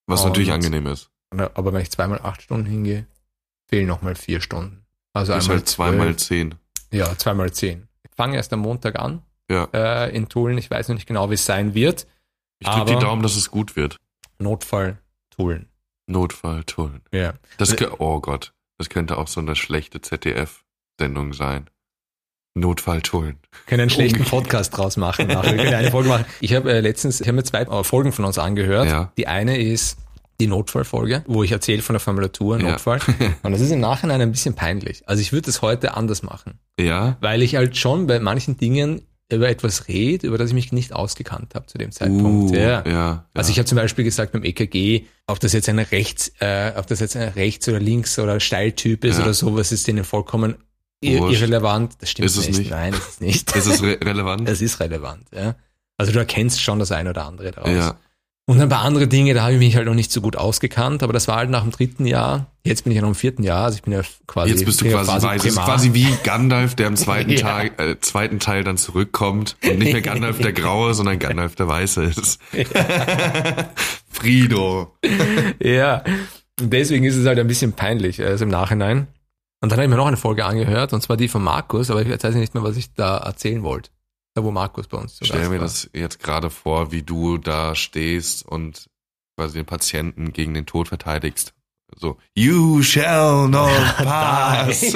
Was 0.08 0.22
Und- 0.22 0.30
natürlich 0.30 0.52
angenehm 0.52 0.86
ist. 0.88 1.10
Aber 1.30 1.72
wenn 1.72 1.80
ich 1.80 1.90
zweimal 1.90 2.20
acht 2.22 2.42
Stunden 2.42 2.66
hingehe, 2.66 3.06
fehlen 3.68 3.86
nochmal 3.86 4.16
vier 4.16 4.40
Stunden. 4.40 4.84
Also 5.14 5.32
ist 5.32 5.44
einmal 5.44 5.56
halt 5.58 5.68
zweimal 5.68 6.16
zehn. 6.16 6.54
Ja, 6.92 7.16
zweimal 7.16 7.52
zehn. 7.52 7.88
Ich 8.02 8.10
fange 8.16 8.36
erst 8.36 8.52
am 8.52 8.60
Montag 8.60 8.98
an 8.98 9.22
Ja. 9.48 9.68
äh, 9.72 10.14
in 10.14 10.28
Tulln. 10.28 10.58
Ich 10.58 10.70
weiß 10.70 10.88
noch 10.88 10.96
nicht 10.96 11.06
genau, 11.06 11.30
wie 11.30 11.34
es 11.34 11.46
sein 11.46 11.72
wird. 11.74 12.06
Ich 12.58 12.68
drücke 12.68 12.94
die 12.94 12.98
Daumen, 12.98 13.22
dass 13.22 13.36
es 13.36 13.50
gut 13.50 13.76
wird. 13.76 13.96
Notfall 14.38 14.98
Tulln. 15.42 15.68
Notfall, 16.06 16.64
Tulln. 16.64 17.00
Ja. 17.12 17.34
Das, 17.58 17.76
kö- 17.76 17.94
oh 17.98 18.20
Gott, 18.20 18.52
das 18.78 18.88
könnte 18.88 19.18
auch 19.18 19.28
so 19.28 19.40
eine 19.40 19.56
schlechte 19.56 20.00
ZDF-Sendung 20.00 21.32
sein. 21.32 21.68
Notfall, 22.54 23.00
Tulln. 23.02 23.38
können 23.66 23.82
einen 23.82 23.90
schlechten. 23.90 24.24
Podcast 24.24 24.76
draus 24.76 24.96
machen. 24.96 25.26
Nachher. 25.28 25.52
Wir 25.56 25.64
können 25.64 25.74
eine 25.74 25.90
Folge 25.90 26.08
machen. 26.10 26.26
Ich 26.40 26.54
habe 26.54 26.70
äh, 26.72 26.80
letztens, 26.80 27.20
ich 27.20 27.26
habe 27.26 27.36
mir 27.36 27.44
zwei 27.44 27.62
äh, 27.62 27.84
Folgen 27.84 28.12
von 28.12 28.24
uns 28.26 28.38
angehört. 28.38 28.88
Ja. 28.88 29.12
Die 29.16 29.26
eine 29.26 29.58
ist 29.58 29.96
die 30.40 30.46
Notfallfolge, 30.48 31.24
wo 31.26 31.42
ich 31.42 31.52
erzähle 31.52 31.82
von 31.82 31.94
der 31.94 32.00
Formulatur 32.00 32.58
Ja. 32.60 32.72
Notfall. 32.72 33.00
Und 33.42 33.52
das 33.52 33.60
ist 33.60 33.70
im 33.70 33.80
Nachhinein 33.80 34.20
ein 34.20 34.32
bisschen 34.32 34.54
peinlich. 34.54 35.02
Also 35.08 35.22
ich 35.22 35.32
würde 35.32 35.48
es 35.48 35.62
heute 35.62 35.94
anders 35.94 36.22
machen, 36.22 36.58
Ja? 36.78 37.16
weil 37.20 37.42
ich 37.42 37.56
halt 37.56 37.76
schon 37.76 38.06
bei 38.06 38.18
manchen 38.20 38.56
Dingen 38.58 39.02
über 39.32 39.48
etwas 39.48 39.88
rede, 39.88 40.26
über 40.26 40.38
das 40.38 40.48
ich 40.50 40.54
mich 40.54 40.72
nicht 40.72 40.92
ausgekannt 40.92 41.54
habe 41.54 41.66
zu 41.66 41.78
dem 41.78 41.90
Zeitpunkt. 41.92 42.52
Uh, 42.52 42.54
ja. 42.54 42.84
ja. 42.86 43.26
Also 43.34 43.50
ich 43.50 43.58
habe 43.58 43.66
zum 43.66 43.76
Beispiel 43.76 44.04
gesagt 44.04 44.32
beim 44.32 44.44
EKG, 44.44 45.04
ob 45.26 45.40
das 45.40 45.52
jetzt 45.52 45.68
ein 45.68 45.78
rechts, 45.78 46.32
äh, 46.40 46.72
ob 46.76 46.86
das 46.86 47.00
jetzt 47.00 47.16
ein 47.16 47.28
rechts 47.30 47.68
oder 47.68 47.80
links 47.80 48.18
oder 48.18 48.40
Steiltyp 48.40 49.04
ist 49.04 49.16
Ja. 49.18 49.24
oder 49.24 49.34
sowas, 49.34 49.72
ist 49.72 49.86
denen 49.88 50.04
vollkommen 50.04 50.56
ir 51.00 51.20
irrelevant. 51.20 51.94
Das 52.00 52.10
stimmt 52.10 52.34
nicht. 52.36 52.58
nicht? 52.58 52.70
Nein, 52.70 52.92
das 52.92 53.08
ist 53.08 53.20
nicht. 53.20 53.56
Ist 53.56 53.66
es 53.66 53.82
re 53.82 53.98
relevant? 54.02 54.48
Es 54.48 54.60
ist 54.60 54.78
relevant, 54.80 55.26
ja. 55.34 55.56
Also 55.96 56.12
du 56.12 56.18
erkennst 56.18 56.60
schon 56.60 56.78
das 56.78 56.92
eine 56.92 57.10
oder 57.10 57.26
andere 57.26 57.50
daraus. 57.52 57.70
ja. 57.70 57.96
Und 58.46 58.60
ein 58.60 58.68
paar 58.68 58.82
andere 58.82 59.06
Dinge, 59.06 59.34
da 59.34 59.42
habe 59.44 59.52
ich 59.54 59.58
mich 59.58 59.76
halt 59.76 59.86
noch 59.86 59.94
nicht 59.94 60.10
so 60.10 60.20
gut 60.20 60.36
ausgekannt, 60.36 61.02
aber 61.02 61.12
das 61.12 61.28
war 61.28 61.36
halt 61.36 61.50
nach 61.50 61.62
dem 61.62 61.70
dritten 61.70 62.06
Jahr. 62.06 62.51
Jetzt 62.64 62.84
bin 62.84 62.92
ich 62.92 62.96
ja 62.96 63.02
noch 63.02 63.08
im 63.08 63.14
vierten 63.16 63.42
Jahr, 63.42 63.64
also 63.64 63.76
ich 63.76 63.82
bin 63.82 63.92
ja 63.92 64.02
quasi. 64.28 64.50
Jetzt 64.50 64.64
bist 64.64 64.80
du 64.80 64.84
ja 64.86 65.02
quasi, 65.02 65.26
weiß. 65.26 65.44
Es 65.44 65.52
ist 65.52 65.56
quasi 65.58 65.94
wie 65.94 66.06
Gandalf, 66.22 66.76
der 66.76 66.86
im 66.86 66.96
zweiten, 66.96 67.30
Ja. 67.30 67.38
Tag, 67.40 67.80
äh, 67.80 67.98
zweiten 68.00 68.38
Teil 68.38 68.62
dann 68.62 68.76
zurückkommt 68.76 69.56
und 69.64 69.78
nicht 69.80 69.92
mehr 69.92 70.00
Gandalf 70.02 70.38
der 70.38 70.52
Graue, 70.52 70.94
sondern 70.94 71.18
Gandalf 71.18 71.56
der 71.56 71.66
Weiße 71.66 72.04
ist. 72.04 72.38
Frido. 74.08 74.96
Ja. 75.60 76.04
Und 76.60 76.72
deswegen 76.72 77.04
ist 77.04 77.16
es 77.16 77.26
halt 77.26 77.38
ein 77.38 77.46
bisschen 77.48 77.72
peinlich, 77.72 78.22
also 78.22 78.44
im 78.44 78.50
Nachhinein. 78.50 79.08
Und 79.60 79.70
dann 79.70 79.78
habe 79.78 79.84
ich 79.84 79.90
mir 79.90 79.96
noch 79.96 80.06
eine 80.06 80.16
Folge 80.16 80.44
angehört, 80.44 80.92
und 80.92 81.02
zwar 81.02 81.16
die 81.16 81.28
von 81.28 81.42
Markus, 81.42 81.90
aber 81.90 82.04
jetzt 82.04 82.24
weiß 82.24 82.34
ich 82.34 82.40
nicht 82.40 82.54
mehr, 82.54 82.62
was 82.62 82.76
ich 82.76 82.94
da 82.94 83.18
erzählen 83.18 83.62
wollte. 83.62 83.90
Da, 84.34 84.42
wo 84.42 84.50
Markus 84.50 84.88
bei 84.88 84.98
uns 84.98 85.16
zu 85.16 85.24
Ich 85.24 85.28
stell 85.28 85.48
mir 85.48 85.56
war. 85.56 85.58
das 85.60 85.90
jetzt 85.92 86.20
gerade 86.20 86.48
vor, 86.50 86.90
wie 86.90 87.02
du 87.02 87.38
da 87.38 87.74
stehst 87.74 88.46
und 88.46 88.88
quasi 89.36 89.58
den 89.58 89.66
Patienten 89.66 90.32
gegen 90.32 90.54
den 90.54 90.66
Tod 90.66 90.88
verteidigst. 90.88 91.52
So, 91.98 92.16
you 92.34 92.82
shall 92.82 93.48
not 93.48 93.70
pass. 93.98 94.82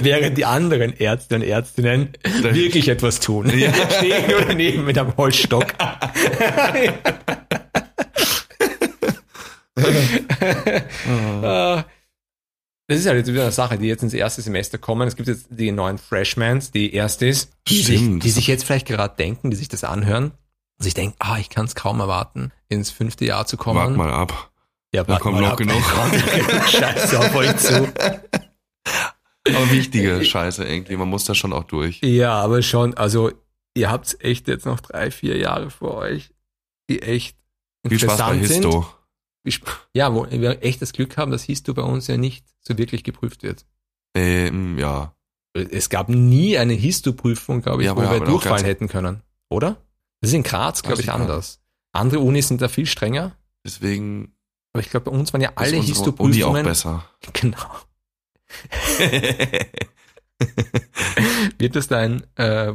Während 0.00 0.38
die 0.38 0.44
anderen 0.44 0.92
Ärzte 0.92 1.36
und 1.36 1.42
Ärztinnen 1.42 2.12
wirklich 2.40 2.88
etwas 2.88 3.20
tun. 3.20 3.50
Ja. 3.58 3.72
Stehen 3.98 4.30
nur 4.30 4.42
daneben 4.42 4.84
mit 4.84 4.96
einem 4.98 5.16
Holzstock. 5.16 5.74
Ah. 5.78 5.98
Das 12.86 13.00
ist 13.00 13.06
halt 13.06 13.18
jetzt 13.18 13.32
wieder 13.32 13.42
eine 13.42 13.52
Sache, 13.52 13.76
die 13.76 13.86
jetzt 13.86 14.02
ins 14.02 14.14
erste 14.14 14.40
Semester 14.40 14.78
kommen. 14.78 15.06
Es 15.06 15.16
gibt 15.16 15.28
jetzt 15.28 15.48
die 15.50 15.72
neuen 15.72 15.98
Freshmans, 15.98 16.70
die 16.70 16.94
Erstis, 16.94 17.50
die, 17.68 17.82
sich, 17.82 18.00
die 18.20 18.30
sich 18.30 18.46
jetzt 18.46 18.64
vielleicht 18.64 18.86
gerade 18.86 19.14
denken, 19.16 19.50
die 19.50 19.56
sich 19.56 19.68
das 19.68 19.84
anhören. 19.84 20.32
Und 20.78 20.84
sich 20.84 20.94
denken, 20.94 21.16
ah, 21.18 21.38
ich 21.38 21.50
kann 21.50 21.66
es 21.66 21.74
kaum 21.74 22.00
erwarten, 22.00 22.52
ins 22.68 22.90
fünfte 22.90 23.24
Jahr 23.24 23.46
zu 23.46 23.56
kommen. 23.56 23.78
Wart 23.80 23.96
mal 23.96 24.10
ab. 24.12 24.50
ja, 24.94 25.02
da 25.04 25.18
kommt 25.18 25.34
mal 25.34 25.40
noch 25.42 25.50
ab. 25.52 25.58
genug. 25.58 25.82
Scheiße 26.68 27.18
auf 27.18 27.34
euch 27.34 27.56
zu. 27.56 27.92
Aber 29.48 29.70
wichtige 29.70 30.24
Scheiße 30.24 30.64
irgendwie, 30.64 30.96
man 30.96 31.08
muss 31.08 31.24
da 31.24 31.34
schon 31.34 31.52
auch 31.52 31.64
durch. 31.64 32.00
Ja, 32.02 32.34
aber 32.40 32.62
schon, 32.62 32.94
also 32.94 33.32
ihr 33.74 33.90
habt 33.90 34.16
echt 34.22 34.46
jetzt 34.48 34.66
noch 34.66 34.80
drei, 34.80 35.10
vier 35.10 35.36
Jahre 35.38 35.70
vor 35.70 35.94
euch, 35.94 36.30
die 36.90 37.02
echt 37.02 37.36
Viel 37.86 37.98
Spaß 37.98 38.18
bei 38.18 38.34
interessant 38.34 38.46
sind. 38.46 38.64
Histo. 38.64 38.86
Sp- 39.48 39.88
Ja, 39.94 40.14
wo 40.14 40.26
wir 40.30 40.62
echt 40.62 40.82
das 40.82 40.92
Glück 40.92 41.16
haben, 41.16 41.30
dass 41.32 41.42
Histo 41.44 41.72
bei 41.74 41.82
uns 41.82 42.06
ja 42.06 42.16
nicht 42.18 42.44
so 42.60 42.76
wirklich 42.76 43.02
geprüft 43.04 43.42
wird. 43.42 43.64
Ähm, 44.14 44.78
ja. 44.78 45.14
Es 45.54 45.88
gab 45.88 46.08
nie 46.08 46.58
eine 46.58 46.74
Histo-Prüfung, 46.74 47.62
glaube 47.62 47.82
ich, 47.82 47.86
Ja, 47.86 47.96
wo 47.96 48.02
wir 48.02 48.20
durchfallen 48.20 48.64
hätten 48.64 48.88
können, 48.88 49.22
oder? 49.48 49.76
Das 50.20 50.30
ist 50.30 50.34
in 50.34 50.42
Graz, 50.42 50.82
glaube 50.82 51.00
ich, 51.00 51.10
anders. 51.10 51.60
Andere 51.92 52.20
Unis 52.20 52.48
sind 52.48 52.60
da 52.60 52.68
viel 52.68 52.86
strenger, 52.86 53.32
Deswegen 53.64 54.32
aber 54.72 54.84
ich 54.84 54.90
glaube, 54.90 55.10
bei 55.10 55.16
uns 55.16 55.32
waren 55.32 55.40
ja 55.40 55.50
alle 55.56 55.78
unsere 55.78 56.12
Uni 56.12 56.44
auch 56.44 56.54
Histo-Prüfungen. 56.54 56.64
besser. 56.64 57.04
Genau. 57.32 57.58
Wird 61.58 61.74
das 61.74 61.88
dein 61.88 62.22
äh, 62.36 62.74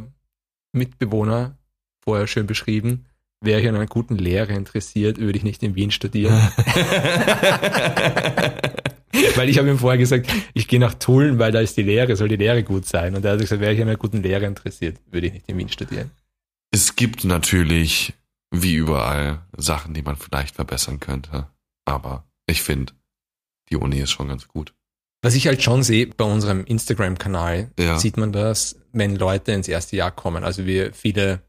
Mitbewohner 0.72 1.56
vorher 2.02 2.26
schön 2.26 2.46
beschrieben? 2.46 3.06
Wäre 3.40 3.60
ich 3.60 3.68
an 3.68 3.74
einer 3.74 3.86
guten 3.86 4.16
Lehre 4.16 4.52
interessiert, 4.52 5.18
würde 5.18 5.38
ich 5.38 5.44
nicht 5.44 5.62
in 5.62 5.74
Wien 5.74 5.90
studieren. 5.90 6.34
weil 9.36 9.48
ich 9.48 9.56
habe 9.58 9.70
ihm 9.70 9.78
vorher 9.78 9.98
gesagt, 9.98 10.30
ich 10.52 10.68
gehe 10.68 10.78
nach 10.78 10.94
Tulln, 10.94 11.38
weil 11.38 11.52
da 11.52 11.60
ist 11.60 11.76
die 11.76 11.82
Lehre, 11.82 12.16
soll 12.16 12.28
die 12.28 12.36
Lehre 12.36 12.62
gut 12.62 12.86
sein. 12.86 13.14
Und 13.16 13.24
er 13.24 13.32
hat 13.32 13.40
gesagt, 13.40 13.62
wäre 13.62 13.72
ich 13.72 13.80
an 13.80 13.88
einer 13.88 13.96
guten 13.96 14.22
Lehre 14.22 14.44
interessiert, 14.44 14.98
würde 15.10 15.28
ich 15.28 15.32
nicht 15.32 15.48
in 15.48 15.56
Wien 15.58 15.70
studieren. 15.70 16.10
Es 16.74 16.96
gibt 16.96 17.24
natürlich, 17.24 18.14
wie 18.50 18.74
überall, 18.74 19.40
Sachen, 19.56 19.94
die 19.94 20.02
man 20.02 20.16
vielleicht 20.16 20.56
verbessern 20.56 20.98
könnte. 21.00 21.48
Aber 21.84 22.24
ich 22.46 22.62
finde, 22.62 22.92
die 23.70 23.76
Uni 23.76 23.98
ist 24.00 24.10
schon 24.10 24.28
ganz 24.28 24.48
gut. 24.48 24.74
Was 25.22 25.34
ich 25.34 25.46
halt 25.46 25.62
schon 25.62 25.82
sehe 25.82 26.06
bei 26.08 26.24
unserem 26.24 26.64
Instagram-Kanal, 26.64 27.70
Ja. 27.78 27.98
sieht 27.98 28.16
man 28.16 28.32
das, 28.32 28.76
wenn 28.92 29.16
Leute 29.16 29.52
ins 29.52 29.68
erste 29.68 29.96
Jahr 29.96 30.10
kommen. 30.10 30.44
Also 30.44 30.66
wir 30.66 30.92
viele, 30.92 31.42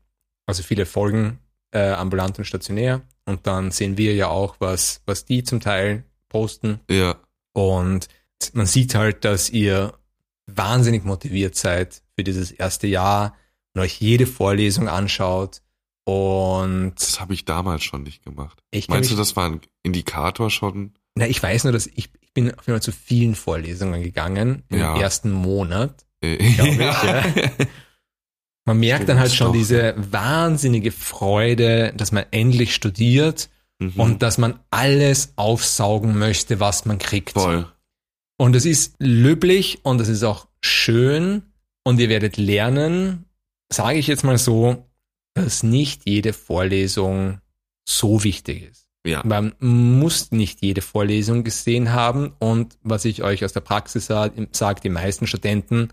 also 0.45 0.63
viele 0.63 0.85
Folgen 0.85 1.39
äh, 1.71 1.89
ambulant 1.91 2.37
und 2.37 2.45
stationär 2.45 3.01
und 3.25 3.47
dann 3.47 3.71
sehen 3.71 3.97
wir 3.97 4.13
ja 4.15 4.27
auch, 4.27 4.55
was, 4.59 5.01
was 5.05 5.25
die 5.25 5.43
zum 5.43 5.59
Teil 5.59 6.05
posten 6.29 6.79
Ja. 6.89 7.15
und 7.53 8.07
man 8.53 8.65
sieht 8.65 8.95
halt, 8.95 9.25
dass 9.25 9.49
ihr 9.49 9.93
wahnsinnig 10.45 11.03
motiviert 11.03 11.55
seid 11.55 12.01
für 12.15 12.23
dieses 12.23 12.51
erste 12.51 12.87
Jahr 12.87 13.35
und 13.75 13.81
euch 13.81 13.99
jede 14.01 14.25
Vorlesung 14.25 14.87
anschaut 14.87 15.61
und 16.07 16.93
Das 16.97 17.19
habe 17.19 17.33
ich 17.33 17.45
damals 17.45 17.83
schon 17.83 18.03
nicht 18.03 18.23
gemacht. 18.23 18.61
Meinst 18.87 19.11
du, 19.11 19.15
das 19.15 19.35
war 19.35 19.45
ein 19.49 19.61
Indikator 19.83 20.49
schon? 20.49 20.93
na, 21.17 21.27
ich 21.27 21.41
weiß 21.41 21.63
nur, 21.63 21.73
dass 21.73 21.87
ich, 21.87 22.09
ich 22.21 22.33
bin 22.33 22.49
auf 22.49 22.67
jeden 22.67 22.73
Fall 22.77 22.81
zu 22.81 22.91
vielen 22.91 23.35
Vorlesungen 23.35 24.01
gegangen 24.03 24.63
im 24.69 24.79
Ja. 24.79 24.97
ersten 24.99 25.31
Monat 25.31 26.05
Äh, 26.21 26.35
ich, 26.35 26.57
ja. 26.57 27.23
Man 28.67 28.79
merkt 28.79 29.07
dann 29.09 29.19
halt 29.19 29.31
schon 29.33 29.47
doch. 29.47 29.53
diese 29.53 29.93
wahnsinnige 29.97 30.91
Freude, 30.91 31.93
dass 31.95 32.11
man 32.11 32.25
endlich 32.31 32.73
studiert 32.73 33.49
Mhm. 33.77 33.99
und 33.99 34.21
dass 34.23 34.37
man 34.37 34.57
alles 34.71 35.33
aufsaugen 35.35 36.17
möchte, 36.17 36.61
was 36.61 36.85
man 36.85 36.97
kriegt. 36.97 37.33
Voll. 37.33 37.67
Und 38.37 38.55
es 38.55 38.63
ist 38.65 38.95
löblich 38.99 39.79
und 39.83 39.99
es 39.99 40.07
ist 40.07 40.23
auch 40.23 40.47
schön 40.61 41.41
und 41.83 41.99
ihr 41.99 42.07
werdet 42.07 42.37
lernen, 42.37 43.25
sage 43.75 43.99
ich 43.99 44.07
jetzt 44.07 44.23
mal 44.23 44.37
so, 44.37 44.85
dass 45.33 45.63
nicht 45.63 46.03
jede 46.05 46.33
Vorlesung 46.33 47.39
so 47.83 48.23
wichtig 48.23 48.63
ist. 48.63 48.87
Ja. 49.05 49.21
Man 49.23 49.53
muss 49.59 50.31
nicht 50.31 50.63
jede 50.63 50.81
Vorlesung 50.81 51.43
gesehen 51.43 51.93
haben 51.93 52.33
und 52.39 52.77
was 52.81 53.05
ich 53.05 53.21
euch 53.21 53.45
aus 53.45 53.53
der 53.53 53.59
Praxis 53.59 54.07
sage, 54.07 54.81
die 54.83 54.89
meisten 54.89 55.27
Studenten 55.27 55.89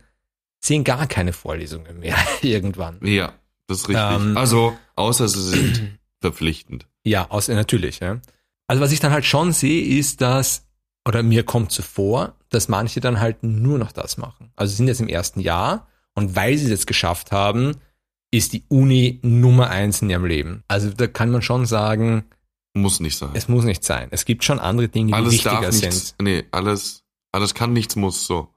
sehen 0.61 0.85
gar 0.85 1.07
keine 1.07 1.35
Vorlesungen 1.35 1.99
mehr 1.99 2.17
irgendwann. 2.43 2.99
Ja, 3.03 3.35
das 3.67 3.79
ist 3.79 3.89
richtig. 3.89 4.05
Ähm, 4.11 4.37
also, 4.37 4.75
außer 4.97 5.29
sie 5.29 5.43
sind 5.43 5.99
verpflichtend. 6.21 6.87
Ja, 7.05 7.29
aus, 7.31 7.49
natürlich. 7.49 8.01
Ja. 8.01 8.21
Also 8.67 8.81
was 8.81 8.93
ich 8.93 9.01
dann 9.01 9.13
halt 9.13 9.27
schon 9.27 9.53
sehe, 9.53 9.99
ist, 9.99 10.23
dass, 10.23 10.67
oder 11.07 11.23
mir 11.23 11.43
kommt 11.43 11.73
so 11.73 11.83
vor, 11.83 12.37
dass 12.49 12.69
manche 12.69 13.01
dann 13.01 13.21
halt 13.21 13.43
nur 13.43 13.79
noch 13.79 13.93
das 13.93 14.17
machen. 14.17 14.53
Also 14.57 14.75
sind 14.75 14.89
jetzt 14.89 15.01
im 15.01 15.09
ersten 15.09 15.41
Jahr 15.41 15.89
und 16.15 16.37
weil 16.37 16.57
sie 16.59 16.65
es 16.65 16.71
jetzt 16.71 16.87
geschafft 16.87 17.33
haben, 17.33 17.77
ist 18.31 18.53
die 18.53 18.65
Uni 18.69 19.21
Nummer 19.23 19.71
eins 19.71 20.01
in 20.03 20.11
ihrem 20.11 20.25
Leben. 20.25 20.63
Also 20.69 20.91
da 20.91 21.07
kann 21.07 21.31
man 21.31 21.43
schon 21.43 21.67
sagen, 21.67 22.25
Muss 22.75 23.01
nicht 23.01 23.19
sein. 23.19 23.31
es 23.35 23.49
muss 23.49 23.65
nicht 23.65 23.85
sein. 23.85 24.09
Es 24.11 24.25
gibt 24.25 24.45
schon 24.45 24.59
andere 24.59 24.89
Dinge, 24.89 25.09
die 25.09 25.15
alles 25.15 25.33
wichtiger 25.35 25.61
darf 25.61 25.73
sind. 25.73 25.85
nichts. 25.93 26.15
Nee, 26.21 26.45
alles, 26.51 27.03
alles 27.33 27.55
kann, 27.55 27.73
nichts 27.73 27.97
muss, 27.97 28.27
so. 28.27 28.49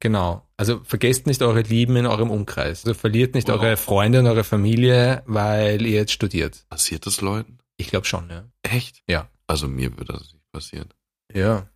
Genau. 0.00 0.46
Also 0.56 0.80
vergesst 0.84 1.26
nicht 1.26 1.42
eure 1.42 1.60
Lieben 1.62 1.96
in 1.96 2.06
eurem 2.06 2.30
Umkreis. 2.30 2.84
Also 2.84 2.94
verliert 2.98 3.34
nicht 3.34 3.48
Wow. 3.48 3.60
eure 3.60 3.76
Freunde 3.76 4.20
und 4.20 4.26
eure 4.26 4.44
Familie, 4.44 5.22
weil 5.26 5.82
ihr 5.84 5.92
jetzt 5.92 6.12
studiert. 6.12 6.64
Passiert 6.70 7.04
das 7.06 7.20
Leuten? 7.20 7.58
Ich 7.76 7.88
glaube 7.88 8.06
schon, 8.06 8.30
ja. 8.30 8.44
Echt? 8.62 9.02
Ja. 9.08 9.28
Also 9.46 9.68
mir 9.68 9.90
würde 9.98 10.12
das 10.14 10.32
nicht 10.32 10.50
passieren. 10.52 10.88
Ja. 11.34 11.66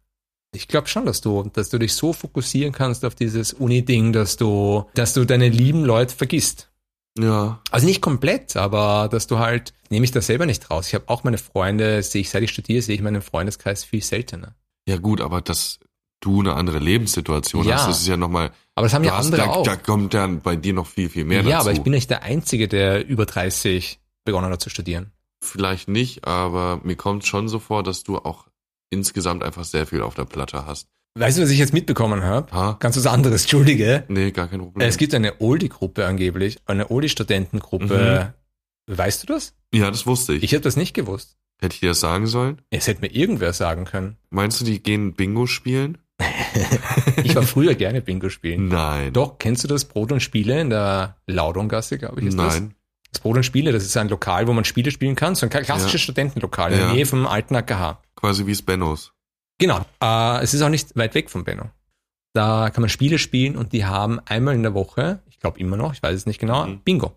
Ich 0.57 0.69
glaube 0.69 0.89
schon, 0.89 1.07
dass 1.07 1.21
du, 1.21 1.49
dass 1.53 1.69
du 1.71 1.79
dich 1.79 1.95
so 1.95 2.13
fokussieren 2.13 2.73
kannst 2.73 3.05
auf 3.05 3.15
dieses 3.15 3.53
Uni-Ding, 3.53 4.13
dass 4.13 4.37
du, 4.37 4.85
dass 4.95 5.13
du 5.15 5.25
deine 5.25 5.49
lieben 5.49 5.85
Leute 5.85 6.15
vergisst. 6.15 6.71
Ja. 7.19 7.61
Also 7.71 7.87
nicht 7.87 8.01
komplett, 8.03 8.57
aber 8.57 9.09
dass 9.11 9.27
du 9.27 9.39
halt, 9.39 9.73
nehme 9.91 10.05
ich 10.05 10.11
das 10.11 10.27
selber 10.27 10.45
nicht 10.47 10.71
raus. 10.71 10.89
Ich 10.89 10.95
habe 10.95 11.09
auch 11.09 11.25
meine 11.25 11.39
Freunde, 11.39 12.03
sehe 12.03 12.21
ich, 12.21 12.31
seit 12.31 12.43
ich 12.43 12.51
studiere, 12.51 12.83
sehe 12.83 12.95
ich 12.95 13.01
meinen 13.03 13.23
Freundeskreis 13.23 13.85
viel 13.85 14.03
seltener. 14.03 14.55
Ja 14.87 14.99
gut, 14.99 15.21
aber 15.21 15.41
dass 15.41 15.79
du 16.21 16.41
eine 16.41 16.55
andere 16.55 16.79
Lebenssituation 16.79 17.67
Ja. 17.67 17.77
hast, 17.77 17.89
das 17.89 18.01
ist 18.01 18.07
ja 18.09 18.17
nochmal, 18.17 18.51
Aber 18.75 18.87
das 18.87 18.95
haben 18.95 19.05
ja 19.05 19.17
hast, 19.17 19.27
andere 19.27 19.43
da, 19.43 19.49
auch. 19.51 19.63
da 19.65 19.77
kommt 19.77 20.13
dann 20.15 20.41
bei 20.41 20.57
dir 20.57 20.73
noch 20.75 20.87
viel, 20.87 21.09
viel 21.09 21.25
mehr 21.25 21.43
ja, 21.43 21.59
dazu. 21.59 21.69
aber 21.69 21.73
ich 21.73 21.83
bin 21.83 21.93
nicht 21.93 22.11
der 22.11 22.23
Einzige, 22.23 22.69
der 22.69 23.07
über 23.07 23.25
30 23.27 23.99
begonnen 24.25 24.51
hat 24.53 24.61
zu 24.61 24.71
studieren. 24.71 25.13
Vielleicht 25.41 25.89
nicht, 25.89 26.27
aber 26.27 26.81
mir 26.83 26.97
kommt 26.97 27.27
schon 27.27 27.49
so 27.49 27.59
vor, 27.59 27.83
dass 27.83 28.03
du 28.03 28.19
auch 28.19 28.47
insgesamt 28.91 29.43
einfach 29.43 29.65
sehr 29.65 29.87
viel 29.87 30.03
auf 30.03 30.15
der 30.15 30.25
Platte 30.25 30.67
hast. 30.67 30.89
Weißt 31.19 31.39
du, 31.39 31.43
was 31.43 31.51
ich 31.51 31.59
jetzt 31.59 31.73
mitbekommen 31.73 32.23
habe? 32.23 32.53
Ha? 32.53 32.77
Ganz 32.79 32.97
was 32.97 33.07
anderes, 33.07 33.43
entschuldige. 33.43 34.05
Nee, 34.09 34.33
gar 34.33 34.49
kein 34.49 34.61
Problem. 34.61 34.87
Es 34.87 34.99
gibt 34.99 35.15
eine 35.15 35.41
Oldie-Gruppe 35.41 36.05
angeblich, 36.07 36.59
eine 36.67 36.91
Oldie-Studentengruppe. 36.91 38.35
Weißt 38.89 39.23
du 39.23 39.27
das? 39.27 39.55
ja, 39.75 39.91
das 39.91 40.07
wusste 40.07 40.35
ich. 40.35 40.43
Ich 40.43 40.53
habe 40.55 40.63
das 40.63 40.77
nicht 40.77 40.95
gewusst. 40.95 41.37
Hätte 41.61 41.75
ich 41.75 41.81
dir 41.81 41.89
das 41.91 42.01
sagen 42.01 42.27
sollen? 42.27 42.61
Es 42.71 42.87
hätte 42.87 43.01
mir 43.01 43.09
irgendwer 43.15 43.53
sagen 43.55 43.87
können. 43.87 44.19
Meinst 44.29 44.61
du, 44.61 44.65
die 44.67 44.83
gehen 44.83 45.15
Bingo 45.15 45.47
spielen? 45.47 45.99
Ich 47.25 47.35
war 47.35 47.43
früher 47.43 47.75
gerne 47.75 48.01
Bingo 48.03 48.29
spielen. 48.29 48.69
Nein. 48.69 49.13
Doch, 49.13 49.39
kennst 49.39 49.65
du 49.65 49.69
das 49.69 49.85
Brot 49.87 50.13
und 50.13 50.21
Spiele 50.21 50.61
in 50.61 50.71
der 50.71 51.17
Laudongasse, 51.27 51.99
glaube 51.99 52.21
ich, 52.21 52.27
ist 52.29 52.39
das? 52.39 52.55
Nein. 52.61 52.75
Das 53.11 53.21
Brot 53.21 53.37
und 53.37 53.43
Spiele, 53.43 53.73
das 53.73 53.85
ist 53.85 53.97
ein 53.97 54.09
Lokal, 54.09 54.47
wo 54.47 54.53
man 54.53 54.65
Spiele 54.65 54.91
spielen 54.91 55.17
kann, 55.17 55.35
so 55.35 55.45
ein 55.47 55.51
klassisches 55.51 55.93
Ja. 55.93 55.99
Studentenlokal 55.99 56.73
in 56.73 56.79
der 56.79 56.87
Ja. 56.89 56.93
Nähe 56.95 57.07
vom 57.07 57.27
alten 57.27 57.57
AKH. 57.57 58.01
Quasi 58.17 58.47
wie 58.47 58.53
es 58.53 58.63
Bennos. 58.63 59.13
Genau, 59.59 59.85
äh, 60.03 60.43
es 60.43 60.53
ist 60.55 60.63
auch 60.63 60.69
nicht 60.69 60.97
weit 60.97 61.15
weg 61.15 61.31
von 61.31 61.45
Benno. 61.45 61.71
Da 62.35 62.69
kann 62.71 62.83
man 62.83 62.91
Spiele 62.91 63.19
spielen 63.19 63.57
und 63.57 63.73
die 63.73 63.85
haben 63.87 64.21
einmal 64.27 64.55
in 64.55 64.63
der 64.63 64.75
Woche, 64.75 65.21
ich 65.31 65.39
glaube 65.39 65.59
immer 65.59 65.77
noch, 65.77 65.95
ich 65.95 66.03
weiß 66.03 66.15
es 66.15 66.27
nicht 66.27 66.39
genau, 66.41 66.67
Mhm. 66.67 66.81
Bingo. 66.81 67.15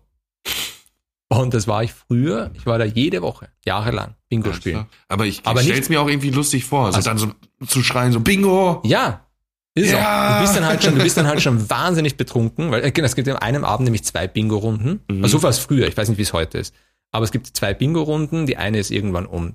Und 1.28 1.54
das 1.54 1.68
war 1.68 1.84
ich 1.84 1.92
früher, 1.92 2.50
ich 2.54 2.66
war 2.66 2.78
da 2.78 2.84
jede 2.84 3.22
Woche, 3.22 3.50
jahrelang, 3.64 4.14
Bingo 4.28 4.52
spielen. 4.52 4.86
Aber 5.08 5.26
ich, 5.26 5.42
Aber 5.46 5.60
ich 5.60 5.66
nicht- 5.66 5.74
stell's 5.76 5.88
mir 5.88 6.00
auch 6.00 6.08
irgendwie 6.08 6.30
lustig 6.30 6.64
vor. 6.64 6.86
Also, 6.86 6.96
Also- 6.96 7.10
dann 7.26 7.34
so 7.60 7.66
zu 7.66 7.82
schreien, 7.84 8.10
so 8.12 8.18
Bingo! 8.20 8.80
Ja, 8.84 9.26
ist 9.74 9.92
Ja. 9.92 9.98
auch. 10.32 10.34
Du 10.38 10.42
bist 10.42 10.56
dann 10.56 10.64
halt 10.64 10.82
schon, 10.82 10.96
du 10.96 11.02
bist 11.02 11.16
dann 11.16 11.26
halt 11.28 11.40
schon 11.40 11.70
wahnsinnig 11.70 12.16
betrunken, 12.16 12.72
weil 12.72 12.84
äh, 12.84 12.90
genau, 12.90 13.06
es 13.06 13.14
gibt 13.14 13.28
an 13.28 13.36
einem 13.36 13.64
Abend 13.64 13.84
nämlich 13.84 14.02
zwei 14.04 14.26
Bingo-Runden. 14.26 15.04
Mhm. 15.08 15.22
Also 15.22 15.38
so 15.38 15.42
war 15.44 15.50
es 15.50 15.58
früher, 15.60 15.86
ich 15.86 15.96
weiß 15.96 16.08
nicht, 16.08 16.18
wie 16.18 16.22
es 16.22 16.32
heute 16.32 16.58
ist. 16.58 16.74
Aber 17.12 17.24
es 17.24 17.30
gibt 17.30 17.46
zwei 17.48 17.74
Bingo-Runden. 17.74 18.46
Die 18.46 18.56
eine 18.56 18.78
ist 18.78 18.90
irgendwann 18.90 19.26
um, 19.26 19.54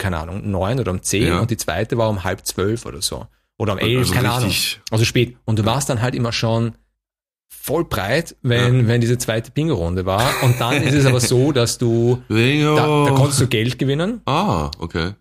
keine 0.00 0.18
Ahnung, 0.18 0.50
neun 0.50 0.80
oder 0.80 0.90
um 0.90 1.02
zehn 1.02 1.28
Ja. 1.28 1.40
und 1.40 1.50
die 1.50 1.56
zweite 1.56 1.96
war 1.98 2.08
um 2.08 2.24
halb 2.24 2.44
zwölf 2.46 2.86
oder 2.86 3.00
so. 3.02 3.26
Oder 3.58 3.74
um 3.74 3.78
elf, 3.78 3.98
Also 4.00 4.14
keine 4.14 4.30
Ahnung. 4.32 4.48
richtig- 4.48 4.80
Also 4.90 5.04
spät. 5.04 5.36
Und 5.44 5.58
du 5.58 5.64
warst 5.64 5.88
dann 5.90 6.00
halt 6.02 6.14
immer 6.14 6.32
schon 6.32 6.72
voll 7.52 7.84
breit, 7.84 8.36
wenn, 8.42 8.88
wenn 8.88 9.00
diese 9.02 9.18
zweite 9.18 9.50
Bingo-Runde 9.50 10.06
war. 10.06 10.24
Und 10.42 10.60
dann 10.60 10.82
ist 10.82 10.94
es 10.94 11.04
aber 11.04 11.20
so, 11.20 11.52
dass 11.52 11.76
du, 11.78 12.22
Bingo! 12.28 12.74
da, 12.76 13.04
da 13.10 13.14
konntest 13.14 13.40
du 13.40 13.46
Geld 13.48 13.78
gewinnen 13.78 14.22
ah, 14.26 14.70
okay. 14.78 15.12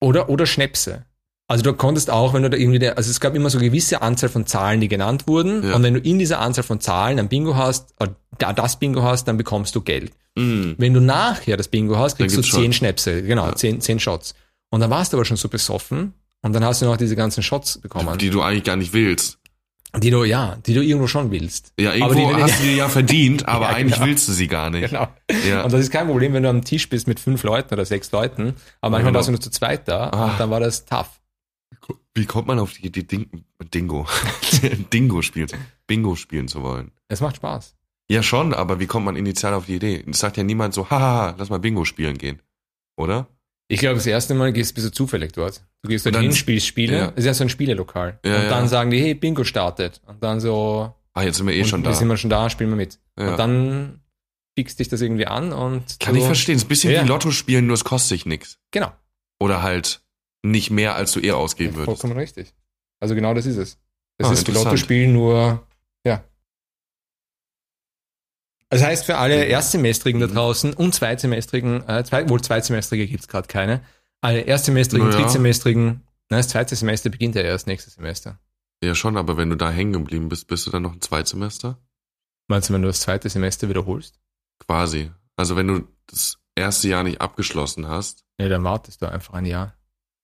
oder, 0.00 0.28
oder 0.28 0.44
Schnäpse. 0.46 1.06
Also 1.48 1.62
du 1.62 1.72
konntest 1.74 2.10
auch, 2.10 2.34
wenn 2.34 2.42
du 2.42 2.50
da 2.50 2.56
irgendwie, 2.58 2.86
also 2.88 3.08
es 3.10 3.20
gab 3.20 3.34
immer 3.36 3.48
so 3.50 3.58
eine 3.58 3.68
gewisse 3.68 4.02
Anzahl 4.02 4.28
von 4.28 4.46
Zahlen, 4.46 4.80
die 4.80 4.88
genannt 4.88 5.26
wurden. 5.28 5.62
Ja. 5.66 5.76
Und 5.76 5.82
wenn 5.84 5.94
du 5.94 6.00
in 6.00 6.18
dieser 6.18 6.40
Anzahl 6.40 6.64
von 6.64 6.80
Zahlen 6.80 7.18
ein 7.20 7.28
Bingo 7.28 7.54
hast, 7.54 7.94
oder 8.00 8.16
da 8.38 8.52
das 8.52 8.78
Bingo 8.78 9.02
hast, 9.02 9.26
dann 9.28 9.36
bekommst 9.36 9.74
du 9.76 9.80
Geld. 9.80 10.12
Mm. 10.36 10.72
Wenn 10.78 10.94
du 10.94 11.00
nachher 11.00 11.56
das 11.56 11.68
Bingo 11.68 11.96
hast, 11.98 12.16
kriegst 12.16 12.36
du 12.36 12.42
zehn 12.42 12.64
Shots. 12.72 12.76
Schnäpse, 12.76 13.22
genau, 13.22 13.46
Ja. 13.46 13.56
zehn, 13.56 13.80
zehn 13.80 13.98
Shots. 13.98 14.34
Und 14.70 14.80
dann 14.80 14.90
warst 14.90 15.12
du 15.12 15.16
aber 15.16 15.24
schon 15.24 15.36
so 15.36 15.48
besoffen 15.48 16.12
und 16.42 16.52
dann 16.52 16.64
hast 16.64 16.82
du 16.82 16.86
noch 16.86 16.96
diese 16.96 17.16
ganzen 17.16 17.42
Shots 17.42 17.78
bekommen, 17.78 18.18
die, 18.18 18.26
Die 18.26 18.30
du 18.30 18.42
eigentlich 18.42 18.64
gar 18.64 18.76
nicht 18.76 18.92
willst. 18.92 19.38
du, 19.94 20.24
ja, 20.24 20.56
die 20.66 20.74
du 20.74 20.82
irgendwo 20.82 21.06
schon 21.06 21.30
willst. 21.30 21.72
Ja, 21.80 21.90
Aber 21.90 22.14
irgendwo 22.14 22.34
die- 22.36 22.42
hast 22.42 22.60
du 22.60 22.64
die 22.64 22.76
ja 22.76 22.88
verdient, 22.88 23.48
aber 23.48 23.66
Ja, 23.70 23.70
eigentlich 23.76 23.94
genau. 23.94 24.06
willst 24.06 24.28
du 24.28 24.32
sie 24.32 24.46
gar 24.46 24.68
nicht. 24.70 24.90
Genau. 24.90 25.08
Ja. 25.48 25.62
Und 25.64 25.72
das 25.72 25.80
ist 25.80 25.90
kein 25.90 26.06
Problem, 26.06 26.32
wenn 26.34 26.42
du 26.42 26.50
am 26.50 26.62
Tisch 26.64 26.88
bist 26.90 27.06
mit 27.08 27.18
fünf 27.20 27.42
Leuten 27.44 27.72
oder 27.72 27.86
sechs 27.86 28.12
Leuten, 28.12 28.54
aber 28.82 28.90
manchmal 28.90 29.12
Genau. 29.12 29.14
warst 29.14 29.28
du 29.28 29.32
nur 29.32 29.40
zu 29.40 29.50
zweit 29.50 29.88
da 29.88 30.10
Ah. 30.10 30.30
und 30.32 30.40
dann 30.40 30.50
war 30.50 30.60
das 30.60 30.84
tough. 30.84 31.20
Wie 32.14 32.26
kommt 32.26 32.46
man 32.48 32.58
auf 32.58 32.72
die 32.72 32.86
Idee, 32.86 33.02
Ding, 33.04 33.44
Dingo, 33.72 34.06
Dingo 34.92 35.22
spielen, 35.22 35.48
Bingo 35.86 36.16
spielen 36.16 36.48
zu 36.48 36.62
wollen? 36.62 36.90
Es 37.08 37.20
macht 37.20 37.36
Spaß. 37.36 37.74
Ja, 38.08 38.22
schon, 38.22 38.54
aber 38.54 38.78
wie 38.78 38.86
kommt 38.86 39.04
man 39.06 39.16
initial 39.16 39.54
auf 39.54 39.66
die 39.66 39.76
Idee? 39.76 40.04
Es 40.08 40.20
sagt 40.20 40.36
ja 40.36 40.44
niemand 40.44 40.74
so, 40.74 40.88
haha, 40.90 41.34
lass 41.38 41.50
mal 41.50 41.58
Bingo 41.58 41.84
spielen 41.84 42.18
gehen. 42.18 42.40
Oder? 42.96 43.26
Ich 43.68 43.80
glaube, 43.80 43.96
das 43.96 44.06
erste 44.06 44.34
Mal 44.34 44.52
gehst 44.52 44.74
bist 44.76 44.86
du 44.86 44.92
zufällig 44.92 45.32
dort. 45.32 45.62
Du 45.82 45.88
gehst 45.88 46.06
dort 46.06 46.14
dann- 46.14 46.22
hin, 46.22 46.32
spielst 46.32 46.66
Spiele. 46.66 46.96
Ja. 46.96 47.06
Es 47.10 47.18
ist 47.18 47.24
ja 47.26 47.34
so 47.34 47.44
ein 47.44 47.48
Spielelokal. 47.50 48.20
Ja, 48.24 48.36
und 48.36 48.48
dann 48.48 48.64
ja. 48.64 48.68
sagen 48.68 48.90
die, 48.90 49.00
hey, 49.00 49.14
Bingo 49.14 49.42
startet. 49.42 50.00
Und 50.06 50.22
dann 50.22 50.38
so, 50.40 50.94
Ah, 51.14 51.22
jetzt 51.22 51.38
sind 51.38 51.46
wir 51.48 51.54
eh 51.54 51.62
und 51.62 51.68
schon 51.68 51.82
da. 51.82 51.92
sind 51.94 52.06
wir 52.08 52.16
schon 52.16 52.30
da, 52.30 52.48
spielen 52.50 52.70
wir 52.70 52.76
mit. 52.76 53.00
Ja. 53.18 53.30
Und 53.32 53.38
dann 53.38 54.00
fixt 54.56 54.78
dich 54.78 54.88
das 54.88 55.00
irgendwie 55.00 55.26
an 55.26 55.52
und 55.52 55.98
Kann 55.98 56.14
du, 56.14 56.20
ich 56.20 56.26
verstehen. 56.26 56.54
Es 56.56 56.62
ist 56.62 56.66
ein 56.66 56.68
bisschen 56.68 57.02
wie 57.04 57.08
Lotto 57.08 57.30
spielen, 57.32 57.66
nur 57.66 57.74
es 57.74 57.84
kostet 57.84 58.10
sich 58.10 58.26
nichts. 58.26 58.58
Genau. 58.70 58.92
Oder 59.40 59.62
halt 59.62 60.00
nicht 60.44 60.70
mehr, 60.70 60.94
als 60.94 61.12
du 61.12 61.20
eher 61.20 61.36
ausgeben 61.36 61.74
würdest. 61.74 62.00
Vollkommen 62.00 62.18
richtig. 62.18 62.54
Also 63.00 63.14
genau 63.16 63.34
das 63.34 63.46
ist 63.46 63.56
es. 63.56 63.78
Das 64.18 64.28
Ah, 64.28 64.32
ist 64.32 64.40
interessant. 64.40 64.64
Lottospiel, 64.66 65.08
nur, 65.08 65.66
ja. 66.06 66.22
Das 68.68 68.82
heißt 68.82 69.04
für 69.06 69.16
alle 69.18 69.44
Erstsemestrigen 69.44 70.20
da 70.20 70.26
Mhm. 70.26 70.34
draußen 70.34 70.74
und 70.74 70.94
Zweitsemestrigen, 70.94 71.88
äh, 71.88 72.02
zwei, 72.04 72.28
wohl 72.28 72.40
Zweitsemestrige 72.40 73.06
gibt's 73.06 73.28
gerade 73.28 73.46
keine, 73.48 73.82
alle 74.20 74.40
Erstsemestrigen, 74.40 75.08
Naja. 75.08 75.20
Drittsemestrigen, 75.20 75.84
nein, 76.30 76.40
das 76.40 76.48
zweite 76.48 76.74
Semester 76.74 77.10
beginnt 77.10 77.34
ja 77.36 77.42
erst 77.42 77.66
nächstes 77.68 77.94
Semester. 77.94 78.40
Ja, 78.82 78.94
schon, 78.94 79.16
aber 79.16 79.36
wenn 79.36 79.50
du 79.50 79.56
da 79.56 79.70
hängen 79.70 79.92
geblieben 79.92 80.28
bist, 80.28 80.48
bist 80.48 80.66
du 80.66 80.70
dann 80.70 80.82
noch 80.82 80.92
ein 80.92 81.00
Zweitsemester? 81.00 81.78
Meinst 82.48 82.68
du, 82.68 82.74
wenn 82.74 82.82
du 82.82 82.88
das 82.88 83.00
zweite 83.00 83.28
Semester 83.28 83.68
wiederholst? 83.68 84.20
Quasi. 84.66 85.10
Also 85.36 85.56
wenn 85.56 85.68
du 85.68 85.86
das 86.06 86.38
erste 86.54 86.88
Jahr 86.88 87.02
nicht 87.02 87.20
abgeschlossen 87.20 87.86
hast, 87.88 88.24
Nee, 88.38 88.48
dann 88.48 88.64
wartest 88.64 89.00
du 89.00 89.06
einfach 89.10 89.32
ein 89.34 89.46
Jahr. 89.46 89.74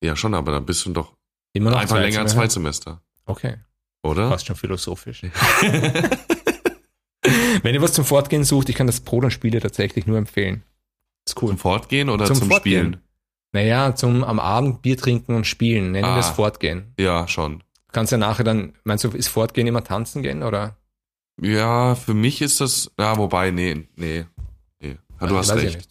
ja 0.02 0.16
schon, 0.16 0.34
aber 0.34 0.52
dann 0.52 0.66
bist 0.66 0.84
du 0.84 0.92
doch 0.92 1.16
Immer 1.54 1.70
noch 1.70 1.78
einfach 1.78 1.98
länger 2.00 2.20
als 2.20 2.32
Zweitsemester? 2.32 3.00
Zweitsemester. 3.00 3.02
Okay. 3.24 3.56
Oder? 4.02 4.28
Fast 4.30 4.46
schon 4.46 4.56
philosophisch. 4.56 5.22
Wenn 7.62 7.74
ihr 7.74 7.82
was 7.82 7.92
zum 7.92 8.04
Fortgehen 8.04 8.44
sucht, 8.44 8.68
ich 8.68 8.76
kann 8.76 8.86
das 8.86 9.00
Brot 9.00 9.24
und 9.24 9.30
Spiele 9.30 9.60
tatsächlich 9.60 10.06
nur 10.06 10.18
empfehlen. 10.18 10.62
Ist 11.26 11.40
cool. 11.42 11.50
Zum 11.50 11.58
Fortgehen 11.58 12.08
oder 12.08 12.24
Zum 12.26 12.36
zum, 12.36 12.50
Fortgehen. 12.50 12.86
Spielen? 12.86 13.02
Naja, 13.52 13.94
zum 13.94 14.24
am 14.24 14.40
Abend 14.40 14.82
Bier 14.82 14.96
trinken 14.96 15.34
und 15.34 15.46
spielen. 15.46 15.92
Nennen 15.92 16.06
wir 16.06 16.12
Ah. 16.14 16.18
es 16.20 16.28
Fortgehen. 16.30 16.94
Ja, 16.98 17.28
schon. 17.28 17.58
Du 17.58 17.92
kannst 17.92 18.10
ja 18.12 18.18
nachher 18.18 18.44
dann, 18.44 18.72
meinst 18.84 19.04
du, 19.04 19.08
ist 19.10 19.28
Fortgehen 19.28 19.66
immer 19.66 19.84
tanzen 19.84 20.22
gehen 20.22 20.42
oder? 20.42 20.76
Ja, 21.40 21.94
für 21.94 22.14
mich 22.14 22.40
ist 22.42 22.60
das, 22.60 22.90
ja, 22.98 23.16
wobei, 23.18 23.50
nee, 23.50 23.86
nee, 23.96 24.24
nee. 24.80 24.96
Ja, 25.20 25.26
du 25.26 25.36
hast 25.36 25.54
recht. 25.54 25.88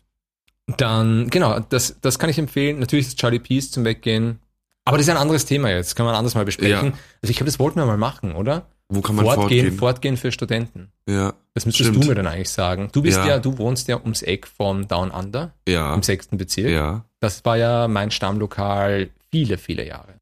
Dann, 0.77 1.29
genau, 1.29 1.59
das, 1.59 1.97
das 2.01 2.17
kann 2.19 2.29
ich 2.29 2.37
empfehlen. 2.39 2.79
Natürlich 2.79 3.07
ist 3.07 3.17
Charlie 3.19 3.39
Peace 3.39 3.71
zum 3.71 3.83
Weggehen. 3.83 4.39
Aber 4.85 4.97
das 4.97 5.05
ist 5.07 5.11
ein 5.11 5.17
anderes 5.17 5.45
Thema 5.45 5.69
jetzt. 5.69 5.95
Kann 5.95 6.05
man 6.05 6.15
anders 6.15 6.33
mal 6.35 6.45
besprechen. 6.45 6.87
Ja. 6.87 6.93
Also 7.21 7.29
ich 7.29 7.35
glaube, 7.37 7.45
das 7.51 7.59
wollten 7.59 7.77
wir 7.79 7.85
mal 7.85 7.97
machen, 7.97 8.33
oder? 8.33 8.67
Wo 8.93 9.01
kann 9.01 9.15
man 9.15 9.25
Fortgehen, 9.25 9.47
fortgehen? 9.47 9.77
Fortgehen 9.79 10.17
für 10.17 10.31
Studenten. 10.31 10.91
ja, 11.07 11.33
Das 11.53 11.65
müsstest 11.65 11.89
Stimmt. 11.89 12.03
du 12.03 12.09
mir 12.09 12.15
dann 12.15 12.27
eigentlich 12.27 12.49
sagen. 12.49 12.89
Du 12.91 13.01
bist 13.01 13.17
ja. 13.17 13.25
Ja. 13.27 13.39
du 13.39 13.57
wohnst 13.57 13.87
ja 13.87 13.97
ums 13.99 14.21
Eck 14.21 14.47
von 14.47 14.87
Down 14.87 15.11
Under, 15.11 15.53
ja, 15.67 15.93
im 15.93 16.03
sechsten 16.03 16.37
Bezirk. 16.37 16.69
ja. 16.69 17.05
Das 17.19 17.45
war 17.45 17.55
ja 17.57 17.87
mein 17.87 18.09
Stammlokal 18.11 19.09
viele, 19.29 19.57
viele 19.57 19.85
Jahre. 19.87 20.15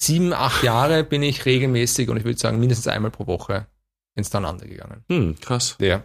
Sieben, 0.00 0.32
acht 0.32 0.62
Jahre 0.62 1.04
bin 1.04 1.22
ich 1.22 1.44
regelmäßig 1.46 2.08
und 2.08 2.16
ich 2.16 2.24
würde 2.24 2.38
sagen 2.38 2.58
mindestens 2.58 2.88
einmal 2.88 3.10
pro 3.10 3.26
Woche 3.26 3.66
ins 4.14 4.30
Down 4.30 4.44
Under 4.44 4.66
gegangen. 4.66 5.04
Hm, 5.08 5.36
krass. 5.40 5.76
Ja. 5.80 6.02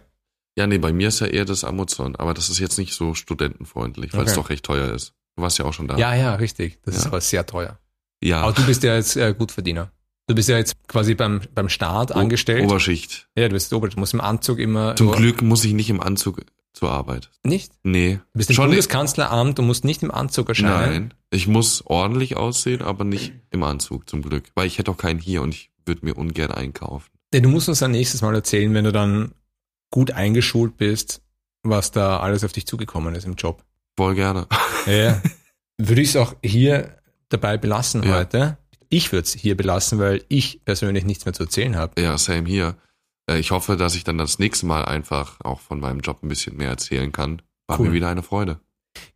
Ja, 0.56 0.66
nee, 0.66 0.78
bei 0.78 0.92
mir 0.92 1.08
ist 1.08 1.20
ja 1.20 1.26
eher 1.28 1.44
das 1.44 1.64
Amazon, 1.64 2.16
aber 2.16 2.34
das 2.34 2.48
ist 2.48 2.58
jetzt 2.58 2.78
nicht 2.78 2.94
so 2.94 3.14
studentenfreundlich, 3.14 4.12
weil 4.12 4.22
es 4.24 4.32
Okay. 4.32 4.40
doch 4.40 4.50
recht 4.50 4.64
teuer 4.64 4.92
ist. 4.92 5.14
Du 5.36 5.42
warst 5.42 5.58
ja 5.58 5.64
auch 5.64 5.72
schon 5.72 5.86
da. 5.88 5.96
Ja, 5.96 6.14
ja, 6.14 6.34
richtig. 6.34 6.80
Das 6.82 6.96
ist 6.96 7.02
Ja. 7.04 7.08
aber 7.10 7.20
sehr 7.20 7.46
teuer. 7.46 7.78
ja. 8.22 8.42
Aber 8.42 8.52
du 8.52 8.64
bist 8.66 8.82
ja 8.82 8.94
jetzt 8.96 9.16
äh, 9.16 9.34
Gutverdiener. 9.36 9.90
Du 10.28 10.34
bist 10.34 10.48
ja 10.48 10.58
jetzt 10.58 10.76
quasi 10.88 11.14
beim, 11.14 11.40
beim 11.54 11.68
Staat 11.68 12.12
angestellt. 12.12 12.62
Oberschicht. 12.64 13.28
ja, 13.36 13.48
du 13.48 13.54
bist 13.54 13.72
Ober, 13.72 13.88
du 13.88 13.98
musst 13.98 14.14
im 14.14 14.20
Anzug 14.20 14.58
immer. 14.58 14.94
Zum 14.94 15.10
Glück 15.10 15.42
muss 15.42 15.64
ich 15.64 15.72
nicht 15.72 15.88
im 15.90 16.00
Anzug 16.00 16.44
zur 16.74 16.90
Arbeit. 16.90 17.30
Nicht? 17.42 17.72
Nee. 17.82 18.20
Du 18.34 18.38
bist 18.38 18.50
im 18.50 18.56
Schon 18.56 18.66
Bundeskanzleramt 18.66 19.58
und 19.58 19.66
musst 19.66 19.84
nicht 19.84 20.02
im 20.02 20.10
Anzug 20.10 20.50
erscheinen. 20.50 20.92
Nein. 21.08 21.14
Ich 21.30 21.48
muss 21.48 21.82
ordentlich 21.86 22.36
aussehen, 22.36 22.82
aber 22.82 23.04
nicht 23.04 23.32
im 23.50 23.62
Anzug, 23.62 24.08
zum 24.08 24.22
Glück. 24.22 24.44
Weil 24.54 24.66
ich 24.66 24.78
hätte 24.78 24.90
auch 24.90 24.96
keinen 24.98 25.18
hier 25.18 25.40
und 25.42 25.54
ich 25.54 25.70
würde 25.86 26.04
mir 26.04 26.14
ungern 26.16 26.50
einkaufen. 26.52 27.08
Nee, 27.32 27.40
du 27.40 27.48
musst 27.48 27.68
uns 27.70 27.78
dann 27.78 27.90
nächstes 27.92 28.20
Mal 28.22 28.34
erzählen, 28.34 28.72
wenn 28.74 28.84
du 28.84 28.92
dann 28.92 29.32
gut 29.90 30.10
eingeschult 30.12 30.76
bist, 30.76 31.22
was 31.62 31.90
da 31.90 32.20
alles 32.20 32.44
auf 32.44 32.52
dich 32.52 32.66
zugekommen 32.66 33.14
ist 33.14 33.24
im 33.24 33.34
Job. 33.34 33.64
Voll 33.96 34.14
gerne. 34.14 34.46
Ja. 34.86 35.20
Würde 35.78 36.02
ich 36.02 36.10
es 36.10 36.16
auch 36.16 36.34
hier 36.44 36.98
dabei 37.30 37.56
belassen 37.56 38.02
Ja. 38.02 38.16
heute. 38.16 38.58
Ich 38.88 39.12
würde 39.12 39.24
es 39.24 39.34
hier 39.34 39.56
belassen, 39.56 39.98
weil 39.98 40.24
ich 40.28 40.64
persönlich 40.64 41.04
nichts 41.04 41.24
mehr 41.24 41.34
zu 41.34 41.42
erzählen 41.44 41.76
habe. 41.76 42.00
Ja, 42.00 42.16
same 42.18 42.48
hier. 42.48 42.76
Äh, 43.30 43.38
Ich 43.38 43.50
hoffe, 43.50 43.76
dass 43.76 43.94
ich 43.94 44.04
dann 44.04 44.18
das 44.18 44.38
nächste 44.38 44.66
Mal 44.66 44.84
einfach 44.84 45.40
auch 45.40 45.60
von 45.60 45.80
meinem 45.80 46.00
Job 46.00 46.22
ein 46.22 46.28
bisschen 46.28 46.56
mehr 46.56 46.70
erzählen 46.70 47.12
kann. 47.12 47.42
War 47.66 47.78
Cool. 47.78 47.88
mir 47.88 47.92
wieder 47.94 48.08
eine 48.08 48.22
Freude. 48.22 48.60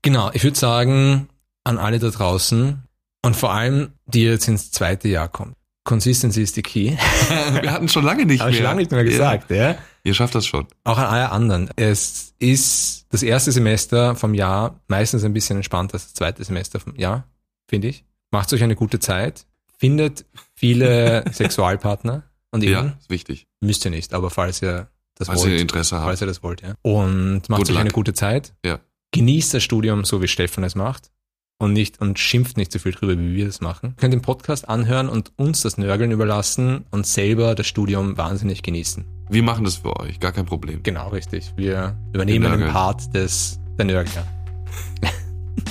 Genau, 0.02 0.30
ich 0.34 0.44
würde 0.44 0.58
sagen, 0.58 1.28
an 1.64 1.78
alle 1.78 1.98
da 1.98 2.10
draußen 2.10 2.82
und 3.24 3.36
vor 3.36 3.52
allem, 3.52 3.92
die 4.06 4.24
jetzt 4.24 4.46
ins 4.48 4.70
zweite 4.70 5.08
Jahr 5.08 5.28
kommen. 5.28 5.54
Consistency 5.84 6.42
ist 6.42 6.56
die 6.56 6.62
Key. 6.62 6.90
Wir 7.62 7.72
hatten 7.72 7.88
schon 7.88 8.04
lange 8.04 8.24
nicht 8.26 8.44
ich 8.46 8.52
mehr. 8.54 8.62
lange 8.62 8.80
nicht 8.80 8.92
mehr 8.92 9.02
gesagt, 9.04 9.50
ja. 9.50 9.70
Ja, 9.72 9.78
ihr 10.04 10.14
schafft 10.14 10.34
das 10.36 10.46
schon. 10.46 10.66
Auch 10.84 10.98
an 10.98 11.06
alle 11.06 11.30
anderen. 11.30 11.70
Es 11.74 12.34
ist 12.38 13.06
das 13.08 13.22
erste 13.24 13.50
Semester 13.50 14.14
vom 14.14 14.34
Jahr 14.34 14.80
meistens 14.86 15.24
ein 15.24 15.32
bisschen 15.32 15.56
entspannter 15.56 15.94
als 15.94 16.04
das 16.04 16.14
zweite 16.14 16.44
Semester 16.44 16.78
vom 16.78 16.94
Jahr, 16.94 17.26
finde 17.68 17.88
ich. 17.88 18.04
Macht 18.30 18.52
euch 18.52 18.62
eine 18.62 18.76
gute 18.76 19.00
Zeit. 19.00 19.44
Findet 19.82 20.24
viele 20.54 21.24
Sexualpartner 21.32 22.22
und 22.52 22.62
Ja, 22.62 22.82
eben, 22.82 22.92
ist 23.00 23.10
wichtig. 23.10 23.48
müsst 23.60 23.84
ihr 23.84 23.90
nicht, 23.90 24.14
aber 24.14 24.30
falls 24.30 24.62
ihr 24.62 24.86
das 25.16 25.26
ihr 25.28 25.34
wollt, 25.34 25.60
Interesse 25.60 25.96
habt. 25.96 26.04
falls 26.06 26.20
ihr 26.20 26.28
das 26.28 26.40
wollt, 26.44 26.62
ja. 26.62 26.74
Und 26.82 27.48
macht 27.48 27.62
Good 27.62 27.70
euch 27.70 27.76
eine 27.78 27.88
luck. 27.88 27.94
gute 27.94 28.14
Zeit. 28.14 28.54
Ja. 28.64 28.78
Genießt 29.10 29.54
das 29.54 29.64
Studium, 29.64 30.04
so 30.04 30.22
wie 30.22 30.28
Stefan 30.28 30.62
es 30.62 30.76
macht. 30.76 31.10
Und 31.58 31.72
nicht, 31.72 32.00
und 32.00 32.16
schimpft 32.20 32.56
nicht 32.56 32.70
so 32.70 32.78
viel 32.78 32.92
drüber, 32.92 33.18
wie 33.18 33.34
wir 33.34 33.46
das 33.46 33.60
machen. 33.60 33.90
Ihr 33.90 34.00
könnt 34.00 34.14
den 34.14 34.22
Podcast 34.22 34.68
anhören 34.68 35.08
und 35.08 35.32
uns 35.36 35.62
das 35.62 35.78
Nörgeln 35.78 36.12
überlassen 36.12 36.84
und 36.92 37.04
selber 37.04 37.56
das 37.56 37.66
Studium 37.66 38.16
wahnsinnig 38.16 38.62
genießen. 38.62 39.04
Wir 39.30 39.42
machen 39.42 39.64
das 39.64 39.76
für 39.78 39.98
euch, 39.98 40.20
gar 40.20 40.30
kein 40.32 40.46
Problem. 40.46 40.84
Genau, 40.84 41.08
richtig. 41.08 41.52
Wir 41.56 41.96
übernehmen 42.12 42.60
den. 42.60 42.68
Part 42.70 43.12
des 43.14 43.58
der 43.78 43.84
Nörgler. 43.86 44.26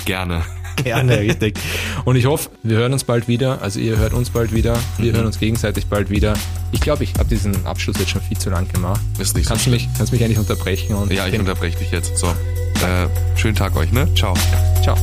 Gerne. 0.06 0.44
Gerne, 0.84 1.20
richtig. 1.20 1.60
Und 2.06 2.16
ich 2.16 2.26
hoffe, 2.26 2.50
wir 2.64 2.78
hören 2.78 2.94
uns 2.94 3.04
bald 3.04 3.28
wieder. 3.28 3.62
Also 3.62 3.80
ihr 3.80 3.98
hört 3.98 4.14
uns 4.14 4.30
bald 4.30 4.54
wieder. 4.54 4.78
Wir 4.98 5.12
Mhm. 5.12 5.18
hören 5.18 5.26
uns 5.28 5.40
gegenseitig 5.40 5.88
bald 5.88 6.10
wieder. 6.10 6.34
Ich 6.72 6.82
glaube, 6.82 7.04
ich 7.04 7.14
habe 7.16 7.30
diesen 7.30 7.66
Abschluss 7.66 7.98
jetzt 8.00 8.10
schon 8.12 8.22
viel 8.22 8.38
zu 8.38 8.50
lang 8.50 8.68
gemacht. 8.72 9.02
Ist 9.20 9.36
nicht 9.36 9.48
Kannst 9.48 9.66
so 9.66 9.72
du 9.72 9.76
mich, 9.76 9.88
kannst 9.98 10.12
mich 10.14 10.24
eigentlich 10.24 10.40
unterbrechen 10.40 10.96
Ja, 11.10 11.28
ich 11.28 11.38
unterbreche 11.40 11.78
dich 11.78 11.92
jetzt. 11.92 12.18
So. 12.18 12.28
Äh, 12.28 13.08
schönen 13.38 13.56
Tag 13.56 13.76
euch, 13.76 13.92
ne? 13.92 14.08
Ciao. 14.16 14.34
Ciao. 14.82 14.98